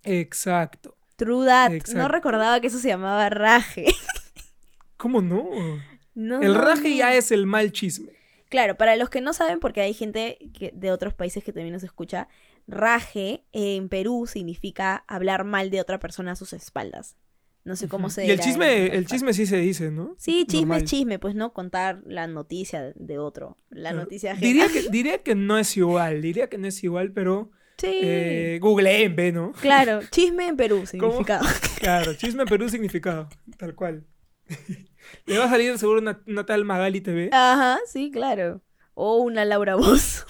Exacto. 0.05 0.97
True 1.17 1.47
that. 1.47 1.73
No 1.97 2.07
recordaba 2.07 2.61
que 2.61 2.69
eso 2.69 2.79
se 2.79 2.87
llamaba 2.87 3.29
raje. 3.29 3.87
¿Cómo 4.97 5.21
no? 5.21 5.45
No, 6.15 6.41
el 6.41 6.55
raje 6.55 6.91
no. 6.91 6.95
ya 6.95 7.17
es 7.17 7.33
el 7.33 7.47
mal 7.47 7.73
chisme. 7.73 8.13
Claro, 8.51 8.77
para 8.77 8.95
los 8.95 9.11
que 9.11 9.21
no 9.21 9.33
saben, 9.33 9.59
porque 9.59 9.81
hay 9.81 9.95
gente 9.95 10.39
que, 10.57 10.71
de 10.73 10.93
otros 10.93 11.13
países 11.13 11.43
que 11.43 11.53
también 11.53 11.73
nos 11.73 11.83
escucha, 11.83 12.29
raje 12.69 13.43
en 13.51 13.89
Perú 13.89 14.29
significa 14.29 15.03
hablar 15.09 15.43
mal 15.43 15.71
de 15.71 15.81
otra 15.81 15.99
persona 15.99 16.33
a 16.33 16.37
sus 16.37 16.53
espaldas. 16.53 17.17
No 17.65 17.77
sé 17.77 17.89
cómo 17.89 18.11
se 18.11 18.27
Y 18.27 18.31
el 18.31 18.39
en 18.39 18.45
chisme, 18.45 18.87
el 18.95 19.07
chisme 19.07 19.33
sí 19.33 19.47
se 19.47 19.57
dice, 19.57 19.91
¿no? 19.91 20.15
Sí, 20.19 20.45
chisme 20.47 20.67
Normal. 20.67 20.83
es 20.85 20.91
chisme, 20.91 21.19
pues 21.19 21.35
no 21.35 21.53
contar 21.55 22.03
la 22.05 22.27
noticia 22.27 22.93
de 22.95 23.19
otro, 23.19 23.57
la 23.71 23.93
noticia 23.93 24.33
ajena. 24.33 24.47
Diría 24.47 24.69
que, 24.69 24.83
diría 24.91 25.19
que 25.23 25.35
no 25.35 25.57
es 25.57 25.75
igual, 25.77 26.21
diría 26.21 26.49
que 26.49 26.59
no 26.59 26.67
es 26.69 26.85
igual, 26.85 27.13
pero 27.13 27.51
Sí. 27.79 27.89
eh, 28.03 28.59
googleen, 28.61 29.17
ve, 29.17 29.33
¿no? 29.33 29.53
Claro, 29.63 30.01
chisme 30.11 30.47
en 30.47 30.57
Perú 30.57 30.85
significado. 30.87 31.47
Claro, 31.79 32.15
chisme 32.15 32.45
Perú 32.45 32.69
significado, 32.69 33.29
tal 33.57 33.75
cual. 33.75 34.05
Le 35.27 35.39
va 35.39 35.47
a 35.47 35.49
salir 35.51 35.77
seguro 35.79 36.01
una, 36.01 36.23
una 36.27 36.45
tal 36.45 36.65
Magali 36.65 37.01
TV. 37.01 37.31
Ajá, 37.33 37.79
sí, 37.87 38.11
claro. 38.11 38.63
O 38.95 39.19
una 39.19 39.45
Laura 39.45 39.75
Voz. 39.75 40.25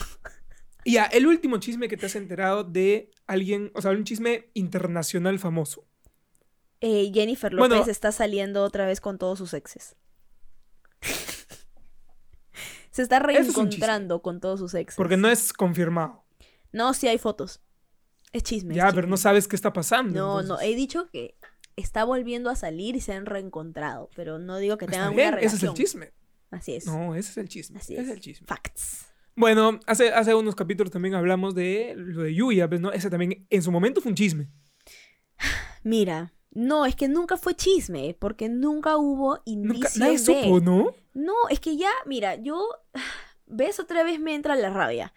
Y 0.85 0.93
ya, 0.93 1.05
el 1.05 1.27
último 1.27 1.57
chisme 1.57 1.87
que 1.87 1.97
te 1.97 2.05
has 2.05 2.15
enterado 2.15 2.63
de 2.63 3.11
alguien, 3.27 3.71
o 3.73 3.81
sea, 3.81 3.91
un 3.91 4.03
chisme 4.05 4.49
internacional 4.53 5.37
famoso. 5.39 5.85
Eh, 6.87 7.09
Jennifer 7.11 7.51
López 7.51 7.69
Bueno. 7.79 7.91
está 7.91 8.11
saliendo 8.11 8.61
otra 8.61 8.85
vez 8.85 9.01
con 9.01 9.17
todos 9.17 9.39
sus 9.39 9.55
exes. 9.55 9.95
Se 12.91 13.01
está 13.01 13.17
es 13.17 13.23
reencontrando 13.23 14.21
con 14.21 14.39
todos 14.39 14.59
sus 14.59 14.75
exes. 14.75 14.95
Porque 14.95 15.17
no 15.17 15.27
es 15.27 15.51
confirmado. 15.51 16.23
No, 16.71 16.93
sí 16.93 17.07
hay 17.07 17.17
fotos. 17.17 17.59
Es 18.33 18.43
chisme. 18.43 18.75
es 18.75 18.77
Ya, 18.77 18.91
pero 18.91 19.07
no 19.07 19.17
sabes 19.17 19.47
qué 19.47 19.55
está 19.55 19.73
pasando. 19.73 20.13
No, 20.13 20.43
no, 20.43 20.61
he 20.61 20.75
dicho 20.75 21.09
que 21.09 21.35
está 21.75 22.03
volviendo 22.03 22.51
a 22.51 22.55
salir 22.55 22.95
y 22.95 23.01
se 23.01 23.13
han 23.13 23.25
reencontrado, 23.25 24.11
pero 24.15 24.37
no 24.37 24.59
digo 24.59 24.77
que 24.77 24.85
tengan 24.85 25.15
bien, 25.15 25.29
una 25.29 25.37
ese 25.37 25.47
es 25.47 25.53
el 25.53 25.59
relación. 25.61 25.75
chisme. 25.75 26.13
Así 26.51 26.75
es. 26.75 26.85
No, 26.85 27.15
ese 27.15 27.31
es 27.31 27.37
el 27.37 27.49
chisme. 27.49 27.79
Así 27.79 27.95
es. 27.95 28.01
es 28.05 28.09
el 28.11 28.19
chisme. 28.19 28.45
Facts. 28.45 29.07
Bueno, 29.35 29.79
hace, 29.87 30.13
hace 30.13 30.35
unos 30.35 30.53
capítulos 30.53 30.91
también 30.91 31.15
hablamos 31.15 31.55
de 31.55 31.95
lo 31.97 32.21
de 32.21 32.35
Yuya, 32.35 32.69
pues, 32.69 32.79
¿no? 32.79 32.91
Ese 32.91 33.09
también 33.09 33.47
en 33.49 33.63
su 33.63 33.71
momento 33.71 34.01
fue 34.01 34.11
un 34.11 34.15
chisme. 34.15 34.49
Mira, 35.83 36.31
no, 36.55 36.85
es 36.87 36.95
que 36.95 37.07
nunca 37.07 37.37
fue 37.37 37.53
chisme, 37.55 38.15
porque 38.17 38.49
nunca 38.49 38.97
hubo 38.97 39.35
Nunca, 39.35 39.43
indicios 39.45 39.97
nadie 39.97 40.13
de... 40.13 40.17
supo, 40.19 40.59
¿no? 40.61 40.95
No, 41.13 41.33
es 41.49 41.59
que 41.59 41.77
ya, 41.77 41.91
mira, 42.07 42.35
yo. 42.35 42.67
¿Ves? 43.47 43.79
Otra 43.79 44.03
vez 44.03 44.19
me 44.19 44.33
entra 44.33 44.55
la 44.55 44.71
rabia. 44.71 45.13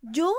Yo 0.00 0.32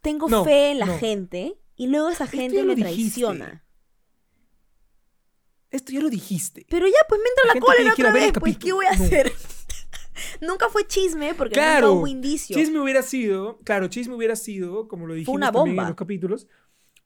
tengo 0.00 0.28
No, 0.28 0.42
fe 0.44 0.70
en 0.70 0.78
la 0.78 0.86
no. 0.86 0.98
gente 0.98 1.58
y 1.76 1.88
luego 1.88 2.08
esa 2.08 2.26
gente 2.26 2.62
me 2.64 2.76
traiciona. 2.76 3.62
Esto 5.70 5.92
ya 5.92 6.00
lo 6.00 6.08
dijiste. 6.08 6.64
Pero 6.70 6.86
ya, 6.86 6.94
pues 7.08 7.20
me 7.20 7.28
entra 7.28 7.44
La 7.48 7.54
la, 7.54 7.60
cólera 7.60 7.92
otra 7.92 8.12
vez, 8.12 8.32
pues 8.38 8.56
¿qué 8.56 8.72
voy 8.72 8.86
a 8.86 8.96
No. 8.96 9.04
hacer? 9.04 9.32
nunca 10.40 10.68
fue 10.70 10.86
chisme 10.86 11.34
porque 11.34 11.54
Claro, 11.54 11.88
nunca 11.88 11.98
hubo 11.98 12.06
indicio. 12.06 12.56
Chisme 12.56 12.78
hubiera 12.80 13.02
sido, 13.02 13.58
claro, 13.64 13.88
chisme 13.88 14.14
hubiera 14.14 14.36
sido, 14.36 14.88
como 14.88 15.06
lo 15.06 15.14
dijimos 15.14 15.36
una 15.36 15.46
también 15.52 15.70
en 15.72 15.76
bomba. 15.76 15.88
los 15.90 15.96
capítulos. 15.96 16.46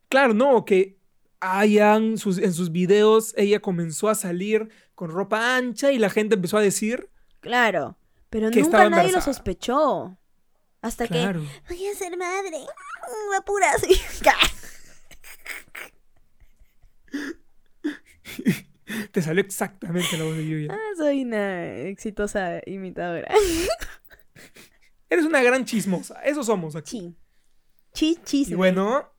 Claro, 0.08 0.34
no, 0.34 0.64
que 0.64 0.99
hayan 1.40 2.18
sus, 2.18 2.38
en 2.38 2.52
sus 2.52 2.70
videos 2.70 3.34
ella 3.36 3.60
comenzó 3.60 4.08
a 4.08 4.14
salir 4.14 4.68
con 4.94 5.10
ropa 5.10 5.56
ancha 5.56 5.92
y 5.92 5.98
la 5.98 6.10
gente 6.10 6.34
empezó 6.34 6.58
a 6.58 6.62
decir, 6.62 7.10
Claro, 7.40 7.96
pero 8.28 8.50
Que 8.50 8.62
nunca 8.62 8.88
nadie 8.88 9.12
lo 9.12 9.20
sospechó. 9.20 10.16
Hasta 10.82 11.06
claro. 11.06 11.42
que 11.66 11.74
voy 11.74 11.86
a 11.86 11.94
ser 11.94 12.16
madre. 12.16 12.58
Mm, 12.58 13.34
Apura 13.38 13.70
así. 13.72 13.94
Te 19.12 19.22
salió 19.22 19.42
exactamente 19.42 20.16
la 20.16 20.24
voz 20.24 20.36
de 20.36 20.46
Yuya. 20.46 20.72
Ah, 20.72 20.78
soy 20.96 21.22
una 21.22 21.76
exitosa 21.78 22.60
imitadora. 22.66 23.32
Eres 25.08 25.24
una 25.24 25.42
gran 25.42 25.64
chismosa, 25.64 26.20
eso 26.22 26.44
somos 26.44 26.76
aquí. 26.76 27.16
Chi. 27.92 28.18
Chi, 28.24 28.46
Y 28.48 28.54
bueno, 28.54 29.12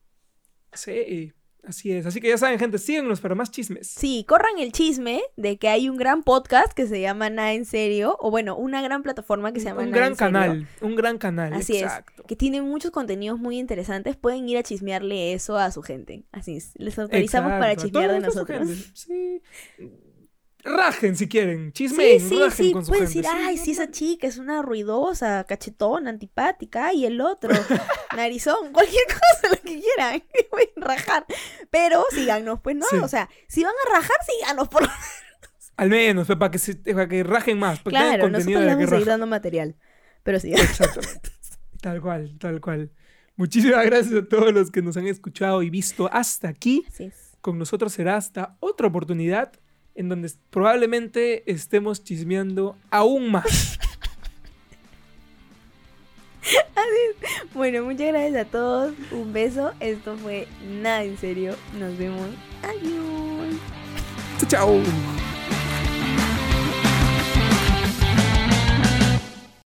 sí, 0.72 1.32
así 1.66 1.92
es. 1.92 2.06
Así 2.06 2.20
que 2.20 2.28
ya 2.28 2.38
saben, 2.38 2.58
gente, 2.58 2.78
síguenos 2.78 3.20
para 3.20 3.34
más 3.34 3.50
chismes. 3.50 3.86
Sí, 3.86 4.24
corran 4.28 4.58
el 4.58 4.72
chisme 4.72 5.22
de 5.36 5.58
que 5.58 5.68
hay 5.68 5.88
un 5.88 5.96
gran 5.96 6.22
podcast 6.22 6.72
que 6.72 6.86
se 6.86 7.00
llama 7.00 7.30
Nada 7.30 7.52
en 7.52 7.64
Serio, 7.64 8.16
o 8.20 8.30
bueno, 8.30 8.56
una 8.56 8.82
gran 8.82 9.02
plataforma 9.02 9.52
que 9.52 9.60
se 9.60 9.66
llama 9.66 9.82
un 9.82 9.90
Nada 9.90 9.96
gran 9.96 10.12
en 10.12 10.18
Serio, 10.18 10.32
canal, 10.32 10.68
un 10.80 10.96
gran 10.96 11.18
canal, 11.18 11.52
Así 11.54 11.78
exacto. 11.78 12.22
es, 12.22 12.26
que 12.26 12.36
tiene 12.36 12.62
muchos 12.62 12.90
contenidos 12.90 13.38
muy 13.38 13.58
interesantes. 13.58 14.16
Pueden 14.16 14.48
ir 14.48 14.58
a 14.58 14.62
chismearle 14.62 15.32
eso 15.32 15.56
a 15.56 15.70
su 15.70 15.82
gente. 15.82 16.24
Así 16.32 16.56
es, 16.56 16.72
les 16.76 16.98
autorizamos 16.98 17.52
para 17.52 17.76
chismear 17.76 18.12
de 18.12 18.20
nosotros. 18.20 18.68
Sí. 18.94 19.40
Rajen 20.64 21.16
si 21.16 21.28
quieren, 21.28 21.66
Sí, 21.66 21.88
chismen, 21.88 22.20
sí, 22.20 22.38
rajen 22.38 22.66
sí, 22.66 22.72
con 22.72 22.84
su 22.84 22.90
pueden 22.92 23.08
gente. 23.08 23.18
decir, 23.28 23.38
sí, 23.38 23.44
ay, 23.48 23.58
sí, 23.58 23.70
esa 23.72 23.90
chica 23.90 24.26
es 24.28 24.38
una 24.38 24.62
ruidosa, 24.62 25.44
cachetona, 25.44 26.08
antipática, 26.10 26.92
y 26.92 27.04
el 27.04 27.20
otro, 27.20 27.50
narizón, 28.16 28.72
cualquier 28.72 29.02
cosa, 29.06 29.54
lo 29.54 29.60
que 29.60 29.80
quieran. 29.80 30.22
Pueden 30.50 30.68
rajar. 30.76 31.26
Pero 31.70 32.04
síganos, 32.10 32.60
pues 32.60 32.76
no. 32.76 32.86
Sí. 32.90 32.96
O 32.96 33.08
sea, 33.08 33.28
si 33.48 33.64
van 33.64 33.72
a 33.86 33.94
rajar, 33.98 34.16
síganos 34.26 34.68
por 34.68 34.88
Al 35.76 35.88
menos, 35.88 36.26
pues, 36.28 36.38
para 36.38 36.50
que, 36.52 36.58
se, 36.58 36.76
para 36.76 37.08
que 37.08 37.24
rajen 37.24 37.58
más. 37.58 37.80
Porque 37.80 37.96
tengan 37.98 38.14
Claro, 38.14 38.24
contenido 38.30 38.60
nosotros 38.60 38.66
les 38.66 38.76
vamos 38.76 38.86
a 38.86 38.94
seguir 38.94 39.08
dando 39.08 39.26
material. 39.26 39.76
Pero 40.22 40.38
sí. 40.38 40.52
Exactamente. 40.52 41.30
tal 41.80 42.00
cual, 42.00 42.38
tal 42.38 42.60
cual. 42.60 42.92
Muchísimas 43.34 43.84
gracias 43.84 44.14
a 44.14 44.28
todos 44.28 44.52
los 44.52 44.70
que 44.70 44.82
nos 44.82 44.96
han 44.96 45.08
escuchado 45.08 45.62
y 45.64 45.70
visto 45.70 46.08
hasta 46.12 46.48
aquí. 46.48 46.84
Así 46.86 47.04
es. 47.04 47.14
Con 47.40 47.58
nosotros 47.58 47.92
será 47.92 48.16
hasta 48.16 48.56
otra 48.60 48.86
oportunidad 48.86 49.52
en 49.94 50.08
donde 50.08 50.30
probablemente 50.50 51.42
estemos 51.50 52.02
chismeando 52.02 52.76
aún 52.90 53.30
más. 53.30 53.78
Bueno, 57.54 57.84
muchas 57.84 58.08
gracias 58.08 58.46
a 58.46 58.50
todos. 58.50 58.94
Un 59.10 59.32
beso. 59.32 59.72
Esto 59.80 60.16
fue 60.16 60.48
nada 60.82 61.04
en 61.04 61.18
serio. 61.18 61.54
Nos 61.78 61.96
vemos. 61.98 62.28
Adiós. 62.62 63.56
chao. 64.48 64.80
chao. 64.82 65.31